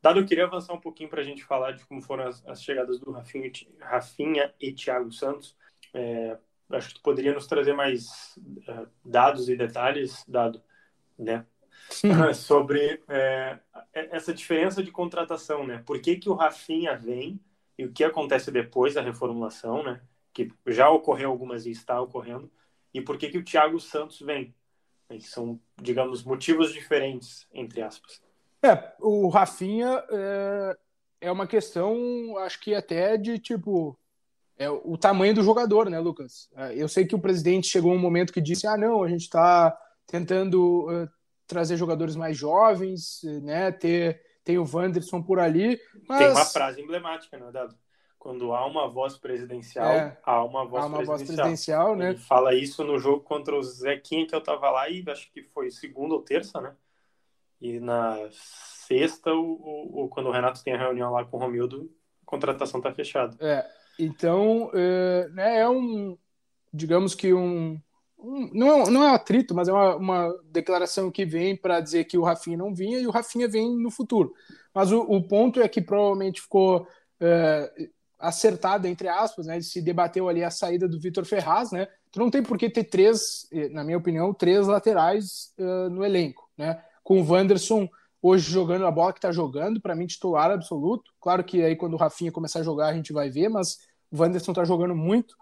Dado, 0.00 0.20
eu 0.20 0.26
queria 0.26 0.44
avançar 0.44 0.74
um 0.74 0.80
pouquinho 0.80 1.08
para 1.08 1.20
a 1.20 1.24
gente 1.24 1.44
falar 1.44 1.72
de 1.72 1.84
como 1.86 2.00
foram 2.00 2.28
as, 2.28 2.46
as 2.46 2.62
chegadas 2.62 3.00
do 3.00 3.10
Rafinha, 3.10 3.50
Rafinha 3.80 4.54
e 4.60 4.72
Thiago 4.72 5.10
Santos. 5.10 5.56
É, 5.92 6.38
acho 6.70 6.88
que 6.88 6.94
tu 6.94 7.02
poderia 7.02 7.34
nos 7.34 7.46
trazer 7.46 7.72
mais 7.72 8.36
uh, 8.68 8.86
dados 9.04 9.48
e 9.48 9.56
detalhes, 9.56 10.24
Dado, 10.28 10.62
né? 11.18 11.44
sobre 12.34 13.02
é, 13.08 13.58
essa 13.92 14.32
diferença 14.32 14.82
de 14.82 14.90
contratação, 14.90 15.66
né? 15.66 15.82
Por 15.84 16.00
que, 16.00 16.16
que 16.16 16.28
o 16.28 16.34
Rafinha 16.34 16.96
vem 16.96 17.40
e 17.76 17.84
o 17.84 17.92
que 17.92 18.04
acontece 18.04 18.50
depois 18.50 18.94
da 18.94 19.02
reformulação, 19.02 19.82
né? 19.82 20.00
Que 20.32 20.52
já 20.66 20.90
ocorreu 20.90 21.30
algumas 21.30 21.66
e 21.66 21.70
está 21.70 22.00
ocorrendo 22.00 22.50
e 22.92 23.00
por 23.00 23.18
que, 23.18 23.28
que 23.28 23.38
o 23.38 23.44
Thiago 23.44 23.78
Santos 23.80 24.20
vem. 24.20 24.54
Que 25.08 25.20
são, 25.22 25.58
digamos, 25.80 26.22
motivos 26.22 26.72
diferentes, 26.72 27.46
entre 27.52 27.80
aspas. 27.80 28.20
É, 28.62 28.92
o 29.00 29.28
Rafinha 29.28 30.04
é, 30.10 30.76
é 31.22 31.32
uma 31.32 31.46
questão, 31.46 32.36
acho 32.38 32.60
que 32.60 32.74
até 32.74 33.16
de 33.16 33.38
tipo. 33.38 33.98
É 34.60 34.68
o 34.68 34.98
tamanho 34.98 35.32
do 35.32 35.42
jogador, 35.42 35.88
né, 35.88 36.00
Lucas? 36.00 36.50
É, 36.56 36.74
eu 36.74 36.88
sei 36.88 37.06
que 37.06 37.14
o 37.14 37.20
presidente 37.20 37.68
chegou 37.68 37.92
um 37.92 37.98
momento 37.98 38.32
que 38.32 38.40
disse: 38.40 38.66
ah, 38.66 38.76
não, 38.76 39.02
a 39.02 39.08
gente 39.08 39.22
está 39.22 39.78
tentando 40.06 40.88
uh, 40.90 41.08
trazer 41.46 41.76
jogadores 41.76 42.16
mais 42.16 42.36
jovens, 42.36 43.20
né? 43.42 43.70
Ter, 43.70 44.20
tem 44.42 44.58
o 44.58 44.68
Wanderson 44.70 45.22
por 45.22 45.38
ali. 45.38 45.78
Mas... 46.08 46.18
Tem 46.18 46.30
uma 46.30 46.44
frase 46.44 46.82
emblemática, 46.82 47.38
né, 47.38 47.50
Dado? 47.52 47.74
Quando 48.28 48.52
há 48.52 48.66
uma 48.66 48.86
voz 48.86 49.16
presidencial, 49.16 49.90
é, 49.90 50.18
há 50.22 50.44
uma 50.44 50.62
voz 50.66 50.84
há 50.84 50.86
uma 50.86 50.98
presidencial. 50.98 51.16
Voz 51.16 51.22
presidencial 51.22 51.96
né? 51.96 52.10
Ele 52.10 52.18
fala 52.18 52.54
isso 52.54 52.84
no 52.84 52.98
jogo 52.98 53.22
contra 53.22 53.56
o 53.56 53.62
Zequinha, 53.62 54.26
que 54.26 54.34
eu 54.34 54.42
tava 54.42 54.70
lá, 54.70 54.86
e 54.90 55.02
acho 55.08 55.32
que 55.32 55.42
foi 55.44 55.70
segunda 55.70 56.12
ou 56.12 56.20
terça, 56.20 56.60
né? 56.60 56.74
E 57.58 57.80
na 57.80 58.18
sexta, 58.86 59.32
o, 59.32 60.04
o, 60.04 60.08
quando 60.10 60.26
o 60.26 60.30
Renato 60.30 60.62
tem 60.62 60.74
a 60.74 60.78
reunião 60.78 61.10
lá 61.10 61.24
com 61.24 61.38
o 61.38 61.40
Romildo, 61.40 61.90
a 62.22 62.26
contratação 62.26 62.82
tá 62.82 62.92
fechada. 62.92 63.34
É, 63.40 63.64
então, 63.98 64.70
é, 64.74 65.28
né, 65.30 65.60
é 65.60 65.68
um, 65.70 66.14
digamos 66.70 67.14
que 67.14 67.32
um, 67.32 67.80
um 68.18 68.50
não, 68.52 68.82
é, 68.82 68.90
não 68.90 69.04
é 69.04 69.10
um 69.12 69.14
atrito, 69.14 69.54
mas 69.54 69.68
é 69.68 69.72
uma, 69.72 69.96
uma 69.96 70.38
declaração 70.44 71.10
que 71.10 71.24
vem 71.24 71.56
para 71.56 71.80
dizer 71.80 72.04
que 72.04 72.18
o 72.18 72.22
Rafinha 72.22 72.58
não 72.58 72.74
vinha 72.74 72.98
e 72.98 73.06
o 73.06 73.10
Rafinha 73.10 73.48
vem 73.48 73.74
no 73.74 73.90
futuro. 73.90 74.34
Mas 74.74 74.92
o, 74.92 75.00
o 75.00 75.26
ponto 75.26 75.62
é 75.62 75.66
que 75.66 75.80
provavelmente 75.80 76.42
ficou 76.42 76.86
é, 77.18 77.72
acertada, 78.18 78.88
entre 78.88 79.08
aspas, 79.08 79.46
né? 79.46 79.60
Se 79.60 79.80
debateu 79.80 80.28
ali 80.28 80.42
a 80.42 80.50
saída 80.50 80.88
do 80.88 80.98
Vitor 80.98 81.24
Ferraz, 81.24 81.70
né? 81.70 81.86
Tu 82.10 82.18
não 82.18 82.30
tem 82.30 82.42
por 82.42 82.58
que 82.58 82.68
ter 82.68 82.84
três, 82.84 83.46
eh, 83.52 83.68
na 83.68 83.84
minha 83.84 83.98
opinião, 83.98 84.34
três 84.34 84.66
laterais 84.66 85.52
uh, 85.58 85.90
no 85.90 86.04
elenco, 86.04 86.50
né? 86.56 86.82
Com 87.04 87.20
o 87.20 87.32
Wanderson 87.32 87.88
hoje 88.20 88.50
jogando 88.50 88.86
a 88.86 88.90
bola 88.90 89.12
que 89.12 89.20
tá 89.20 89.30
jogando, 89.30 89.80
para 89.80 89.94
mim 89.94 90.06
titular 90.06 90.50
absoluto. 90.50 91.12
Claro 91.20 91.44
que 91.44 91.62
aí 91.62 91.76
quando 91.76 91.94
o 91.94 91.98
Rafinha 91.98 92.32
começar 92.32 92.60
a 92.60 92.64
jogar 92.64 92.88
a 92.88 92.94
gente 92.94 93.12
vai 93.12 93.30
ver, 93.30 93.48
mas 93.48 93.78
o 94.10 94.20
Wanderson 94.20 94.52
tá 94.52 94.64
jogando 94.64 94.94
muito. 94.94 95.36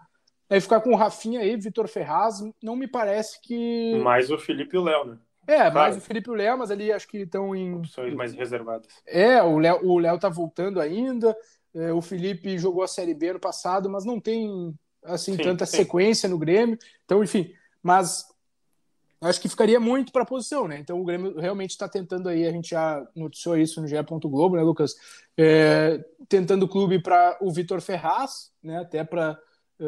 Aí 0.49 0.61
ficar 0.61 0.79
com 0.79 0.91
o 0.91 0.95
Rafinha 0.95 1.43
e 1.43 1.57
Vitor 1.57 1.87
Ferraz, 1.87 2.39
não 2.61 2.75
me 2.75 2.87
parece 2.87 3.41
que. 3.41 3.95
Mais 4.01 4.29
o 4.31 4.37
Felipe 4.37 4.75
e 4.75 4.79
o 4.79 4.83
Léo, 4.83 5.05
né? 5.05 5.17
É, 5.45 5.57
claro. 5.57 5.73
mais 5.73 5.97
o 5.97 6.01
Felipe 6.01 6.29
e 6.29 6.31
o 6.31 6.35
Léo, 6.35 6.57
mas 6.57 6.71
ali 6.71 6.91
acho 6.91 7.07
que 7.07 7.19
estão 7.19 7.55
em. 7.55 7.75
Opções 7.75 8.13
mais 8.13 8.33
reservadas. 8.33 8.87
É, 9.05 9.41
o 9.41 9.57
Léo, 9.57 9.85
o 9.85 9.97
Léo 9.97 10.19
tá 10.19 10.29
voltando 10.29 10.79
ainda. 10.79 11.35
É, 11.77 11.93
o 11.93 12.01
Felipe 12.01 12.57
jogou 12.57 12.83
a 12.83 12.87
Série 12.87 13.13
B 13.13 13.33
no 13.33 13.39
passado, 13.39 13.87
mas 13.87 14.03
não 14.03 14.19
tem 14.19 14.73
assim 15.03 15.35
sim, 15.35 15.43
tanta 15.43 15.65
sim. 15.65 15.77
sequência 15.77 16.27
no 16.27 16.37
Grêmio. 16.37 16.77
Então, 17.05 17.23
enfim, 17.23 17.53
mas 17.83 18.25
acho 19.21 19.39
que 19.39 19.47
ficaria 19.47 19.79
muito 19.79 20.11
para 20.11 20.23
a 20.23 20.25
posição, 20.25 20.67
né? 20.67 20.79
Então 20.79 20.99
o 20.99 21.05
Grêmio 21.05 21.39
realmente 21.39 21.71
está 21.71 21.87
tentando 21.87 22.29
aí, 22.29 22.47
a 22.47 22.51
gente 22.51 22.71
já 22.71 23.07
noticiou 23.15 23.57
isso 23.57 23.79
no 23.79 23.87
GE. 23.87 23.95
Globo, 24.23 24.55
né, 24.55 24.63
Lucas? 24.63 24.95
É, 25.37 26.03
tentando 26.27 26.63
o 26.63 26.67
clube 26.67 26.99
para 26.99 27.37
o 27.41 27.51
Vitor 27.51 27.79
Ferraz, 27.79 28.51
né? 28.61 28.79
Até 28.79 29.03
para 29.03 29.39
é, 29.79 29.85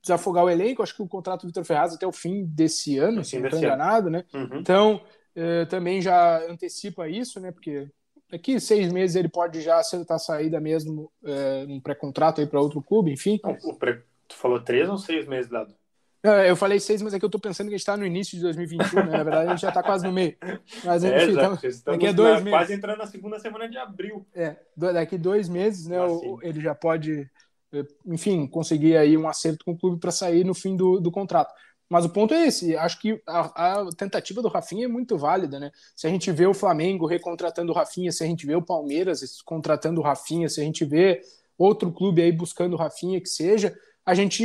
desafogar 0.00 0.44
o 0.44 0.50
elenco. 0.50 0.82
Acho 0.82 0.94
que 0.94 1.02
o 1.02 1.08
contrato 1.08 1.42
do 1.42 1.48
Vitor 1.48 1.64
Ferraz 1.64 1.94
até 1.94 2.06
o 2.06 2.12
fim 2.12 2.44
desse 2.44 2.96
ano, 2.96 3.24
se 3.24 3.38
não 3.38 3.46
estou 3.46 3.58
enganado, 3.58 4.08
né? 4.08 4.24
Uhum. 4.32 4.58
Então 4.58 5.02
é, 5.34 5.64
também 5.66 6.00
já 6.00 6.44
antecipa 6.48 7.08
isso, 7.08 7.40
né? 7.40 7.50
Porque 7.50 7.90
daqui 8.30 8.60
seis 8.60 8.92
meses 8.92 9.16
ele 9.16 9.28
pode 9.28 9.60
já 9.60 9.78
acertar 9.78 10.16
a 10.16 10.20
saída 10.20 10.60
mesmo, 10.60 11.10
é, 11.24 11.64
um 11.68 11.80
pré-contrato 11.80 12.40
aí 12.40 12.46
para 12.46 12.60
outro 12.60 12.82
clube, 12.82 13.12
enfim. 13.12 13.40
o 13.64 13.74
pré... 13.74 14.02
Tu 14.26 14.36
falou 14.36 14.60
três 14.60 14.88
ou 14.88 14.98
seis 14.98 15.26
meses, 15.26 15.50
Dado? 15.50 15.74
Eu 16.22 16.56
falei 16.56 16.80
seis, 16.80 17.00
mas 17.00 17.14
é 17.14 17.18
que 17.18 17.24
eu 17.24 17.30
tô 17.30 17.38
pensando 17.38 17.68
que 17.68 17.74
a 17.74 17.78
gente 17.78 17.86
tá 17.86 17.96
no 17.96 18.04
início 18.04 18.36
de 18.36 18.42
2021, 18.42 19.04
né? 19.04 19.12
Na 19.18 19.22
verdade, 19.22 19.46
a 19.46 19.50
gente 19.50 19.60
já 19.60 19.70
tá 19.70 19.82
quase 19.82 20.04
no 20.04 20.12
meio. 20.12 20.36
Mas 20.84 21.04
é, 21.04 21.24
enfim, 21.24 21.32
então, 21.32 21.58
daqui 21.86 22.06
a 22.08 22.12
dois 22.12 22.34
na, 22.34 22.40
meses. 22.40 22.50
Quase 22.50 22.74
entrando 22.74 22.98
na 22.98 23.06
segunda 23.06 23.38
semana 23.38 23.68
de 23.68 23.78
abril. 23.78 24.26
É, 24.34 24.56
daqui 24.76 25.16
dois 25.16 25.48
meses, 25.48 25.86
né? 25.86 26.00
O, 26.02 26.40
ele 26.42 26.60
já 26.60 26.74
pode, 26.74 27.30
é, 27.72 27.84
enfim, 28.04 28.48
conseguir 28.48 28.96
aí 28.96 29.16
um 29.16 29.28
acerto 29.28 29.64
com 29.64 29.72
o 29.72 29.78
clube 29.78 30.00
para 30.00 30.10
sair 30.10 30.44
no 30.44 30.54
fim 30.54 30.76
do, 30.76 30.98
do 30.98 31.10
contrato. 31.10 31.54
Mas 31.88 32.04
o 32.04 32.10
ponto 32.10 32.34
é 32.34 32.46
esse. 32.46 32.76
Acho 32.76 33.00
que 33.00 33.20
a, 33.26 33.80
a, 33.80 33.92
tentativa 33.96 34.42
do 34.42 34.48
Rafinha 34.48 34.84
é 34.84 34.88
muito 34.88 35.16
válida, 35.16 35.58
né? 35.58 35.70
Se 35.96 36.06
a 36.06 36.10
gente 36.10 36.30
vê 36.30 36.46
o 36.46 36.52
Flamengo 36.52 37.06
recontratando 37.06 37.72
o 37.72 37.74
Rafinha, 37.74 38.12
se 38.12 38.22
a 38.22 38.26
gente 38.26 38.46
vê 38.46 38.54
o 38.54 38.62
Palmeiras 38.62 39.40
contratando 39.42 40.00
o 40.00 40.04
Rafinha, 40.04 40.48
se 40.48 40.60
a 40.60 40.64
gente 40.64 40.84
vê 40.84 41.22
outro 41.56 41.90
clube 41.90 42.22
aí 42.22 42.30
buscando 42.30 42.74
o 42.74 42.76
Rafinha 42.76 43.20
que 43.20 43.28
seja, 43.28 43.76
a 44.04 44.14
gente 44.14 44.44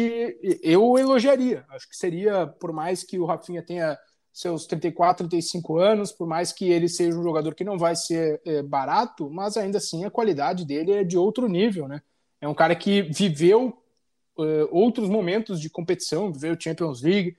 eu 0.62 0.98
elogiaria. 0.98 1.66
Acho 1.70 1.90
que 1.90 1.98
seria, 1.98 2.48
por 2.48 2.72
mais 2.72 3.04
que 3.04 3.20
o 3.20 3.26
Rafinha 3.26 3.62
tenha 3.62 3.98
seus 4.32 4.66
34, 4.66 5.28
35 5.28 5.78
anos, 5.78 6.12
por 6.12 6.28
mais 6.28 6.52
que 6.52 6.72
ele 6.72 6.90
seja 6.90 7.18
um 7.18 7.24
jogador 7.24 7.54
que 7.54 7.64
não 7.64 7.78
vai 7.78 7.96
ser 7.96 8.42
é, 8.46 8.64
barato, 8.64 9.30
mas 9.30 9.58
ainda 9.58 9.78
assim 9.78 10.06
a 10.06 10.10
qualidade 10.10 10.66
dele 10.66 10.92
é 10.92 11.04
de 11.04 11.18
outro 11.18 11.48
nível, 11.48 11.88
né? 11.88 12.02
É 12.42 12.48
um 12.48 12.54
cara 12.54 12.76
que 12.76 13.04
viveu 13.04 13.78
uh, 14.38 14.68
outros 14.72 15.10
momentos 15.10 15.60
de 15.60 15.70
competição, 15.70 16.32
viveu 16.32 16.60
Champions 16.60 17.02
League, 17.02 17.38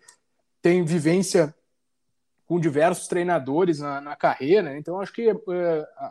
tem 0.63 0.85
vivência 0.85 1.55
com 2.47 2.61
diversos 2.61 3.09
treinadores 3.09 3.81
na, 3.81 4.01
na 4.01 4.17
carreira. 4.17 4.71
Né? 4.71 4.79
Então, 4.79 5.01
acho 5.01 5.13
que 5.13 5.31
uh, 5.31 5.41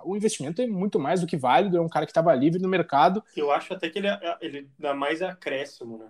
o 0.03 0.15
investimento 0.15 0.61
é 0.61 0.67
muito 0.67 0.99
mais 0.99 1.21
do 1.21 1.27
que 1.27 1.37
válido. 1.37 1.77
É 1.77 1.81
um 1.81 1.89
cara 1.89 2.05
que 2.05 2.11
estava 2.11 2.33
livre 2.33 2.61
no 2.61 2.69
mercado. 2.69 3.23
Eu 3.35 3.51
acho 3.51 3.73
até 3.73 3.89
que 3.89 3.99
ele, 3.99 4.07
ele 4.41 4.69
dá 4.77 4.93
mais 4.93 5.21
acréscimo, 5.21 5.97
né? 5.97 6.07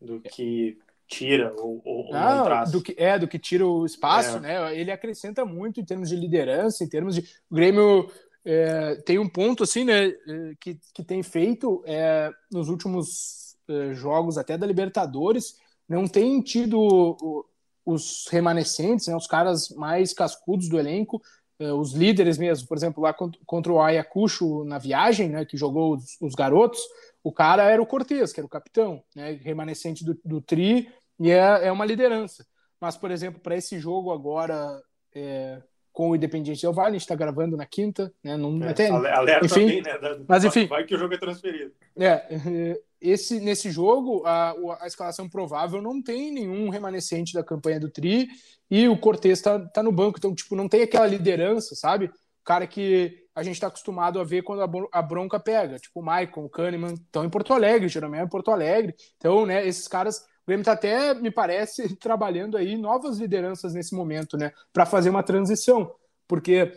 Do 0.00 0.20
que 0.20 0.78
tira 1.08 1.52
ou, 1.58 1.82
ou 1.84 2.14
ah, 2.14 2.64
do 2.64 2.82
que 2.82 2.94
é 2.98 3.18
do 3.18 3.26
que 3.26 3.38
tira 3.38 3.66
o 3.66 3.84
espaço, 3.84 4.36
é. 4.36 4.40
né? 4.40 4.78
Ele 4.78 4.92
acrescenta 4.92 5.44
muito 5.44 5.80
em 5.80 5.84
termos 5.84 6.08
de 6.10 6.14
liderança, 6.14 6.84
em 6.84 6.88
termos 6.88 7.16
de 7.16 7.22
o 7.50 7.54
Grêmio 7.54 8.08
é, 8.44 8.94
tem 8.96 9.18
um 9.18 9.28
ponto 9.28 9.64
assim, 9.64 9.84
né? 9.84 10.12
Que, 10.60 10.78
que 10.94 11.02
tem 11.02 11.22
feito 11.22 11.82
é, 11.84 12.30
nos 12.52 12.68
últimos 12.68 13.47
jogos 13.92 14.38
até 14.38 14.56
da 14.56 14.66
Libertadores 14.66 15.56
não 15.88 16.06
tem 16.06 16.40
tido 16.42 17.46
os 17.84 18.26
remanescentes, 18.30 19.06
né, 19.06 19.16
os 19.16 19.26
caras 19.26 19.70
mais 19.70 20.12
cascudos 20.12 20.68
do 20.68 20.78
elenco, 20.78 21.22
eh, 21.58 21.72
os 21.72 21.94
líderes 21.94 22.36
mesmo, 22.36 22.68
por 22.68 22.76
exemplo, 22.76 23.02
lá 23.02 23.14
contra 23.46 23.72
o 23.72 23.80
Ayacucho 23.80 24.62
na 24.64 24.76
viagem, 24.78 25.30
né, 25.30 25.46
que 25.46 25.56
jogou 25.56 25.94
os, 25.94 26.20
os 26.20 26.34
garotos, 26.34 26.80
o 27.24 27.32
cara 27.32 27.64
era 27.64 27.80
o 27.80 27.86
Cortez, 27.86 28.32
que 28.32 28.40
era 28.40 28.46
o 28.46 28.50
capitão, 28.50 29.02
né, 29.16 29.32
remanescente 29.42 30.04
do, 30.04 30.18
do 30.22 30.40
Tri, 30.42 30.92
e 31.18 31.30
é, 31.30 31.66
é 31.66 31.72
uma 31.72 31.86
liderança. 31.86 32.46
Mas, 32.78 32.96
por 32.96 33.10
exemplo, 33.10 33.40
para 33.40 33.56
esse 33.56 33.78
jogo 33.78 34.12
agora 34.12 34.80
é, 35.14 35.62
com 35.98 36.10
o 36.10 36.14
Independiente 36.14 36.62
Del 36.62 36.72
Valle, 36.72 36.90
a 36.90 36.92
gente 36.92 37.00
está 37.00 37.16
gravando 37.16 37.56
na 37.56 37.66
quinta, 37.66 38.14
né, 38.22 38.36
não, 38.36 38.62
é, 38.62 38.70
até, 38.70 38.88
alerta 38.88 39.46
enfim, 39.46 39.66
também, 39.66 39.82
né, 39.82 39.98
da, 39.98 40.16
mas 40.28 40.44
enfim, 40.44 40.68
vai 40.68 40.84
que 40.84 40.94
o 40.94 40.98
jogo 40.98 41.12
é 41.12 41.18
transferido. 41.18 41.72
É, 41.96 42.78
esse 43.02 43.40
nesse 43.40 43.68
jogo 43.72 44.22
a, 44.24 44.54
a 44.80 44.86
escalação 44.86 45.28
provável 45.28 45.82
não 45.82 46.00
tem 46.00 46.30
nenhum 46.30 46.68
remanescente 46.68 47.34
da 47.34 47.42
campanha 47.42 47.80
do 47.80 47.90
Tri 47.90 48.28
e 48.70 48.86
o 48.86 48.96
Cortez 48.96 49.40
tá, 49.40 49.58
tá 49.58 49.82
no 49.82 49.90
banco, 49.90 50.18
então 50.18 50.32
tipo 50.32 50.54
não 50.54 50.68
tem 50.68 50.82
aquela 50.82 51.04
liderança, 51.08 51.74
sabe? 51.74 52.06
O 52.06 52.44
cara 52.44 52.64
que 52.64 53.24
a 53.34 53.42
gente 53.42 53.54
está 53.54 53.66
acostumado 53.66 54.20
a 54.20 54.24
ver 54.24 54.42
quando 54.42 54.88
a, 54.92 55.02
bronca 55.02 55.40
pega, 55.40 55.80
tipo 55.80 55.98
o 55.98 56.04
Maicon, 56.04 56.44
o 56.44 56.48
Kahneman, 56.48 56.94
estão 56.94 57.24
em 57.24 57.28
Porto 57.28 57.52
Alegre, 57.52 57.88
geralmente 57.88 58.20
é 58.20 58.24
em 58.24 58.28
Porto 58.28 58.52
Alegre. 58.52 58.94
Então, 59.16 59.44
né, 59.44 59.66
esses 59.66 59.88
caras, 59.88 60.24
Grêmio 60.48 60.64
tá 60.64 60.72
até, 60.72 61.14
me 61.14 61.30
parece, 61.30 61.94
trabalhando 61.96 62.56
aí 62.56 62.76
novas 62.76 63.18
lideranças 63.18 63.74
nesse 63.74 63.94
momento, 63.94 64.36
né, 64.36 64.52
para 64.72 64.84
fazer 64.86 65.10
uma 65.10 65.22
transição, 65.22 65.94
porque 66.26 66.72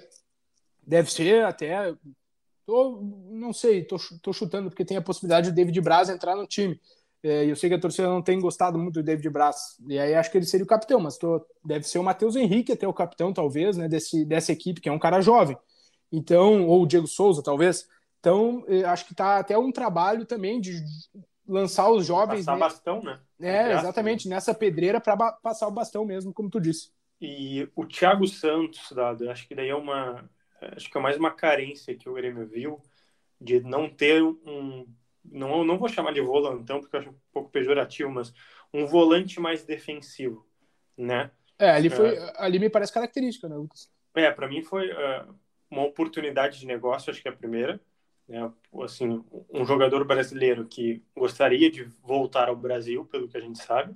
deve 0.85 1.11
ser 1.11 1.45
até 1.45 1.93
Tô, 2.65 3.01
não 3.29 3.51
sei, 3.51 3.83
tô, 3.83 3.97
tô 4.21 4.31
chutando 4.31 4.69
porque 4.69 4.85
tem 4.85 4.95
a 4.95 5.01
possibilidade 5.01 5.49
do 5.51 5.55
David 5.55 5.81
Braz 5.81 6.09
entrar 6.09 6.37
no 6.37 6.47
time. 6.47 6.79
É, 7.23 7.45
eu 7.45 7.55
sei 7.55 7.69
que 7.69 7.75
a 7.75 7.79
torcida 7.79 8.07
não 8.07 8.21
tem 8.21 8.39
gostado 8.39 8.79
muito 8.79 8.95
do 8.95 9.03
David 9.03 9.29
Braz, 9.29 9.77
e 9.87 9.99
aí 9.99 10.15
acho 10.15 10.31
que 10.31 10.37
ele 10.37 10.45
seria 10.45 10.63
o 10.63 10.67
capitão, 10.67 10.99
mas 10.99 11.17
tô, 11.17 11.45
deve 11.65 11.85
ser 11.85 11.99
o 11.99 12.03
Matheus 12.03 12.35
Henrique 12.35 12.71
até 12.71 12.87
o 12.87 12.93
capitão, 12.93 13.33
talvez, 13.33 13.77
né, 13.77 13.87
desse, 13.87 14.25
dessa 14.25 14.51
equipe, 14.51 14.79
que 14.79 14.89
é 14.89 14.91
um 14.91 14.97
cara 14.97 15.21
jovem. 15.21 15.57
Então, 16.11 16.65
ou 16.67 16.83
o 16.83 16.87
Diego 16.87 17.07
Souza, 17.07 17.43
talvez. 17.43 17.87
Então, 18.19 18.63
é, 18.67 18.83
acho 18.85 19.05
que 19.05 19.13
tá 19.13 19.39
até 19.39 19.57
um 19.57 19.71
trabalho 19.71 20.25
também 20.25 20.61
de 20.61 20.81
lançar 21.51 21.89
os 21.91 22.05
jovens. 22.05 22.45
Passar 22.45 22.53
né? 22.53 22.59
bastão, 22.59 23.03
né? 23.03 23.19
É, 23.39 23.73
exatamente, 23.73 24.29
nessa 24.29 24.53
pedreira 24.53 25.01
para 25.01 25.33
passar 25.33 25.67
o 25.67 25.71
bastão 25.71 26.05
mesmo, 26.05 26.33
como 26.33 26.49
tu 26.49 26.59
disse. 26.59 26.91
E 27.19 27.69
o 27.75 27.85
Thiago 27.85 28.27
Santos, 28.27 28.91
dado, 28.91 29.29
acho 29.29 29.47
que 29.47 29.53
daí 29.53 29.69
é 29.69 29.75
uma 29.75 30.27
acho 30.75 30.89
que 30.89 30.97
é 30.97 31.01
mais 31.01 31.17
uma 31.17 31.31
carência 31.31 31.95
que 31.95 32.07
o 32.07 32.13
Grêmio 32.13 32.47
viu 32.47 32.81
de 33.39 33.59
não 33.61 33.89
ter 33.89 34.21
um. 34.21 34.87
Não, 35.23 35.63
não 35.63 35.77
vou 35.77 35.87
chamar 35.87 36.13
de 36.13 36.21
volantão, 36.21 36.79
porque 36.79 36.95
eu 36.95 36.99
acho 36.99 37.09
um 37.09 37.15
pouco 37.31 37.49
pejorativo, 37.49 38.09
mas 38.09 38.33
um 38.73 38.85
volante 38.85 39.39
mais 39.39 39.63
defensivo, 39.63 40.47
né? 40.97 41.29
É, 41.59 41.69
ali, 41.69 41.89
foi, 41.89 42.15
é, 42.15 42.33
ali 42.37 42.57
me 42.57 42.69
parece 42.69 42.91
característica, 42.91 43.47
né, 43.47 43.55
Lucas? 43.55 43.91
É, 44.15 44.31
para 44.31 44.47
mim 44.47 44.63
foi 44.63 44.91
uh, 44.91 45.35
uma 45.69 45.83
oportunidade 45.83 46.59
de 46.59 46.65
negócio, 46.65 47.11
acho 47.11 47.21
que 47.21 47.27
é 47.27 47.31
a 47.31 47.35
primeira. 47.35 47.79
Né? 48.31 48.49
Assim, 48.81 49.21
um 49.53 49.65
jogador 49.65 50.05
brasileiro 50.05 50.65
que 50.65 51.03
gostaria 51.13 51.69
de 51.69 51.83
voltar 52.01 52.47
ao 52.47 52.55
Brasil, 52.55 53.05
pelo 53.05 53.27
que 53.27 53.35
a 53.35 53.41
gente 53.41 53.61
sabe. 53.61 53.93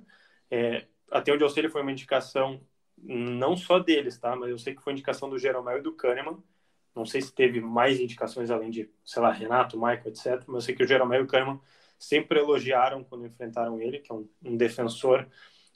É, 0.50 0.86
até 1.10 1.32
onde 1.32 1.42
eu 1.42 1.48
sei, 1.48 1.62
ele 1.62 1.70
foi 1.70 1.80
uma 1.80 1.90
indicação 1.90 2.60
não 2.98 3.56
só 3.56 3.78
deles, 3.78 4.18
tá? 4.18 4.36
Mas 4.36 4.50
eu 4.50 4.58
sei 4.58 4.74
que 4.74 4.82
foi 4.82 4.92
indicação 4.92 5.30
do 5.30 5.38
Jeromel 5.38 5.78
e 5.78 5.82
do 5.82 5.94
Kahneman, 5.94 6.42
não 6.94 7.06
sei 7.06 7.22
se 7.22 7.32
teve 7.34 7.60
mais 7.62 7.98
indicações 7.98 8.50
além 8.50 8.70
de, 8.70 8.90
sei 9.04 9.22
lá, 9.22 9.30
Renato, 9.32 9.78
Michael, 9.78 10.08
etc. 10.08 10.44
Mas 10.46 10.56
eu 10.56 10.60
sei 10.60 10.74
que 10.74 10.82
o 10.84 10.86
Jeromel 10.86 11.20
e 11.22 11.24
o 11.24 11.26
Kahneman 11.26 11.60
sempre 11.98 12.38
elogiaram 12.38 13.02
quando 13.04 13.26
enfrentaram 13.26 13.80
ele, 13.80 14.00
que 14.00 14.12
é 14.12 14.14
um, 14.14 14.28
um 14.44 14.56
defensor 14.56 15.26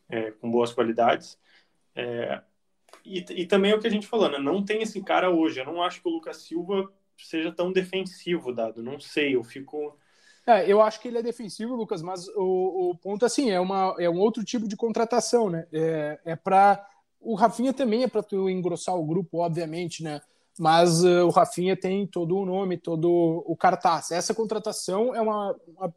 é, 0.08 0.32
com 0.32 0.50
boas 0.50 0.72
qualidades. 0.72 1.38
É, 1.94 2.42
e, 3.04 3.24
e, 3.42 3.46
também 3.46 3.72
é 3.72 3.74
o 3.74 3.80
que 3.80 3.86
a 3.86 3.90
gente 3.90 4.06
falou, 4.06 4.30
né? 4.30 4.38
não 4.38 4.62
tem 4.64 4.82
esse 4.82 5.02
cara 5.02 5.30
hoje. 5.30 5.60
Eu 5.60 5.66
não 5.66 5.82
acho 5.82 6.02
que 6.02 6.08
o 6.08 6.12
Lucas 6.12 6.38
Silva 6.38 6.92
seja 7.26 7.52
tão 7.52 7.72
defensivo, 7.72 8.52
dado. 8.52 8.82
Não 8.82 8.98
sei, 9.00 9.34
eu 9.34 9.44
fico. 9.44 9.96
É, 10.46 10.70
eu 10.70 10.80
acho 10.80 11.00
que 11.00 11.08
ele 11.08 11.18
é 11.18 11.22
defensivo, 11.22 11.74
Lucas, 11.74 12.02
mas 12.02 12.26
o, 12.28 12.90
o 12.90 12.96
ponto 12.96 13.24
assim 13.24 13.50
é 13.50 13.60
uma 13.60 13.94
é 13.98 14.08
um 14.08 14.18
outro 14.18 14.44
tipo 14.44 14.66
de 14.66 14.76
contratação, 14.76 15.50
né? 15.50 15.66
É, 15.72 16.20
é 16.24 16.36
para 16.36 16.86
o 17.20 17.34
Rafinha 17.34 17.72
também 17.72 18.02
é 18.02 18.08
para 18.08 18.22
tu 18.22 18.48
engrossar 18.48 18.96
o 18.96 19.04
grupo, 19.04 19.38
obviamente, 19.38 20.02
né? 20.02 20.20
mas 20.60 21.02
uh, 21.02 21.24
o 21.26 21.30
Rafinha 21.30 21.74
tem 21.74 22.06
todo 22.06 22.36
o 22.36 22.44
nome, 22.44 22.76
todo 22.76 23.42
o 23.46 23.56
cartaz. 23.56 24.10
Essa 24.10 24.34
contratação 24.34 25.14
é 25.14 25.20
uma, 25.20 25.56
uma 25.66 25.94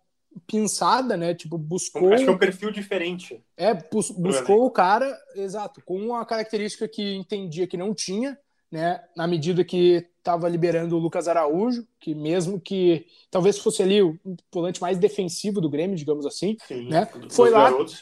pinçada, 0.47 1.17
né? 1.17 1.33
Tipo, 1.33 1.57
buscou. 1.57 2.13
Acho 2.13 2.23
que 2.23 2.29
é 2.29 2.33
um 2.33 2.37
perfil 2.37 2.71
diferente. 2.71 3.43
É, 3.57 3.73
bus 3.73 4.09
buscou 4.11 4.65
o 4.65 4.71
cara, 4.71 5.17
exato, 5.35 5.81
com 5.83 5.97
uma 5.97 6.25
característica 6.25 6.87
que 6.87 7.13
entendia 7.15 7.67
que 7.67 7.75
não 7.75 7.93
tinha, 7.93 8.39
né? 8.73 9.03
Na 9.15 9.27
medida 9.27 9.63
que 9.63 10.03
estava 10.17 10.49
liberando 10.49 10.95
o 10.95 10.99
Lucas 10.99 11.27
Araújo, 11.27 11.85
que 11.99 12.15
mesmo 12.15 12.59
que 12.59 13.05
talvez 13.29 13.59
fosse 13.59 13.83
ali 13.83 14.01
o 14.01 14.17
volante 14.51 14.81
mais 14.81 14.97
defensivo 14.97 15.61
do 15.61 15.69
Grêmio, 15.69 15.95
digamos 15.95 16.25
assim, 16.25 16.57
sim, 16.67 16.89
né? 16.89 17.07
Foi 17.29 17.51
lá. 17.51 17.69
Garotos, 17.69 18.01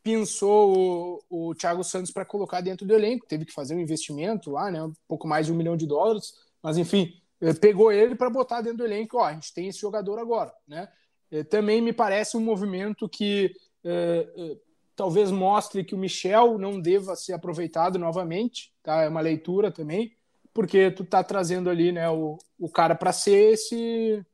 pensou 0.00 1.20
o, 1.28 1.48
o 1.48 1.54
Thiago 1.56 1.82
Santos 1.82 2.12
para 2.12 2.24
colocar 2.24 2.60
dentro 2.60 2.86
do 2.86 2.94
elenco, 2.94 3.26
teve 3.26 3.44
que 3.44 3.52
fazer 3.52 3.74
um 3.74 3.80
investimento 3.80 4.48
lá, 4.52 4.70
né, 4.70 4.80
um 4.82 4.92
pouco 5.08 5.26
mais 5.26 5.46
de 5.46 5.52
um 5.52 5.56
milhão 5.56 5.76
de 5.76 5.86
dólares, 5.86 6.34
mas 6.62 6.78
enfim, 6.78 7.14
eh, 7.40 7.54
pegou 7.54 7.90
ele 7.90 8.14
para 8.14 8.30
botar 8.30 8.60
dentro 8.60 8.78
do 8.78 8.84
elenco, 8.84 9.18
ó, 9.18 9.24
a 9.24 9.32
gente 9.32 9.52
tem 9.52 9.66
esse 9.66 9.80
jogador 9.80 10.20
agora, 10.20 10.52
né? 10.68 10.88
Eh, 11.32 11.42
também 11.42 11.80
me 11.80 11.92
parece 11.92 12.36
um 12.36 12.40
movimento 12.40 13.08
que 13.08 13.52
é, 13.84 14.28
é, 14.36 14.56
talvez 14.94 15.30
mostre 15.30 15.84
que 15.84 15.94
o 15.94 15.98
Michel 15.98 16.58
não 16.58 16.80
deva 16.80 17.16
ser 17.16 17.32
aproveitado 17.32 17.98
novamente, 17.98 18.72
tá? 18.82 19.02
É 19.02 19.08
uma 19.08 19.20
leitura 19.20 19.70
também, 19.70 20.16
porque 20.52 20.90
tu 20.90 21.04
tá 21.04 21.22
trazendo 21.24 21.70
ali, 21.70 21.92
né, 21.92 22.08
o, 22.10 22.38
o 22.58 22.68
cara 22.68 22.94
para 22.94 23.12
ser 23.12 23.52
esse 23.52 24.24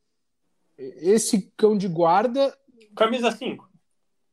esse 0.77 1.51
cão 1.57 1.77
de 1.77 1.87
guarda. 1.87 2.55
Camisa 2.95 3.31
5. 3.31 3.69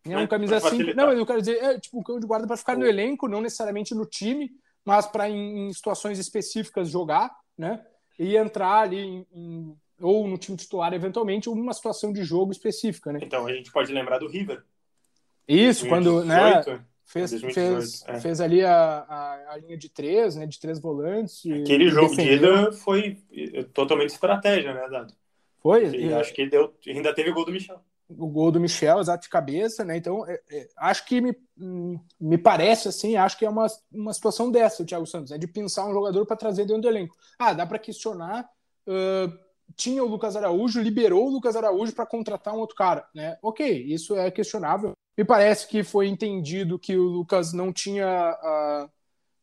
É 0.05 0.17
um 0.17 0.27
camisa 0.27 0.61
5. 0.61 0.95
Não, 0.95 1.13
eu 1.13 1.27
quero 1.27 1.41
dizer, 1.41 1.63
é 1.63 1.81
tipo 1.81 1.99
um 1.99 2.03
cão 2.03 2.21
de 2.21 2.27
guarda 2.27 2.47
para 2.47 2.57
ficar 2.57 2.77
no 2.77 2.87
elenco, 2.87 3.27
não 3.27 3.41
necessariamente 3.41 3.95
no 3.95 4.07
time, 4.07 4.51
mas 4.85 5.07
para 5.07 5.29
em, 5.29 5.67
em, 5.67 5.73
situações 5.73 6.19
específicas 6.19 6.89
jogar, 6.89 7.37
né? 7.59 7.85
E 8.19 8.37
entrar 8.37 8.83
ali 8.83 8.99
em, 9.01 9.27
em, 9.33 9.77
ou 10.01 10.29
no 10.29 10.39
time 10.39 10.57
titular 10.57 10.95
eventualmente, 10.95 11.49
ou 11.49 11.57
numa 11.57 11.73
situação 11.73 12.13
de 12.13 12.23
jogo 12.23 12.53
específica, 12.53 13.13
né? 13.13 13.19
Então 13.23 13.47
a 13.47 13.53
gente 13.53 13.73
pode 13.73 13.93
lembrar 13.93 14.19
do 14.19 14.29
River. 14.29 14.63
Isso, 15.49 15.89
2018, 15.89 15.89
quando, 15.89 16.25
né? 16.25 16.85
Fez, 17.05 17.31
2018, 17.31 17.53
fez, 17.55 18.05
é. 18.09 18.21
fez 18.21 18.41
ali 18.41 18.65
a, 18.65 19.07
a, 19.09 19.53
a, 19.53 19.57
linha 19.59 19.77
de 19.77 19.89
três, 19.89 20.37
né? 20.37 20.47
De 20.47 20.59
três 20.59 20.81
volantes. 20.81 21.43
Aquele 21.47 21.89
jogo 21.89 22.11
defendeu. 22.11 22.39
de 22.39 22.63
ida 22.63 22.73
foi 22.73 23.19
totalmente 23.73 24.11
estratégia, 24.11 24.75
né, 24.75 24.89
Dado? 24.89 25.15
Foi. 25.59 25.89
E, 25.97 26.13
acho 26.13 26.35
que 26.35 26.47
deu, 26.47 26.75
ainda 26.87 27.15
teve 27.15 27.33
gol 27.33 27.45
do 27.45 27.53
Michel 27.53 27.81
o 28.09 28.29
gol 28.29 28.53
do 28.53 28.61
Michel, 28.61 29.01
exato 29.01 29.25
de 29.25 29.29
cabeça, 29.29 29.85
né? 29.85 29.97
Então, 29.97 30.25
é, 30.27 30.41
é, 30.51 30.69
acho 30.77 31.05
que 31.07 31.21
me, 31.21 31.37
me 32.21 32.39
parece 32.39 32.89
assim, 32.89 33.17
acho 33.17 33.37
que 33.37 33.45
é 33.45 33.51
uma, 33.51 33.67
uma 33.93 34.13
situação 34.13 34.51
dessa, 34.51 34.83
o 34.83 34.87
Thiago 34.87 35.07
Santos, 35.07 35.33
é 35.33 35.39
de 35.39 35.47
pensar 35.47 35.87
um 35.87 35.93
jogador 35.93 36.25
para 36.25 36.37
trazer 36.37 36.65
dentro 36.65 36.83
do 36.83 36.89
elenco. 36.89 37.17
Ah, 37.39 37.53
dá 37.53 37.67
para 37.67 37.79
questionar. 37.79 38.49
Uh, 38.87 39.37
tinha 39.75 40.03
o 40.03 40.07
Lucas 40.07 40.37
Araújo, 40.37 40.81
liberou 40.81 41.27
o 41.27 41.31
Lucas 41.31 41.57
Araújo 41.57 41.93
para 41.93 42.07
contratar 42.07 42.55
um 42.55 42.59
outro 42.59 42.77
cara, 42.77 43.07
né? 43.13 43.37
Ok, 43.43 43.69
isso 43.69 44.17
é 44.17 44.31
questionável. 44.31 44.93
Me 45.17 45.25
parece 45.25 45.67
que 45.67 45.83
foi 45.83 46.09
entendido 46.09 46.79
que 46.79 46.97
o 46.97 47.05
Lucas 47.05 47.53
não 47.53 47.73
tinha. 47.73 48.07
Uh, 48.33 48.91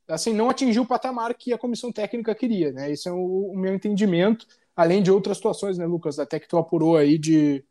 assim, 0.07 0.33
não 0.33 0.49
atingiu 0.49 0.83
o 0.83 0.87
patamar 0.87 1.33
que 1.33 1.53
a 1.53 1.57
comissão 1.57 1.91
técnica 1.91 2.35
queria, 2.35 2.71
né? 2.71 2.91
Esse 2.91 3.09
é 3.09 3.11
o, 3.11 3.51
o 3.51 3.57
meu 3.57 3.73
entendimento, 3.73 4.45
além 4.75 5.01
de 5.01 5.11
outras 5.11 5.37
situações, 5.37 5.77
né, 5.77 5.85
Lucas? 5.85 6.19
Até 6.19 6.39
que 6.39 6.47
tu 6.47 6.57
apurou 6.57 6.97
aí 6.97 7.17
de 7.17 7.65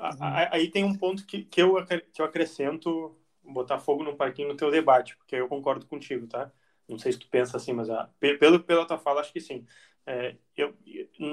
Uhum. 0.00 0.48
Aí 0.50 0.70
tem 0.70 0.84
um 0.84 0.96
ponto 0.96 1.26
que, 1.26 1.44
que, 1.44 1.60
eu, 1.60 1.76
que 2.12 2.22
eu 2.22 2.26
acrescento, 2.26 3.14
botar 3.44 3.78
fogo 3.78 4.02
no 4.02 4.16
parquinho 4.16 4.48
no 4.48 4.56
teu 4.56 4.70
debate, 4.70 5.16
porque 5.16 5.36
eu 5.36 5.48
concordo 5.48 5.86
contigo, 5.86 6.26
tá? 6.26 6.50
Não 6.88 6.98
sei 6.98 7.12
se 7.12 7.18
tu 7.18 7.28
pensa 7.28 7.56
assim, 7.56 7.72
mas 7.72 7.90
a, 7.90 8.10
pelo, 8.18 8.60
pela 8.60 8.86
tua 8.86 8.98
fala, 8.98 9.20
acho 9.20 9.32
que 9.32 9.40
sim. 9.40 9.66
É, 10.06 10.34
eu, 10.56 10.74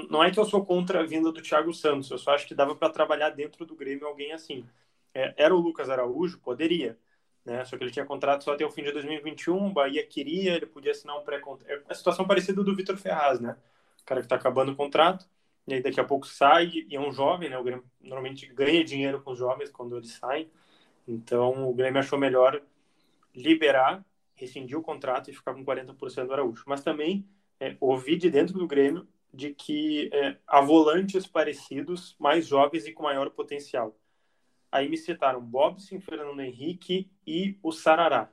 não 0.09 0.23
é 0.23 0.29
que 0.29 0.39
eu 0.39 0.45
sou 0.45 0.65
contra 0.65 0.99
a 0.99 1.05
vinda 1.05 1.31
do 1.31 1.41
Thiago 1.41 1.73
Santos, 1.73 2.11
eu 2.11 2.17
só 2.17 2.31
acho 2.31 2.45
que 2.45 2.53
dava 2.53 2.75
para 2.75 2.89
trabalhar 2.91 3.29
dentro 3.29 3.65
do 3.65 3.75
Grêmio 3.75 4.05
alguém 4.05 4.33
assim. 4.33 4.65
É, 5.17 5.33
era 5.35 5.55
o 5.55 5.59
Lucas 5.59 5.89
Araújo? 5.89 6.39
Poderia. 6.39 6.95
né? 7.43 7.65
Só 7.65 7.75
que 7.75 7.83
ele 7.83 7.91
tinha 7.91 8.05
contrato 8.05 8.43
só 8.43 8.53
até 8.53 8.63
o 8.63 8.69
fim 8.69 8.83
de 8.83 8.91
2021, 8.91 9.67
o 9.67 9.73
Bahia 9.73 10.05
queria, 10.05 10.53
ele 10.55 10.67
podia 10.67 10.91
assinar 10.91 11.17
um 11.17 11.23
pré-contrato. 11.23 11.71
É 11.71 11.81
a 11.89 11.95
situação 11.95 12.27
parecida 12.27 12.63
do 12.63 12.75
Vitor 12.75 12.95
Ferraz, 12.97 13.39
né? 13.39 13.57
O 13.99 14.05
cara 14.05 14.21
que 14.21 14.25
está 14.25 14.35
acabando 14.35 14.73
o 14.73 14.75
contrato, 14.75 15.27
e 15.65 15.73
aí 15.73 15.81
daqui 15.81 15.99
a 15.99 16.03
pouco 16.03 16.27
sai, 16.27 16.71
e 16.87 16.95
é 16.95 16.99
um 16.99 17.11
jovem, 17.11 17.49
né? 17.49 17.57
O 17.57 17.63
Grêmio 17.63 17.83
normalmente 17.99 18.45
ganha 18.45 18.83
dinheiro 18.83 19.19
com 19.23 19.31
os 19.31 19.39
jovens 19.39 19.71
quando 19.71 19.97
eles 19.97 20.11
saem. 20.11 20.51
Então 21.07 21.67
o 21.67 21.73
Grêmio 21.73 21.99
achou 21.99 22.19
melhor 22.19 22.61
liberar, 23.33 24.05
rescindir 24.35 24.77
o 24.77 24.83
contrato 24.83 25.31
e 25.31 25.33
ficar 25.33 25.55
com 25.55 25.65
40% 25.65 26.27
do 26.27 26.33
Araújo. 26.33 26.63
Mas 26.67 26.83
também 26.83 27.27
é, 27.59 27.75
ouvi 27.79 28.17
de 28.17 28.29
dentro 28.29 28.57
do 28.59 28.67
Grêmio 28.67 29.07
de 29.33 29.53
que 29.53 30.09
é, 30.13 30.37
há 30.45 30.61
volantes 30.61 31.25
parecidos, 31.25 32.15
mais 32.19 32.45
jovens 32.45 32.85
e 32.85 32.93
com 32.93 33.03
maior 33.03 33.31
potencial. 33.31 33.97
Aí 34.71 34.89
me 34.89 34.97
citaram 34.97 35.41
Bobson, 35.41 35.99
Fernando 35.99 36.39
Henrique 36.41 37.09
e 37.25 37.57
o 37.63 37.71
Sarará. 37.71 38.29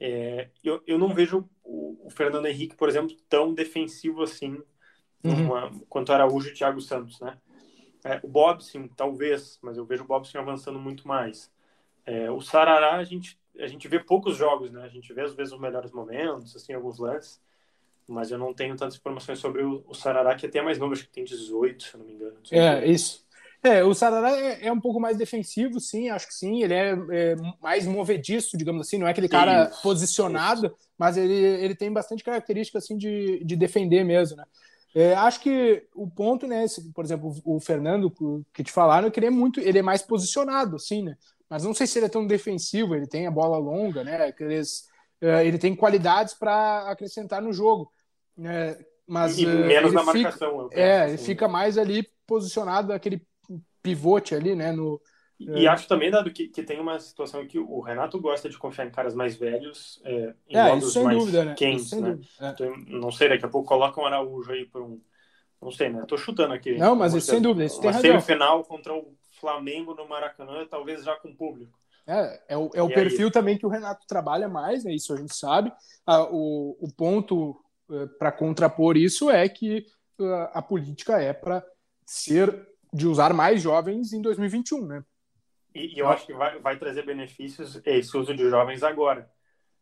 É, 0.00 0.48
eu, 0.64 0.82
eu 0.86 0.98
não 0.98 1.14
vejo 1.14 1.48
o, 1.62 2.06
o, 2.06 2.10
Fernando 2.10 2.46
Henrique, 2.46 2.74
por 2.74 2.88
exemplo, 2.88 3.14
tão 3.28 3.54
defensivo 3.54 4.22
assim 4.22 4.60
uhum. 5.22 5.78
quanto 5.88 6.12
Araújo 6.12 6.48
e 6.48 6.54
Thiago 6.54 6.80
Santos, 6.80 7.20
né? 7.20 7.38
É, 8.04 8.18
o 8.22 8.28
Bobson, 8.28 8.88
talvez, 8.88 9.60
mas 9.62 9.76
eu 9.76 9.84
vejo 9.84 10.02
o 10.02 10.06
Bobson 10.06 10.38
avançando 10.38 10.78
muito 10.78 11.06
mais. 11.06 11.52
É, 12.04 12.28
o 12.30 12.40
Sarará, 12.40 12.96
a 12.96 13.04
gente, 13.04 13.38
a 13.56 13.66
gente 13.68 13.86
vê 13.86 14.00
poucos 14.00 14.36
jogos, 14.36 14.72
né? 14.72 14.82
A 14.82 14.88
gente 14.88 15.12
vê, 15.12 15.22
às 15.22 15.34
vezes, 15.34 15.52
os 15.52 15.60
melhores 15.60 15.92
momentos, 15.92 16.56
assim, 16.56 16.72
alguns 16.72 16.98
lances, 16.98 17.40
mas 18.08 18.32
eu 18.32 18.38
não 18.38 18.52
tenho 18.52 18.76
tantas 18.76 18.96
informações 18.96 19.38
sobre 19.38 19.62
o, 19.62 19.84
o 19.86 19.94
Sarará, 19.94 20.34
que 20.34 20.46
é 20.46 20.48
até 20.48 20.60
mais 20.60 20.78
novo, 20.78 20.94
acho 20.94 21.04
que 21.04 21.12
tem 21.12 21.22
18, 21.22 21.82
se 21.84 21.96
não 21.96 22.04
me 22.04 22.14
engano. 22.14 22.36
É, 22.50 22.84
isso. 22.84 23.21
É, 23.64 23.84
o 23.84 23.94
Sarará 23.94 24.36
é, 24.36 24.66
é, 24.66 24.72
um 24.72 24.80
pouco 24.80 24.98
mais 24.98 25.16
defensivo, 25.16 25.78
sim, 25.78 26.08
acho 26.08 26.26
que 26.26 26.34
sim. 26.34 26.62
Ele 26.62 26.74
é, 26.74 26.98
é 27.10 27.36
mais 27.60 27.86
movediço, 27.86 28.56
digamos 28.56 28.86
assim, 28.86 28.98
não 28.98 29.06
é 29.06 29.12
aquele 29.12 29.28
cara 29.28 29.70
posicionado, 29.82 30.74
mas 30.98 31.16
ele, 31.16 31.34
ele 31.34 31.74
tem 31.74 31.92
bastante 31.92 32.24
característica 32.24 32.78
assim 32.78 32.96
de, 32.96 33.42
de 33.44 33.54
defender 33.54 34.04
mesmo, 34.04 34.36
né? 34.36 34.44
É, 34.94 35.14
acho 35.14 35.40
que 35.40 35.86
o 35.94 36.06
ponto, 36.10 36.46
né, 36.46 36.66
por 36.94 37.04
exemplo, 37.04 37.34
o 37.44 37.58
Fernando 37.60 38.12
que 38.52 38.62
te 38.62 38.70
falaram, 38.70 39.10
que 39.10 39.18
ele 39.18 39.26
é 39.26 39.30
muito, 39.30 39.58
ele 39.58 39.78
é 39.78 39.82
mais 39.82 40.02
posicionado, 40.02 40.78
sim, 40.78 41.02
né? 41.02 41.16
Mas 41.48 41.64
não 41.64 41.72
sei 41.72 41.86
se 41.86 41.98
ele 41.98 42.06
é 42.06 42.10
tão 42.10 42.26
defensivo, 42.26 42.94
ele 42.94 43.06
tem 43.06 43.26
a 43.26 43.30
bola 43.30 43.58
longa, 43.58 44.02
né? 44.02 44.26
Aqueles, 44.26 44.86
é, 45.20 45.46
ele 45.46 45.56
tem 45.56 45.74
qualidades 45.74 46.34
para 46.34 46.90
acrescentar 46.90 47.40
no 47.40 47.52
jogo. 47.52 47.90
Né? 48.36 48.76
Mas, 49.06 49.38
e 49.38 49.46
menos 49.46 49.92
na 49.92 50.02
marcação. 50.02 50.68
Fica, 50.68 50.80
é, 50.80 51.04
ele 51.04 51.14
assim. 51.14 51.24
fica 51.24 51.48
mais 51.48 51.78
ali 51.78 52.06
posicionado, 52.26 52.92
aquele 52.92 53.26
pivote 53.82 54.34
ali, 54.34 54.54
né? 54.54 54.72
No, 54.72 55.00
e, 55.38 55.66
é... 55.66 55.68
acho 55.68 55.88
também, 55.88 56.10
Dado, 56.10 56.30
que, 56.30 56.48
que 56.48 56.62
tem 56.62 56.78
uma 56.80 56.98
situação 57.00 57.46
que 57.46 57.58
o 57.58 57.80
Renato 57.80 58.20
gosta 58.20 58.48
de 58.48 58.58
confiar 58.58 58.86
em 58.86 58.90
caras 58.90 59.14
mais 59.14 59.36
velhos, 59.36 60.00
é, 60.04 60.34
em 60.48 60.56
é, 60.56 60.68
jogos 60.68 60.96
mais 60.96 61.18
dúvida, 61.18 61.44
né? 61.44 61.54
quentes, 61.54 61.92
né? 61.92 62.18
É. 62.40 62.48
Então, 62.50 62.76
não 62.88 63.10
sei, 63.10 63.28
daqui 63.28 63.44
a 63.44 63.48
pouco 63.48 63.68
coloca 63.68 64.00
um 64.00 64.06
Araújo 64.06 64.52
aí 64.52 64.66
para 64.66 64.82
um... 64.82 65.00
Não 65.60 65.70
sei, 65.70 65.90
né? 65.90 66.04
Tô 66.08 66.16
chutando 66.16 66.54
aqui. 66.54 66.76
Não, 66.76 66.96
mas 66.96 67.14
isso, 67.14 67.30
sem 67.30 67.40
dúvida, 67.40 67.64
isso 67.64 67.80
tem 67.80 67.90
razão. 67.90 68.02
semifinal 68.02 68.64
contra 68.64 68.92
o 68.92 69.14
Flamengo 69.30 69.94
no 69.94 70.08
Maracanã, 70.08 70.66
talvez 70.68 71.04
já 71.04 71.14
com 71.16 71.34
público. 71.34 71.78
É, 72.04 72.40
é 72.48 72.56
o, 72.56 72.70
é 72.74 72.82
o 72.82 72.88
perfil 72.88 73.26
aí? 73.26 73.32
também 73.32 73.56
que 73.56 73.64
o 73.64 73.68
Renato 73.68 74.04
trabalha 74.08 74.48
mais, 74.48 74.82
né? 74.82 74.92
Isso 74.92 75.14
a 75.14 75.16
gente 75.16 75.34
sabe. 75.36 75.72
Ah, 76.04 76.24
o, 76.24 76.76
o 76.80 76.92
ponto 76.92 77.50
uh, 77.88 78.08
para 78.18 78.32
contrapor 78.32 78.96
isso 78.96 79.30
é 79.30 79.48
que 79.48 79.86
uh, 80.18 80.48
a 80.52 80.60
política 80.60 81.22
é 81.22 81.32
para 81.32 81.64
ser 82.04 82.71
de 82.92 83.06
usar 83.06 83.32
mais 83.32 83.62
jovens 83.62 84.12
em 84.12 84.20
2021, 84.20 84.86
né? 84.86 85.04
E, 85.74 85.96
e 85.96 85.98
eu 85.98 86.08
acho 86.08 86.26
que 86.26 86.34
vai, 86.34 86.58
vai 86.58 86.76
trazer 86.78 87.04
benefícios 87.04 87.80
esse 87.84 88.16
uso 88.16 88.34
de 88.34 88.48
jovens 88.48 88.82
agora. 88.82 89.30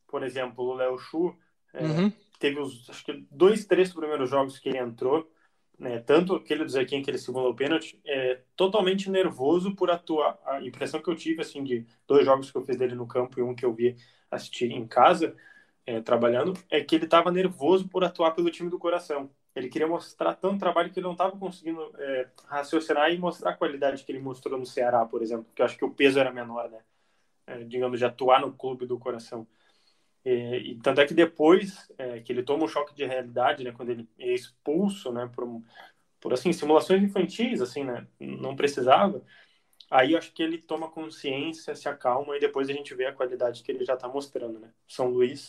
Por 0.07 0.23
exemplo, 0.23 0.65
o 0.65 0.75
Léo 0.75 0.99
Chu 0.99 1.37
é, 1.73 1.85
uhum. 1.85 2.13
teve 2.39 2.61
os 2.61 2.89
acho 2.89 3.05
que 3.05 3.27
dois, 3.31 3.65
três 3.65 3.93
primeiros 3.93 4.31
jogos 4.31 4.59
que 4.59 4.69
ele 4.69 4.79
entrou, 4.79 5.31
né, 5.79 5.99
tanto 6.01 6.35
aquele 6.35 6.65
do 6.65 6.71
Zequinha 6.71 7.03
que 7.03 7.11
ele 7.11 7.19
simulou 7.19 7.53
o 7.53 7.57
pênalti, 7.57 8.01
é 8.05 8.43
totalmente 8.55 9.11
nervoso 9.11 9.75
por 9.75 9.91
atuar. 9.91 10.39
A 10.45 10.61
impressão 10.63 11.01
que 11.01 11.09
eu 11.09 11.17
tive 11.17 11.41
assim 11.41 11.65
de 11.65 11.87
dois 12.07 12.25
jogos 12.25 12.51
que 12.51 12.57
eu 12.57 12.65
fiz 12.65 12.77
dele 12.77 12.95
no 12.95 13.09
campo 13.09 13.41
e 13.41 13.43
um 13.43 13.55
que 13.55 13.65
eu 13.65 13.73
vi 13.73 13.97
assistir 14.31 14.71
em 14.71 14.87
casa, 14.87 15.35
é, 15.87 16.01
trabalhando, 16.01 16.53
é 16.71 16.81
que 16.83 16.95
ele 16.95 17.05
estava 17.05 17.33
nervoso 17.33 17.89
por 17.89 18.05
atuar 18.05 18.33
pelo 18.33 18.51
time 18.51 18.71
do 18.71 18.79
coração. 18.79 19.31
Ele 19.55 19.69
queria 19.69 19.87
mostrar 19.87 20.35
tanto 20.35 20.61
trabalho 20.61 20.91
que 20.91 20.99
ele 20.99 21.07
não 21.07 21.13
estava 21.13 21.37
conseguindo 21.37 21.93
é, 21.99 22.29
raciocinar 22.47 23.13
e 23.13 23.19
mostrar 23.19 23.51
a 23.51 23.57
qualidade 23.57 24.05
que 24.05 24.13
ele 24.13 24.21
mostrou 24.21 24.59
no 24.59 24.65
Ceará, 24.65 25.05
por 25.05 25.23
exemplo, 25.23 25.45
porque 25.45 25.61
eu 25.61 25.67
acho 25.67 25.77
que 25.77 25.85
o 25.85 25.91
peso 25.91 26.21
era 26.21 26.33
menor, 26.33 26.71
né? 26.71 26.79
É, 27.47 27.65
digamos, 27.65 27.99
de 27.99 28.05
atuar 28.05 28.41
no 28.41 28.53
clube 28.53 28.87
do 28.87 28.99
coração. 28.99 29.47
E, 30.25 30.73
e 30.73 30.75
tanto 30.81 31.01
é 31.01 31.07
que 31.07 31.15
depois 31.15 31.91
é, 31.99 32.21
que 32.21 32.33
ele 32.33 32.43
toma 32.43 32.65
um 32.65 32.69
choque 32.69 32.95
de 32.95 33.05
realidade, 33.05 33.65
né, 33.65 33.73
quando 33.73 33.91
ele 33.91 34.09
é 34.19 34.33
expulso, 34.35 35.13
né, 35.13 35.29
por, 35.35 35.63
por 36.21 36.33
assim 36.33 36.53
simulações 36.53 37.03
infantis, 37.03 37.61
assim, 37.61 37.85
né, 37.85 38.07
não 38.21 38.55
precisava. 38.55 39.25
Aí 39.91 40.17
acho 40.17 40.33
que 40.33 40.43
ele 40.43 40.59
toma 40.59 40.91
consciência, 40.91 41.75
se 41.75 41.89
acalma 41.89 42.37
e 42.37 42.41
depois 42.41 42.69
a 42.69 42.73
gente 42.73 42.95
vê 42.95 43.07
a 43.07 43.13
qualidade 43.13 43.63
que 43.63 43.73
ele 43.73 43.85
já 43.85 43.95
está 43.95 44.07
mostrando, 44.09 44.61
né? 44.61 44.73
São 44.87 45.09
Luís 45.09 45.49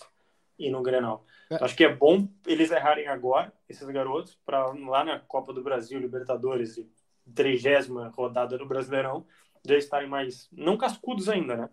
e 0.65 0.69
no 0.69 0.82
Grenal. 0.82 1.26
É. 1.50 1.56
Então, 1.56 1.65
acho 1.65 1.76
que 1.76 1.84
é 1.84 1.93
bom 1.93 2.28
eles 2.45 2.71
errarem 2.71 3.08
agora, 3.08 3.52
esses 3.67 3.88
garotos, 3.88 4.38
para 4.45 4.67
lá 4.67 5.04
na 5.04 5.19
Copa 5.19 5.52
do 5.54 5.63
Brasil, 5.63 6.00
Libertadores 6.00 6.78
e 6.78 6.89
trigésima 7.34 8.12
rodada 8.15 8.58
do 8.58 8.65
Brasileirão, 8.65 9.26
já 9.65 9.78
estarem 9.78 10.10
mais, 10.10 10.47
não 10.52 10.78
cascudos 10.78 11.30
ainda, 11.30 11.56
né? 11.56 11.69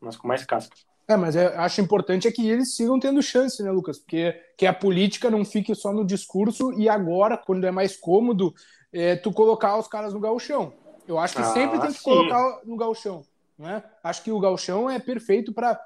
Mas 0.00 0.16
com 0.16 0.28
mais 0.28 0.44
casca. 0.44 0.76
É, 1.08 1.16
mas 1.16 1.36
eu 1.36 1.48
acho 1.60 1.80
importante 1.80 2.26
é 2.26 2.32
que 2.32 2.48
eles 2.48 2.74
sigam 2.74 2.98
tendo 2.98 3.22
chance, 3.22 3.62
né, 3.62 3.70
Lucas? 3.70 3.98
Porque 3.98 4.40
que 4.56 4.66
a 4.66 4.72
política 4.72 5.30
não 5.30 5.44
fique 5.44 5.74
só 5.74 5.92
no 5.92 6.04
discurso 6.04 6.72
e 6.72 6.88
agora, 6.88 7.36
quando 7.36 7.64
é 7.64 7.70
mais 7.70 7.96
cômodo, 7.96 8.52
é, 8.92 9.14
tu 9.14 9.32
colocar 9.32 9.78
os 9.78 9.86
caras 9.86 10.12
no 10.12 10.20
galchão. 10.20 10.72
Eu 11.06 11.18
acho 11.18 11.36
que 11.36 11.42
ah, 11.42 11.52
sempre 11.52 11.78
tem 11.78 11.92
que 11.92 11.98
sim. 11.98 12.04
colocar 12.04 12.60
no 12.64 12.76
galchão. 12.76 13.24
Né? 13.56 13.82
Acho 14.02 14.22
que 14.24 14.32
o 14.32 14.40
galchão 14.40 14.90
é 14.90 14.98
perfeito 14.98 15.52
para 15.52 15.80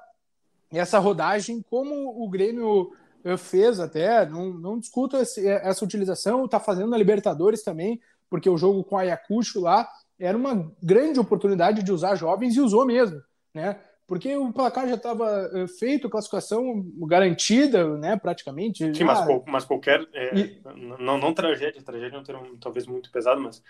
essa 0.78 0.98
rodagem, 0.98 1.62
como 1.62 2.22
o 2.22 2.28
Grêmio 2.28 2.92
eh, 3.24 3.36
fez 3.36 3.80
até, 3.80 4.26
não, 4.26 4.52
não 4.52 4.78
discuto 4.78 5.16
esse, 5.16 5.46
eh, 5.46 5.60
essa 5.64 5.84
utilização, 5.84 6.44
está 6.44 6.60
fazendo 6.60 6.90
na 6.90 6.98
Libertadores 6.98 7.62
também, 7.62 8.00
porque 8.28 8.48
o 8.48 8.56
jogo 8.56 8.84
com 8.84 8.96
Ayacucho 8.96 9.60
lá 9.60 9.88
era 10.18 10.36
uma 10.36 10.72
grande 10.82 11.18
oportunidade 11.18 11.82
de 11.82 11.92
usar 11.92 12.14
jovens 12.14 12.54
e 12.54 12.60
usou 12.60 12.86
mesmo, 12.86 13.20
né? 13.52 13.78
Porque 14.06 14.36
o 14.36 14.52
placar 14.52 14.88
já 14.88 14.96
estava 14.96 15.50
eh, 15.54 15.66
feito, 15.66 16.10
classificação 16.10 16.84
garantida, 17.06 17.96
né, 17.96 18.16
praticamente. 18.16 18.94
Sim, 18.94 19.04
mas, 19.04 19.20
mas 19.46 19.64
qualquer. 19.64 20.06
É, 20.12 20.36
e... 20.36 20.62
não, 20.98 21.18
não 21.18 21.32
tragédia, 21.32 21.82
tragédia 21.82 22.16
é 22.16 22.20
um 22.20 22.24
termo 22.24 22.56
talvez 22.60 22.86
muito 22.86 23.10
pesado, 23.10 23.40
mas 23.40 23.62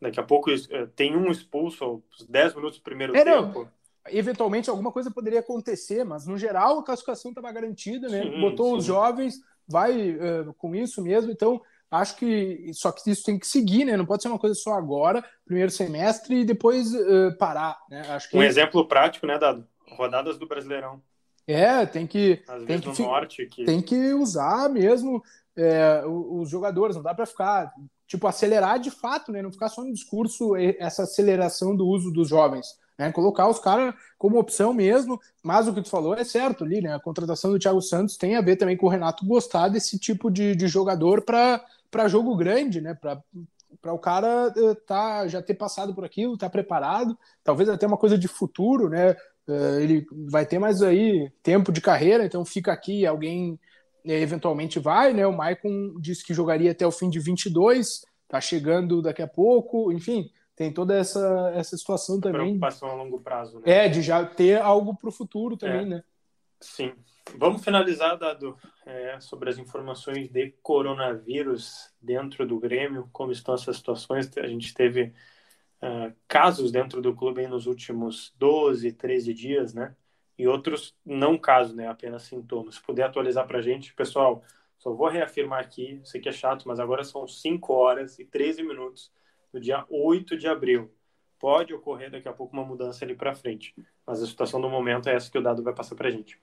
daqui 0.00 0.18
a 0.18 0.22
pouco 0.22 0.50
tem 0.96 1.14
um 1.14 1.30
expulso 1.30 1.84
aos 1.84 2.26
10 2.26 2.54
minutos 2.54 2.78
do 2.78 2.82
primeiro 2.82 3.14
é, 3.14 3.22
tempo. 3.22 3.60
Não 3.60 3.81
eventualmente 4.08 4.68
alguma 4.68 4.92
coisa 4.92 5.10
poderia 5.10 5.40
acontecer, 5.40 6.04
mas 6.04 6.26
no 6.26 6.36
geral 6.36 6.78
a 6.78 6.84
classificação 6.84 7.30
estava 7.30 7.52
garantida, 7.52 8.08
né? 8.08 8.22
Sim, 8.22 8.40
Botou 8.40 8.70
sim. 8.70 8.76
os 8.78 8.84
jovens, 8.84 9.36
vai 9.66 10.10
uh, 10.10 10.52
com 10.54 10.74
isso 10.74 11.02
mesmo. 11.02 11.30
Então 11.30 11.60
acho 11.90 12.16
que 12.16 12.70
só 12.72 12.90
que 12.90 13.10
isso 13.10 13.24
tem 13.24 13.38
que 13.38 13.46
seguir, 13.46 13.84
né? 13.84 13.96
Não 13.96 14.06
pode 14.06 14.22
ser 14.22 14.28
uma 14.28 14.38
coisa 14.38 14.54
só 14.54 14.74
agora, 14.74 15.24
primeiro 15.44 15.70
semestre 15.70 16.40
e 16.40 16.44
depois 16.44 16.92
uh, 16.94 17.36
parar, 17.38 17.78
né? 17.88 18.02
Acho 18.08 18.28
que 18.28 18.36
um 18.36 18.42
exemplo 18.42 18.86
prático, 18.86 19.26
né, 19.26 19.38
dado 19.38 19.66
rodadas 19.90 20.38
do 20.38 20.46
Brasileirão. 20.46 21.02
É, 21.46 21.84
tem 21.84 22.06
que 22.06 22.42
Às 22.48 22.64
tem 22.64 22.80
que, 22.80 22.88
no 22.88 23.06
norte 23.06 23.46
que... 23.46 23.64
tem 23.64 23.82
que 23.82 24.14
usar 24.14 24.70
mesmo 24.70 25.22
é, 25.56 26.02
os 26.06 26.48
jogadores, 26.48 26.96
não 26.96 27.02
dá 27.02 27.12
para 27.12 27.26
ficar 27.26 27.72
tipo 28.06 28.26
acelerar 28.26 28.78
de 28.78 28.90
fato, 28.90 29.32
né? 29.32 29.42
Não 29.42 29.52
ficar 29.52 29.68
só 29.68 29.82
no 29.82 29.92
discurso 29.92 30.54
essa 30.56 31.02
aceleração 31.02 31.74
do 31.74 31.86
uso 31.86 32.12
dos 32.12 32.28
jovens. 32.28 32.66
Né? 33.02 33.12
Colocar 33.12 33.48
os 33.48 33.58
caras 33.58 33.94
como 34.16 34.38
opção 34.38 34.72
mesmo, 34.72 35.20
mas 35.42 35.66
o 35.66 35.74
que 35.74 35.82
tu 35.82 35.90
falou 35.90 36.14
é 36.14 36.22
certo 36.22 36.62
ali, 36.62 36.80
né? 36.80 36.94
A 36.94 37.00
contratação 37.00 37.50
do 37.50 37.58
Thiago 37.58 37.82
Santos 37.82 38.16
tem 38.16 38.36
a 38.36 38.40
ver 38.40 38.56
também 38.56 38.76
com 38.76 38.86
o 38.86 38.88
Renato 38.88 39.26
gostar 39.26 39.68
desse 39.68 39.98
tipo 39.98 40.30
de, 40.30 40.54
de 40.54 40.68
jogador 40.68 41.22
para 41.22 42.08
jogo 42.08 42.36
grande, 42.36 42.80
né? 42.80 42.94
Para 42.94 43.92
o 43.92 43.98
cara 43.98 44.52
uh, 44.56 44.74
tá, 44.86 45.26
já 45.26 45.42
ter 45.42 45.54
passado 45.54 45.94
por 45.94 46.04
aquilo, 46.04 46.38
tá 46.38 46.48
preparado, 46.48 47.18
talvez 47.42 47.68
até 47.68 47.86
uma 47.86 47.96
coisa 47.96 48.16
de 48.16 48.28
futuro, 48.28 48.88
né? 48.88 49.16
Uh, 49.48 49.80
ele 49.80 50.06
vai 50.28 50.46
ter 50.46 50.60
mais 50.60 50.80
aí 50.80 51.28
tempo 51.42 51.72
de 51.72 51.80
carreira, 51.80 52.24
então 52.24 52.44
fica 52.44 52.72
aqui, 52.72 53.04
alguém 53.04 53.58
eh, 54.04 54.20
eventualmente 54.20 54.78
vai, 54.78 55.12
né? 55.12 55.26
O 55.26 55.36
Maicon 55.36 55.94
disse 56.00 56.24
que 56.24 56.32
jogaria 56.32 56.70
até 56.70 56.86
o 56.86 56.92
fim 56.92 57.10
de 57.10 57.18
22, 57.18 58.02
tá 58.28 58.40
chegando 58.40 59.02
daqui 59.02 59.22
a 59.22 59.26
pouco, 59.26 59.90
enfim, 59.90 60.30
tem 60.54 60.72
toda 60.72 60.94
essa, 60.94 61.52
essa 61.54 61.76
situação 61.76 62.20
também. 62.20 62.40
Preocupação 62.40 62.90
a 62.90 62.94
longo 62.94 63.20
prazo, 63.20 63.60
né? 63.60 63.64
É, 63.66 63.88
de 63.88 64.02
já 64.02 64.24
ter 64.24 64.60
algo 64.60 64.96
para 64.96 65.08
o 65.08 65.12
futuro 65.12 65.56
também, 65.56 65.82
é. 65.82 65.86
né? 65.86 66.04
Sim. 66.60 66.92
Vamos 67.36 67.64
finalizar, 67.64 68.18
Dado, 68.18 68.56
é, 68.84 69.18
sobre 69.20 69.50
as 69.50 69.58
informações 69.58 70.28
de 70.28 70.54
coronavírus 70.62 71.90
dentro 72.00 72.46
do 72.46 72.58
Grêmio, 72.58 73.08
como 73.12 73.32
estão 73.32 73.54
essas 73.54 73.76
situações. 73.76 74.30
A 74.36 74.46
gente 74.46 74.74
teve 74.74 75.12
uh, 75.82 76.12
casos 76.28 76.70
dentro 76.70 77.00
do 77.00 77.14
clube 77.14 77.46
nos 77.46 77.66
últimos 77.66 78.32
12, 78.38 78.92
13 78.92 79.32
dias, 79.32 79.72
né? 79.72 79.94
e 80.38 80.46
outros 80.48 80.96
não 81.04 81.38
casos, 81.38 81.74
né? 81.74 81.86
Apenas 81.86 82.24
sintomas. 82.24 82.76
Se 82.76 82.82
puder 82.82 83.04
atualizar 83.04 83.46
para 83.46 83.58
a 83.58 83.62
gente, 83.62 83.94
pessoal, 83.94 84.42
só 84.78 84.92
vou 84.92 85.08
reafirmar 85.08 85.60
aqui, 85.60 86.00
sei 86.04 86.20
que 86.20 86.28
é 86.28 86.32
chato, 86.32 86.66
mas 86.66 86.80
agora 86.80 87.04
são 87.04 87.26
5 87.26 87.72
horas 87.72 88.18
e 88.18 88.24
13 88.24 88.62
minutos 88.62 89.12
do 89.52 89.60
dia 89.60 89.84
8 89.90 90.36
de 90.36 90.48
abril. 90.48 90.90
Pode 91.38 91.74
ocorrer 91.74 92.10
daqui 92.10 92.28
a 92.28 92.32
pouco 92.32 92.52
uma 92.52 92.64
mudança 92.64 93.04
ali 93.04 93.14
para 93.14 93.34
frente, 93.34 93.74
mas 94.06 94.22
a 94.22 94.26
situação 94.26 94.60
do 94.60 94.70
momento 94.70 95.08
é 95.08 95.14
essa 95.14 95.30
que 95.30 95.38
o 95.38 95.42
dado 95.42 95.62
vai 95.62 95.74
passar 95.74 95.96
para 95.96 96.08
a 96.08 96.10
gente. 96.10 96.38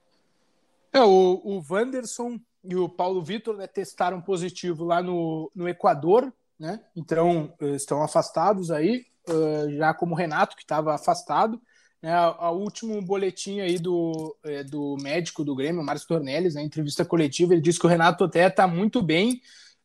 É, 0.91 1.01
o, 1.01 1.41
o 1.43 1.63
Wanderson 1.69 2.39
e 2.63 2.75
o 2.75 2.89
Paulo 2.89 3.21
Vitor 3.21 3.55
né, 3.55 3.67
testaram 3.67 4.21
positivo 4.21 4.83
lá 4.83 5.01
no, 5.01 5.51
no 5.55 5.69
Equador, 5.69 6.33
né? 6.59 6.81
Então 6.95 7.53
eh, 7.61 7.69
estão 7.69 8.03
afastados 8.03 8.69
aí, 8.69 9.05
uh, 9.29 9.71
já 9.77 9.93
como 9.93 10.13
o 10.13 10.17
Renato, 10.17 10.57
que 10.57 10.63
estava 10.63 10.93
afastado. 10.93 11.59
Né, 12.01 12.13
a, 12.13 12.51
último 12.51 13.01
boletim 13.01 13.59
aí 13.59 13.77
do, 13.77 14.35
é, 14.43 14.63
do 14.63 14.97
médico 15.01 15.43
do 15.43 15.55
Grêmio, 15.55 15.83
Márcio 15.83 16.07
Tornelles, 16.07 16.55
na 16.55 16.61
entrevista 16.61 17.05
coletiva, 17.05 17.53
ele 17.53 17.61
disse 17.61 17.79
que 17.79 17.85
o 17.85 17.89
Renato 17.89 18.23
até 18.23 18.47
está 18.47 18.67
muito 18.67 19.01
bem, 19.01 19.41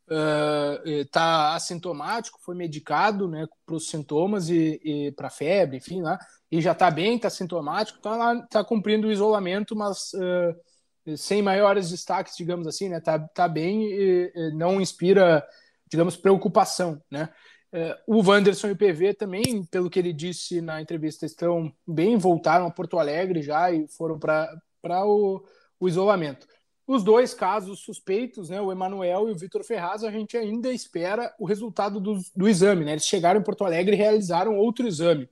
está 0.07 1.52
uh, 1.52 1.57
assintomático, 1.57 2.38
foi 2.42 2.55
medicado 2.55 3.26
né, 3.28 3.46
para 3.64 3.74
os 3.74 3.88
sintomas 3.88 4.48
e, 4.48 4.80
e 4.84 5.12
para 5.12 5.30
febre, 5.30 5.78
enfim, 5.78 6.02
lá, 6.02 6.18
e 6.50 6.61
já 6.61 6.72
está 6.72 6.90
bem, 6.90 7.16
está 7.16 7.30
sintomático, 7.30 7.98
está 7.98 8.16
lá, 8.16 8.34
está 8.34 8.64
cumprindo 8.64 9.09
o 9.09 9.12
isolamento, 9.12 9.74
mas 9.74 10.12
uh, 10.14 11.16
sem 11.16 11.42
maiores 11.42 11.90
destaques, 11.90 12.36
digamos 12.36 12.66
assim, 12.66 12.88
né, 12.88 13.00
tá, 13.00 13.18
tá 13.18 13.48
bem 13.48 13.84
e, 13.84 14.32
e 14.34 14.50
não 14.55 14.80
inspira, 14.80 15.46
digamos, 15.90 16.16
preocupação, 16.16 17.02
né. 17.11 17.28
É, 17.76 17.98
o 18.07 18.22
Wanderson 18.22 18.68
e 18.68 18.70
o 18.70 18.76
PV 18.76 19.14
também, 19.14 19.64
pelo 19.64 19.90
que 19.90 19.98
ele 19.98 20.12
disse 20.12 20.61
na 20.61 20.80
entrevista, 20.80 21.26
estão 21.26 21.72
bem, 21.84 22.16
voltaram 22.16 22.66
a 22.66 22.70
Porto 22.70 23.00
Alegre 23.00 23.42
já 23.42 23.72
e 23.72 23.88
foram 23.88 24.16
para 24.16 25.05
o, 25.05 25.44
o 25.80 25.88
isolamento. 25.88 26.46
Os 26.87 27.03
dois 27.03 27.32
casos 27.32 27.80
suspeitos, 27.80 28.51
né, 28.51 28.61
o 28.61 28.70
Emanuel 28.70 29.28
e 29.28 29.32
o 29.32 29.37
Vitor 29.37 29.64
Ferraz, 29.64 30.05
a 30.05 30.11
gente 30.11 30.37
ainda 30.37 30.70
espera 30.70 31.35
o 31.39 31.47
resultado 31.47 31.99
do, 31.99 32.18
do 32.37 32.49
exame. 32.49 32.85
Né? 32.85 32.93
Eles 32.93 33.07
chegaram 33.07 33.41
em 33.41 33.45
Porto 33.45 33.64
Alegre 33.64 33.95
e 33.95 33.99
realizaram 33.99 34.57
outro 34.57 34.87
exame 34.87 35.28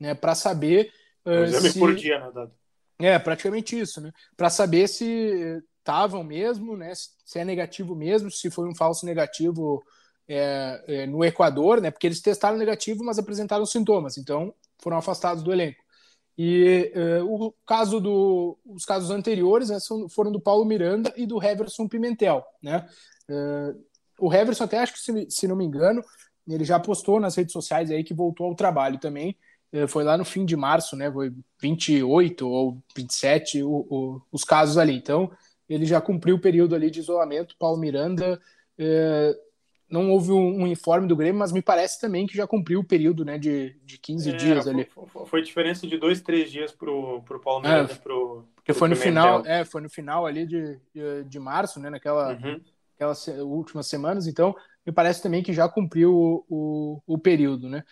né, 0.00 0.14
para 0.14 0.34
saber. 0.34 0.90
Um 1.26 1.30
uh, 1.30 1.44
exame 1.44 1.70
se... 1.70 1.78
por 1.78 1.94
dia, 1.94 2.18
né, 2.18 2.30
Dado? 2.32 2.52
É, 2.98 3.18
praticamente 3.18 3.78
isso, 3.78 4.00
né? 4.00 4.12
Para 4.36 4.48
saber 4.48 4.88
se 4.88 5.62
estavam 5.78 6.22
mesmo, 6.22 6.76
né? 6.76 6.92
Se 6.94 7.38
é 7.38 7.44
negativo 7.44 7.94
mesmo, 7.94 8.30
se 8.30 8.50
foi 8.50 8.68
um 8.68 8.74
falso 8.74 9.04
negativo 9.04 9.82
é, 10.28 10.84
é, 10.86 11.06
no 11.06 11.24
Equador, 11.24 11.80
né? 11.80 11.90
Porque 11.90 12.06
eles 12.06 12.20
testaram 12.20 12.56
negativo, 12.56 13.04
mas 13.04 13.18
apresentaram 13.18 13.66
sintomas, 13.66 14.16
então 14.16 14.54
foram 14.78 14.96
afastados 14.96 15.42
do 15.42 15.52
elenco. 15.52 15.83
E 16.36 16.90
é, 16.94 17.22
o 17.22 17.54
caso 17.64 18.00
do, 18.00 18.58
os 18.64 18.84
casos 18.84 19.10
anteriores 19.10 19.70
né, 19.70 19.78
foram 20.10 20.32
do 20.32 20.40
Paulo 20.40 20.64
Miranda 20.64 21.12
e 21.16 21.26
do 21.26 21.42
Heverson 21.42 21.86
Pimentel, 21.86 22.44
né? 22.62 22.86
É, 23.28 23.74
o 24.18 24.32
Heverson 24.32 24.64
até 24.64 24.78
acho 24.78 24.92
que 24.92 25.00
se, 25.00 25.26
se, 25.30 25.48
não 25.48 25.56
me 25.56 25.64
engano 25.64 26.02
ele 26.46 26.64
já 26.64 26.78
postou 26.78 27.18
nas 27.18 27.34
redes 27.36 27.52
sociais 27.52 27.90
aí 27.90 28.04
que 28.04 28.12
voltou 28.12 28.46
ao 28.46 28.54
trabalho 28.54 28.98
também. 28.98 29.36
É, 29.72 29.86
foi 29.86 30.04
lá 30.04 30.16
no 30.16 30.24
fim 30.24 30.44
de 30.44 30.56
março, 30.56 30.94
né? 30.94 31.10
Foi 31.10 31.32
28 31.60 32.48
ou 32.48 32.78
27 32.94 33.62
o, 33.62 33.86
o, 33.88 34.22
os 34.30 34.44
casos 34.44 34.76
ali. 34.76 34.94
Então 34.94 35.30
ele 35.68 35.86
já 35.86 36.00
cumpriu 36.00 36.36
o 36.36 36.40
período 36.40 36.74
ali 36.74 36.90
de 36.90 37.00
isolamento. 37.00 37.56
Paulo 37.58 37.78
Miranda 37.78 38.40
não 39.94 40.10
houve 40.10 40.32
um, 40.32 40.62
um, 40.62 40.66
informe 40.66 41.06
do 41.06 41.14
Grêmio, 41.14 41.38
mas 41.38 41.52
me 41.52 41.62
parece 41.62 42.00
também 42.00 42.26
que 42.26 42.36
já 42.36 42.48
cumpriu 42.48 42.80
o 42.80 42.84
período 42.84 43.24
né, 43.24 43.38
de, 43.38 43.76
de 43.84 43.96
15 43.96 44.28
é, 44.28 44.32
dias 44.32 44.66
ali. 44.66 44.86
Foi, 44.86 45.24
foi, 45.24 45.42
diferença 45.42 45.86
de 45.86 45.96
dois, 45.96 46.20
três 46.20 46.50
dias 46.50 46.72
pro 46.72 47.22
Paulo 47.42 47.62
Miranda 47.62 47.92
é, 47.92 47.94
pro, 47.94 48.44
Porque 48.56 48.72
pro 48.72 48.78
foi 48.80 48.88
no 48.88 48.96
final, 48.96 49.46
é, 49.46 49.64
foi 49.64 49.80
no 49.80 49.88
final 49.88 50.26
ali 50.26 50.46
de, 50.46 50.80
de, 50.92 51.24
de 51.24 51.38
março, 51.38 51.78
né? 51.78 51.90
Naquela 51.90 52.32
uhum. 52.32 52.60
aquelas 52.96 53.28
últimas 53.28 53.86
semanas, 53.86 54.26
então 54.26 54.52
me 54.84 54.92
parece 54.92 55.22
também 55.22 55.44
que 55.44 55.52
já 55.52 55.68
cumpriu 55.68 56.12
o, 56.12 56.44
o, 56.50 57.14
o 57.14 57.16
período, 57.16 57.68
né? 57.68 57.84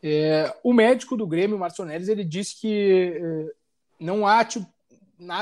É, 0.00 0.54
o 0.62 0.72
médico 0.72 1.16
do 1.16 1.26
Grêmio, 1.26 1.58
Marcio 1.58 1.84
Neres, 1.84 2.06
ele 2.06 2.24
disse 2.24 2.60
que 2.60 3.12
é, 3.20 3.46
não 3.98 4.24
há 4.24 4.44
tipo, 4.44 4.66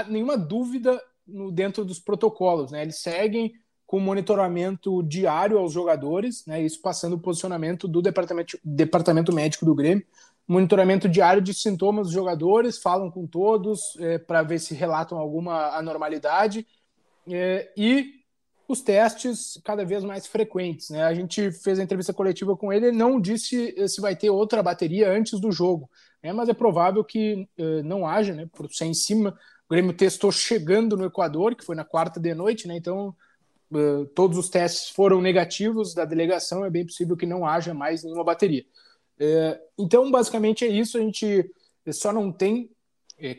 nenhuma 0.08 0.38
dúvida 0.38 0.98
no, 1.26 1.52
dentro 1.52 1.84
dos 1.84 2.00
protocolos, 2.00 2.72
né? 2.72 2.80
Eles 2.80 2.98
seguem 2.98 3.52
com 3.88 3.98
monitoramento 3.98 5.02
diário 5.02 5.56
aos 5.56 5.72
jogadores, 5.72 6.44
né, 6.44 6.60
isso 6.60 6.78
passando 6.82 7.14
o 7.14 7.18
posicionamento 7.18 7.88
do 7.88 8.02
departamento, 8.02 8.58
departamento 8.62 9.32
médico 9.32 9.64
do 9.64 9.74
Grêmio, 9.74 10.04
monitoramento 10.46 11.08
diário 11.08 11.40
de 11.40 11.54
sintomas 11.54 12.08
dos 12.08 12.12
jogadores, 12.12 12.76
falam 12.76 13.10
com 13.10 13.26
todos 13.26 13.96
é, 13.98 14.18
para 14.18 14.42
ver 14.42 14.58
se 14.58 14.74
relatam 14.74 15.16
alguma 15.16 15.74
anormalidade 15.74 16.66
é, 17.26 17.72
e 17.74 18.12
os 18.68 18.82
testes 18.82 19.58
cada 19.64 19.86
vez 19.86 20.04
mais 20.04 20.26
frequentes. 20.26 20.90
Né? 20.90 21.02
A 21.02 21.14
gente 21.14 21.50
fez 21.50 21.78
a 21.78 21.82
entrevista 21.82 22.12
coletiva 22.12 22.54
com 22.54 22.70
ele, 22.70 22.92
não 22.92 23.18
disse 23.18 23.74
se 23.88 24.02
vai 24.02 24.14
ter 24.14 24.28
outra 24.28 24.62
bateria 24.62 25.10
antes 25.10 25.40
do 25.40 25.50
jogo, 25.50 25.88
né? 26.22 26.30
mas 26.30 26.50
é 26.50 26.52
provável 26.52 27.02
que 27.02 27.48
é, 27.56 27.82
não 27.82 28.06
haja, 28.06 28.34
né, 28.34 28.46
por 28.52 28.70
ser 28.70 28.84
em 28.84 28.92
cima. 28.92 29.30
O 29.66 29.72
Grêmio 29.72 29.94
testou 29.94 30.30
chegando 30.30 30.94
no 30.94 31.06
Equador, 31.06 31.54
que 31.54 31.64
foi 31.64 31.74
na 31.74 31.86
quarta 31.86 32.20
de 32.20 32.34
noite, 32.34 32.68
né? 32.68 32.76
então 32.76 33.16
uh, 33.72 34.06
todos 34.14 34.38
os 34.38 34.48
testes 34.48 34.90
foram 34.90 35.20
negativos 35.20 35.94
da 35.94 36.04
delegação, 36.04 36.64
é 36.64 36.70
bem 36.70 36.84
possível 36.84 37.16
que 37.16 37.26
não 37.26 37.46
haja 37.46 37.72
mais 37.74 38.02
nenhuma 38.02 38.24
bateria. 38.24 38.64
Uh, 39.20 39.58
então, 39.78 40.10
basicamente 40.10 40.64
é 40.64 40.68
isso. 40.68 40.98
A 40.98 41.00
gente 41.00 41.50
só 41.92 42.12
não 42.12 42.30
tem 42.30 42.70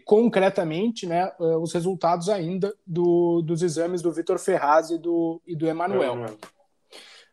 concretamente 0.03 1.07
né, 1.07 1.31
os 1.39 1.71
resultados 1.71 2.27
ainda 2.27 2.75
do, 2.85 3.41
dos 3.41 3.61
exames 3.61 4.01
do 4.01 4.11
Vitor 4.11 4.37
Ferraz 4.37 4.89
e 4.89 4.97
do, 4.97 5.41
e 5.47 5.55
do 5.55 5.67
Emanuel. 5.67 6.37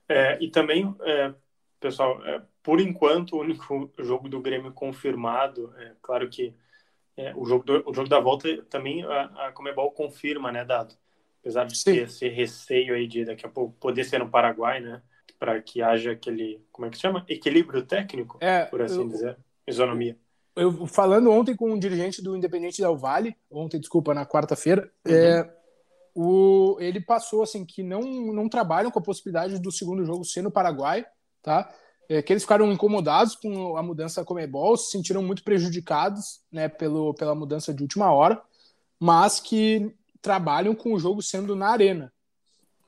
É, 0.09 0.39
e 0.41 0.49
também, 0.49 0.95
é, 1.03 1.35
pessoal, 1.81 2.25
é, 2.25 2.41
por 2.63 2.81
enquanto, 2.81 3.37
o 3.37 3.41
único 3.41 3.91
jogo 3.99 4.29
do 4.29 4.41
Grêmio 4.41 4.73
confirmado, 4.73 5.75
é 5.79 5.93
claro 6.01 6.29
que 6.29 6.55
é, 7.17 7.35
o, 7.35 7.45
jogo 7.45 7.65
do, 7.65 7.91
o 7.91 7.95
jogo 7.95 8.09
da 8.09 8.21
volta 8.21 8.63
também 8.65 9.03
a, 9.05 9.47
a 9.47 9.53
Comebol 9.53 9.91
confirma, 9.91 10.53
né, 10.53 10.65
Dado? 10.65 10.95
Apesar 11.47 11.65
de 11.65 11.77
Sim. 11.77 11.85
ter 11.85 12.03
esse 12.03 12.29
receio 12.29 12.95
aí 12.95 13.07
de 13.07 13.25
daqui 13.25 13.47
a 13.47 13.49
pouco 13.49 13.77
poder 13.79 14.03
ser 14.05 14.19
no 14.19 14.29
Paraguai, 14.29 14.81
né? 14.81 15.01
Para 15.39 15.63
que 15.63 15.81
haja 15.81 16.13
aquele, 16.13 16.61
como 16.73 16.87
é 16.87 16.91
que 16.91 16.99
chama? 16.99 17.25
Equilíbrio 17.29 17.83
técnico, 17.87 18.39
é, 18.41 18.65
por 18.65 18.83
assim 18.83 19.03
eu, 19.03 19.09
dizer, 19.09 19.39
isonomia. 19.67 20.17
Eu 20.57 20.87
falando 20.87 21.31
ontem 21.31 21.55
com 21.55 21.71
um 21.71 21.79
dirigente 21.79 22.21
do 22.21 22.37
Independente 22.37 22.81
Del 22.83 22.97
Vale, 22.97 23.37
ontem, 23.51 23.79
desculpa, 23.79 24.13
na 24.13 24.27
quarta-feira, 24.27 24.91
uhum. 25.07 25.13
é, 25.13 25.55
o, 26.15 26.77
ele 26.81 27.01
passou 27.01 27.43
assim 27.43 27.65
que 27.65 27.83
não, 27.83 28.01
não 28.01 28.49
trabalham 28.49 28.91
com 28.91 28.99
a 28.99 29.03
possibilidade 29.03 29.61
do 29.61 29.71
segundo 29.71 30.05
jogo 30.05 30.25
ser 30.25 30.43
no 30.43 30.51
Paraguai, 30.51 31.07
tá? 31.43 31.73
É, 32.09 32.23
que 32.23 32.33
eles 32.33 32.43
ficaram 32.43 32.73
incomodados 32.73 33.37
com 33.37 33.77
a 33.77 33.83
mudança 33.83 34.21
da 34.21 34.25
Comebol, 34.27 34.77
se 34.77 34.91
sentiram 34.91 35.23
muito 35.23 35.45
prejudicados 35.45 36.41
né, 36.51 36.69
pelo, 36.69 37.13
pela 37.15 37.35
mudança 37.35 37.75
de 37.75 37.83
última 37.83 38.13
hora, 38.13 38.41
mas 38.99 39.41
que 39.41 39.93
trabalham 40.21 40.75
com 40.75 40.93
o 40.93 40.99
jogo 40.99 41.23
sendo 41.23 41.55
na 41.55 41.69
arena. 41.69 42.13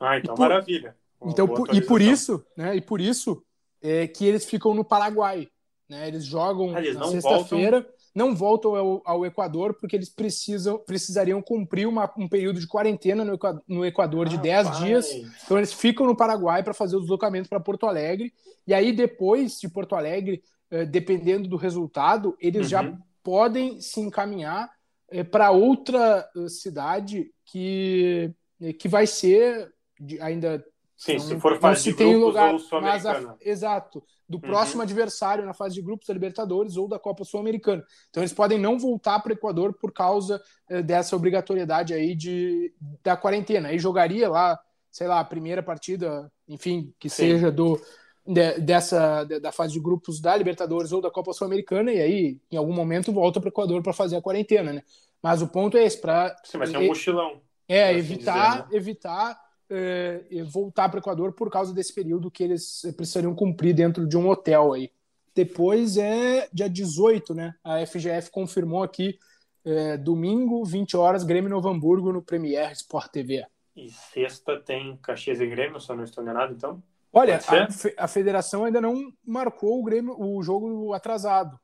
Ah, 0.00 0.18
então 0.18 0.34
por, 0.34 0.42
maravilha. 0.42 0.96
Uma 1.20 1.32
então, 1.32 1.48
por, 1.48 1.74
e 1.74 1.80
por 1.80 2.00
isso, 2.00 2.44
né? 2.56 2.76
E 2.76 2.80
por 2.80 3.00
isso 3.00 3.42
é 3.82 4.06
que 4.06 4.24
eles 4.24 4.44
ficam 4.44 4.74
no 4.74 4.84
Paraguai. 4.84 5.48
Né? 5.88 6.08
Eles 6.08 6.24
jogam 6.24 6.76
ah, 6.76 6.80
eles 6.80 6.96
na 6.96 7.06
sexta-feira, 7.06 7.86
não 8.14 8.34
voltam 8.34 8.74
ao, 8.74 9.02
ao, 9.04 9.26
Equador 9.26 9.74
porque 9.74 9.96
eles 9.96 10.08
precisam, 10.08 10.78
precisariam 10.78 11.40
cumprir 11.40 11.86
uma, 11.86 12.12
um 12.16 12.28
período 12.28 12.60
de 12.60 12.66
quarentena 12.66 13.24
no 13.24 13.34
Equador, 13.34 13.62
no 13.66 13.86
Equador 13.86 14.28
de 14.28 14.36
ah, 14.36 14.40
10 14.40 14.78
dias. 14.78 15.12
Então 15.44 15.56
eles 15.56 15.72
ficam 15.72 16.06
no 16.06 16.16
Paraguai 16.16 16.62
para 16.62 16.74
fazer 16.74 16.96
o 16.96 17.00
deslocamento 17.00 17.48
para 17.48 17.60
Porto 17.60 17.86
Alegre. 17.86 18.32
E 18.66 18.74
aí, 18.74 18.92
depois 18.92 19.58
de 19.58 19.68
Porto 19.68 19.94
Alegre, 19.94 20.42
eh, 20.70 20.84
dependendo 20.84 21.48
do 21.48 21.56
resultado, 21.56 22.36
eles 22.38 22.62
uhum. 22.64 22.68
já 22.68 22.98
podem 23.22 23.80
se 23.80 24.00
encaminhar 24.00 24.70
é, 25.10 25.24
para 25.24 25.50
outra 25.50 26.28
uh, 26.36 26.48
cidade 26.48 27.30
que, 27.44 28.32
eh, 28.60 28.72
que 28.72 28.88
vai 28.88 29.06
ser 29.06 29.72
ainda. 30.20 30.64
Sim, 30.96 31.14
não, 31.14 31.20
se 31.20 31.40
for 31.40 31.58
fase 31.60 31.84
de 31.84 31.94
tem 31.94 32.08
grupos 32.08 32.26
lugar, 32.28 32.54
ou 32.54 32.80
mas 32.82 33.06
a, 33.06 33.36
Exato, 33.40 34.02
do 34.28 34.36
uhum. 34.36 34.42
próximo 34.42 34.82
adversário 34.82 35.46
na 35.46 35.54
fase 35.54 35.76
de 35.76 35.82
grupos 35.82 36.06
da 36.08 36.14
Libertadores 36.14 36.76
ou 36.76 36.88
da 36.88 36.98
Copa 36.98 37.24
Sul-Americana. 37.24 37.84
Então 38.10 38.22
eles 38.22 38.32
podem 38.32 38.58
não 38.58 38.78
voltar 38.78 39.20
para 39.20 39.30
o 39.30 39.34
Equador 39.34 39.72
por 39.74 39.92
causa 39.92 40.42
eh, 40.68 40.82
dessa 40.82 41.14
obrigatoriedade 41.14 41.94
aí 41.94 42.14
de, 42.14 42.74
da 43.02 43.16
quarentena. 43.16 43.68
Aí 43.68 43.78
jogaria 43.78 44.28
lá, 44.28 44.58
sei 44.90 45.06
lá, 45.06 45.20
a 45.20 45.24
primeira 45.24 45.62
partida, 45.62 46.30
enfim, 46.48 46.92
que 46.98 47.08
Sim. 47.08 47.16
seja 47.16 47.50
do 47.50 47.80
de, 48.28 48.60
dessa 48.60 49.24
da 49.24 49.50
fase 49.50 49.72
de 49.72 49.80
grupos 49.80 50.20
da 50.20 50.36
Libertadores 50.36 50.92
ou 50.92 51.00
da 51.00 51.10
Copa 51.10 51.32
Sul-Americana 51.32 51.90
e 51.90 52.00
aí 52.00 52.40
em 52.52 52.56
algum 52.58 52.74
momento 52.74 53.10
volta 53.10 53.40
para 53.40 53.48
o 53.48 53.50
Equador 53.50 53.82
para 53.82 53.94
fazer 53.94 54.16
a 54.16 54.22
quarentena, 54.22 54.70
né? 54.70 54.82
Mas 55.22 55.40
o 55.40 55.48
ponto 55.48 55.78
é 55.78 55.84
esse 55.84 55.98
para 55.98 56.36
vai 56.54 56.66
ser 56.66 56.76
um 56.76 56.86
mochilão. 56.86 57.40
É 57.66 57.88
assim 57.88 57.98
evitar 57.98 58.50
dizer, 58.50 58.70
né? 58.70 58.76
evitar 58.76 59.40
é, 59.70 60.22
voltar 60.44 60.90
para 60.90 60.98
o 60.98 61.00
Equador 61.00 61.32
por 61.32 61.50
causa 61.50 61.72
desse 61.72 61.94
período 61.94 62.30
que 62.30 62.44
eles 62.44 62.82
precisariam 62.96 63.34
cumprir 63.34 63.74
dentro 63.74 64.06
de 64.06 64.16
um 64.16 64.28
hotel 64.28 64.74
aí. 64.74 64.90
Depois 65.34 65.96
é 65.96 66.48
dia 66.52 66.68
18, 66.68 67.34
né? 67.34 67.54
A 67.64 67.84
FGF 67.86 68.30
confirmou 68.30 68.82
aqui 68.82 69.18
é, 69.64 69.96
domingo, 69.96 70.64
20 70.64 70.96
horas, 70.96 71.24
Grêmio 71.24 71.50
Novo 71.50 71.68
Hamburgo 71.68 72.12
no 72.12 72.22
Premier 72.22 72.72
Sport 72.72 73.10
TV. 73.10 73.44
E 73.74 73.90
sexta 73.90 74.60
tem 74.60 74.96
Caxias 74.96 75.40
e 75.40 75.46
Grêmio, 75.46 75.78
eu 75.88 75.96
não 75.96 76.04
estou 76.04 76.22
enganado, 76.22 76.52
então? 76.52 76.82
Olha, 77.18 77.40
a, 77.48 78.04
a, 78.04 78.08
federação 78.08 78.64
ainda 78.64 78.80
não 78.80 79.12
marcou 79.26 79.80
o 79.80 79.82
Grêmio, 79.82 80.14
o 80.18 80.40
jogo 80.42 80.92
atrasado, 80.92 81.58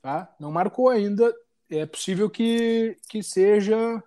tá? 0.00 0.34
Não 0.40 0.50
marcou 0.50 0.88
ainda. 0.88 1.30
É 1.70 1.84
possível 1.84 2.30
que, 2.30 2.96
que 3.08 3.22
seja 3.22 4.02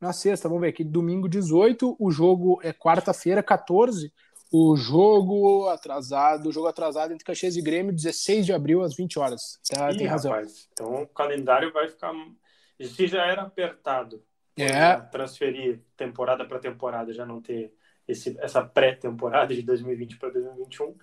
na 0.00 0.14
sexta. 0.14 0.48
Vamos 0.48 0.62
ver 0.62 0.68
aqui, 0.68 0.82
domingo 0.82 1.28
18, 1.28 1.94
o 1.98 2.10
jogo 2.10 2.58
é 2.62 2.72
quarta-feira, 2.72 3.42
14. 3.42 4.10
O 4.52 4.76
jogo 4.76 5.68
atrasado, 5.68 6.48
o 6.48 6.52
jogo 6.52 6.66
atrasado 6.66 7.12
entre 7.12 7.24
Caxias 7.24 7.56
e 7.56 7.62
Grêmio, 7.62 7.94
16 7.94 8.46
de 8.46 8.52
abril 8.52 8.82
às 8.82 8.96
20 8.96 9.18
horas. 9.18 9.60
Tá, 9.68 9.92
Ih, 9.92 9.98
tem 9.98 10.06
razão. 10.06 10.32
Rapaz, 10.32 10.68
então 10.72 11.02
o 11.02 11.06
calendário 11.06 11.72
vai 11.72 11.88
ficar. 11.88 12.12
Se 12.82 13.06
já 13.06 13.26
era 13.26 13.42
apertado, 13.42 14.24
é. 14.56 14.96
transferir 15.12 15.82
temporada 15.96 16.44
para 16.46 16.58
temporada, 16.58 17.12
já 17.12 17.26
não 17.26 17.40
ter 17.40 17.72
esse, 18.10 18.36
essa 18.40 18.62
pré-temporada 18.62 19.54
de 19.54 19.62
2020 19.62 20.18
para 20.18 20.30
2021. 20.30 20.94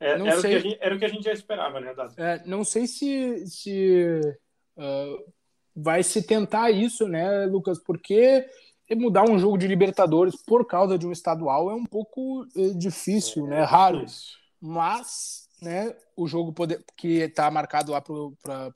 É, 0.00 0.10
era, 0.10 0.20
o 0.20 0.42
que 0.42 0.46
a 0.46 0.58
gente, 0.58 0.78
era 0.80 0.94
o 0.94 0.98
que 0.98 1.04
a 1.04 1.08
gente 1.08 1.24
já 1.24 1.32
esperava, 1.32 1.80
né, 1.80 1.94
Dado? 1.94 2.14
É, 2.16 2.42
não 2.46 2.64
sei 2.64 2.86
se, 2.86 3.46
se 3.46 4.20
uh, 4.76 5.32
vai 5.74 6.02
se 6.02 6.22
tentar 6.22 6.70
isso, 6.70 7.08
né, 7.08 7.46
Lucas? 7.46 7.78
Porque 7.78 8.46
mudar 8.96 9.28
um 9.28 9.38
jogo 9.38 9.56
de 9.56 9.66
Libertadores 9.66 10.36
por 10.36 10.66
causa 10.66 10.98
de 10.98 11.06
um 11.06 11.12
estadual 11.12 11.70
é 11.70 11.74
um 11.74 11.86
pouco 11.86 12.42
uh, 12.42 12.74
difícil, 12.78 13.46
é, 13.46 13.50
né? 13.50 13.62
Raro. 13.62 14.04
Mas, 14.60 15.48
né, 15.60 15.94
o 16.16 16.26
jogo 16.26 16.52
poder, 16.52 16.82
que 16.96 17.20
está 17.20 17.50
marcado 17.50 17.92
lá 17.92 18.00
para 18.00 18.14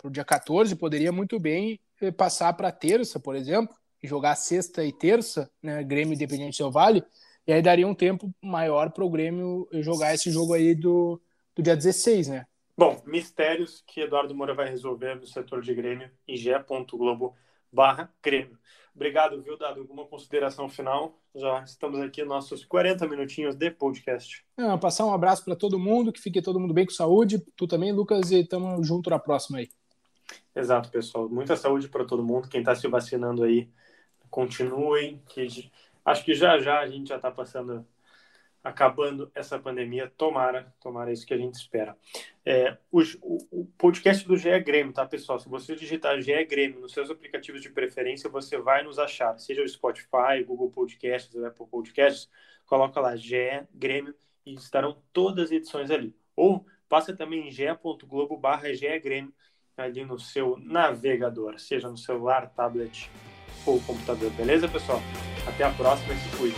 o 0.04 0.10
dia 0.10 0.24
14 0.24 0.74
poderia 0.76 1.10
muito 1.10 1.38
bem 1.38 1.80
eh, 2.00 2.10
passar 2.10 2.52
para 2.52 2.70
terça, 2.70 3.18
por 3.18 3.34
exemplo, 3.34 3.74
e 4.02 4.06
jogar 4.06 4.36
sexta 4.36 4.84
e 4.84 4.92
terça, 4.92 5.50
né, 5.62 5.82
Grêmio 5.82 6.14
Independente 6.14 6.58
Del 6.58 6.70
Vale, 6.70 7.02
e 7.48 7.52
aí 7.54 7.62
daria 7.62 7.88
um 7.88 7.94
tempo 7.94 8.30
maior 8.42 8.90
para 8.90 9.02
o 9.02 9.08
Grêmio 9.08 9.66
jogar 9.72 10.12
esse 10.12 10.30
jogo 10.30 10.52
aí 10.52 10.74
do, 10.74 11.18
do 11.56 11.62
dia 11.62 11.74
16, 11.74 12.28
né? 12.28 12.46
Bom, 12.76 13.00
mistérios 13.06 13.82
que 13.86 14.02
Eduardo 14.02 14.34
Moura 14.34 14.52
vai 14.52 14.68
resolver 14.68 15.14
no 15.14 15.26
setor 15.26 15.62
de 15.62 15.74
Grêmio 15.74 16.10
em 16.28 16.36
ge.globo 16.36 17.34
barra 17.72 18.12
Grêmio. 18.22 18.58
Obrigado, 18.94 19.40
viu, 19.40 19.56
Dado? 19.56 19.80
Alguma 19.80 20.04
consideração 20.04 20.68
final? 20.68 21.18
Já 21.34 21.64
estamos 21.64 22.00
aqui 22.00 22.22
nossos 22.22 22.66
40 22.66 23.08
minutinhos 23.08 23.54
de 23.54 23.70
podcast. 23.70 24.44
Não, 24.54 24.78
passar 24.78 25.06
um 25.06 25.14
abraço 25.14 25.42
para 25.42 25.56
todo 25.56 25.78
mundo, 25.78 26.12
que 26.12 26.20
fique 26.20 26.42
todo 26.42 26.60
mundo 26.60 26.74
bem 26.74 26.84
com 26.84 26.92
saúde. 26.92 27.38
Tu 27.56 27.66
também, 27.66 27.92
Lucas, 27.92 28.30
e 28.30 28.40
estamos 28.40 28.86
junto 28.86 29.08
na 29.08 29.18
próxima 29.18 29.58
aí. 29.58 29.70
Exato, 30.54 30.90
pessoal. 30.90 31.30
Muita 31.30 31.56
saúde 31.56 31.88
para 31.88 32.04
todo 32.04 32.22
mundo. 32.22 32.48
Quem 32.48 32.60
está 32.60 32.74
se 32.74 32.86
vacinando 32.88 33.42
aí, 33.42 33.70
continuem, 34.28 35.22
que 35.28 35.70
Acho 36.08 36.24
que 36.24 36.32
já 36.32 36.58
já 36.58 36.80
a 36.80 36.86
gente 36.86 37.10
já 37.10 37.16
está 37.16 37.30
passando, 37.30 37.86
acabando 38.64 39.30
essa 39.34 39.58
pandemia. 39.58 40.10
Tomara, 40.16 40.74
tomara 40.80 41.12
isso 41.12 41.26
que 41.26 41.34
a 41.34 41.36
gente 41.36 41.56
espera. 41.56 41.94
É, 42.46 42.78
o, 42.90 43.02
o, 43.20 43.66
podcast 43.76 44.26
do 44.26 44.34
GE 44.34 44.58
Grêmio, 44.60 44.94
tá, 44.94 45.04
pessoal? 45.04 45.38
Se 45.38 45.50
você 45.50 45.76
digitar 45.76 46.18
GE 46.22 46.44
Grêmio 46.46 46.80
nos 46.80 46.92
seus 46.92 47.10
aplicativos 47.10 47.60
de 47.60 47.68
preferência, 47.68 48.30
você 48.30 48.56
vai 48.56 48.82
nos 48.82 48.98
achar. 48.98 49.38
Seja 49.38 49.62
o 49.62 49.68
Spotify, 49.68 50.42
Google 50.46 50.70
Podcasts, 50.70 51.36
Apple 51.44 51.66
Podcasts, 51.66 52.30
coloca 52.64 52.98
lá 53.00 53.14
GE 53.14 53.66
Grêmio 53.74 54.14
e 54.46 54.54
estarão 54.54 55.02
todas 55.12 55.44
as 55.44 55.50
edições 55.50 55.90
ali. 55.90 56.16
Ou 56.34 56.64
passa 56.88 57.14
também 57.14 57.48
em 57.48 57.50
ge.globo 57.50 58.40
ali 59.76 60.04
no 60.06 60.18
seu 60.18 60.56
navegador, 60.56 61.58
seja 61.58 61.90
no 61.90 61.98
celular, 61.98 62.48
tablet 62.54 63.10
ou 63.66 63.80
computador. 63.80 64.30
Beleza, 64.30 64.68
pessoal? 64.68 65.02
Até 65.46 65.64
a 65.64 65.70
próxima 65.70 66.14
e 66.14 66.18
se 66.18 66.36
cuide. 66.36 66.56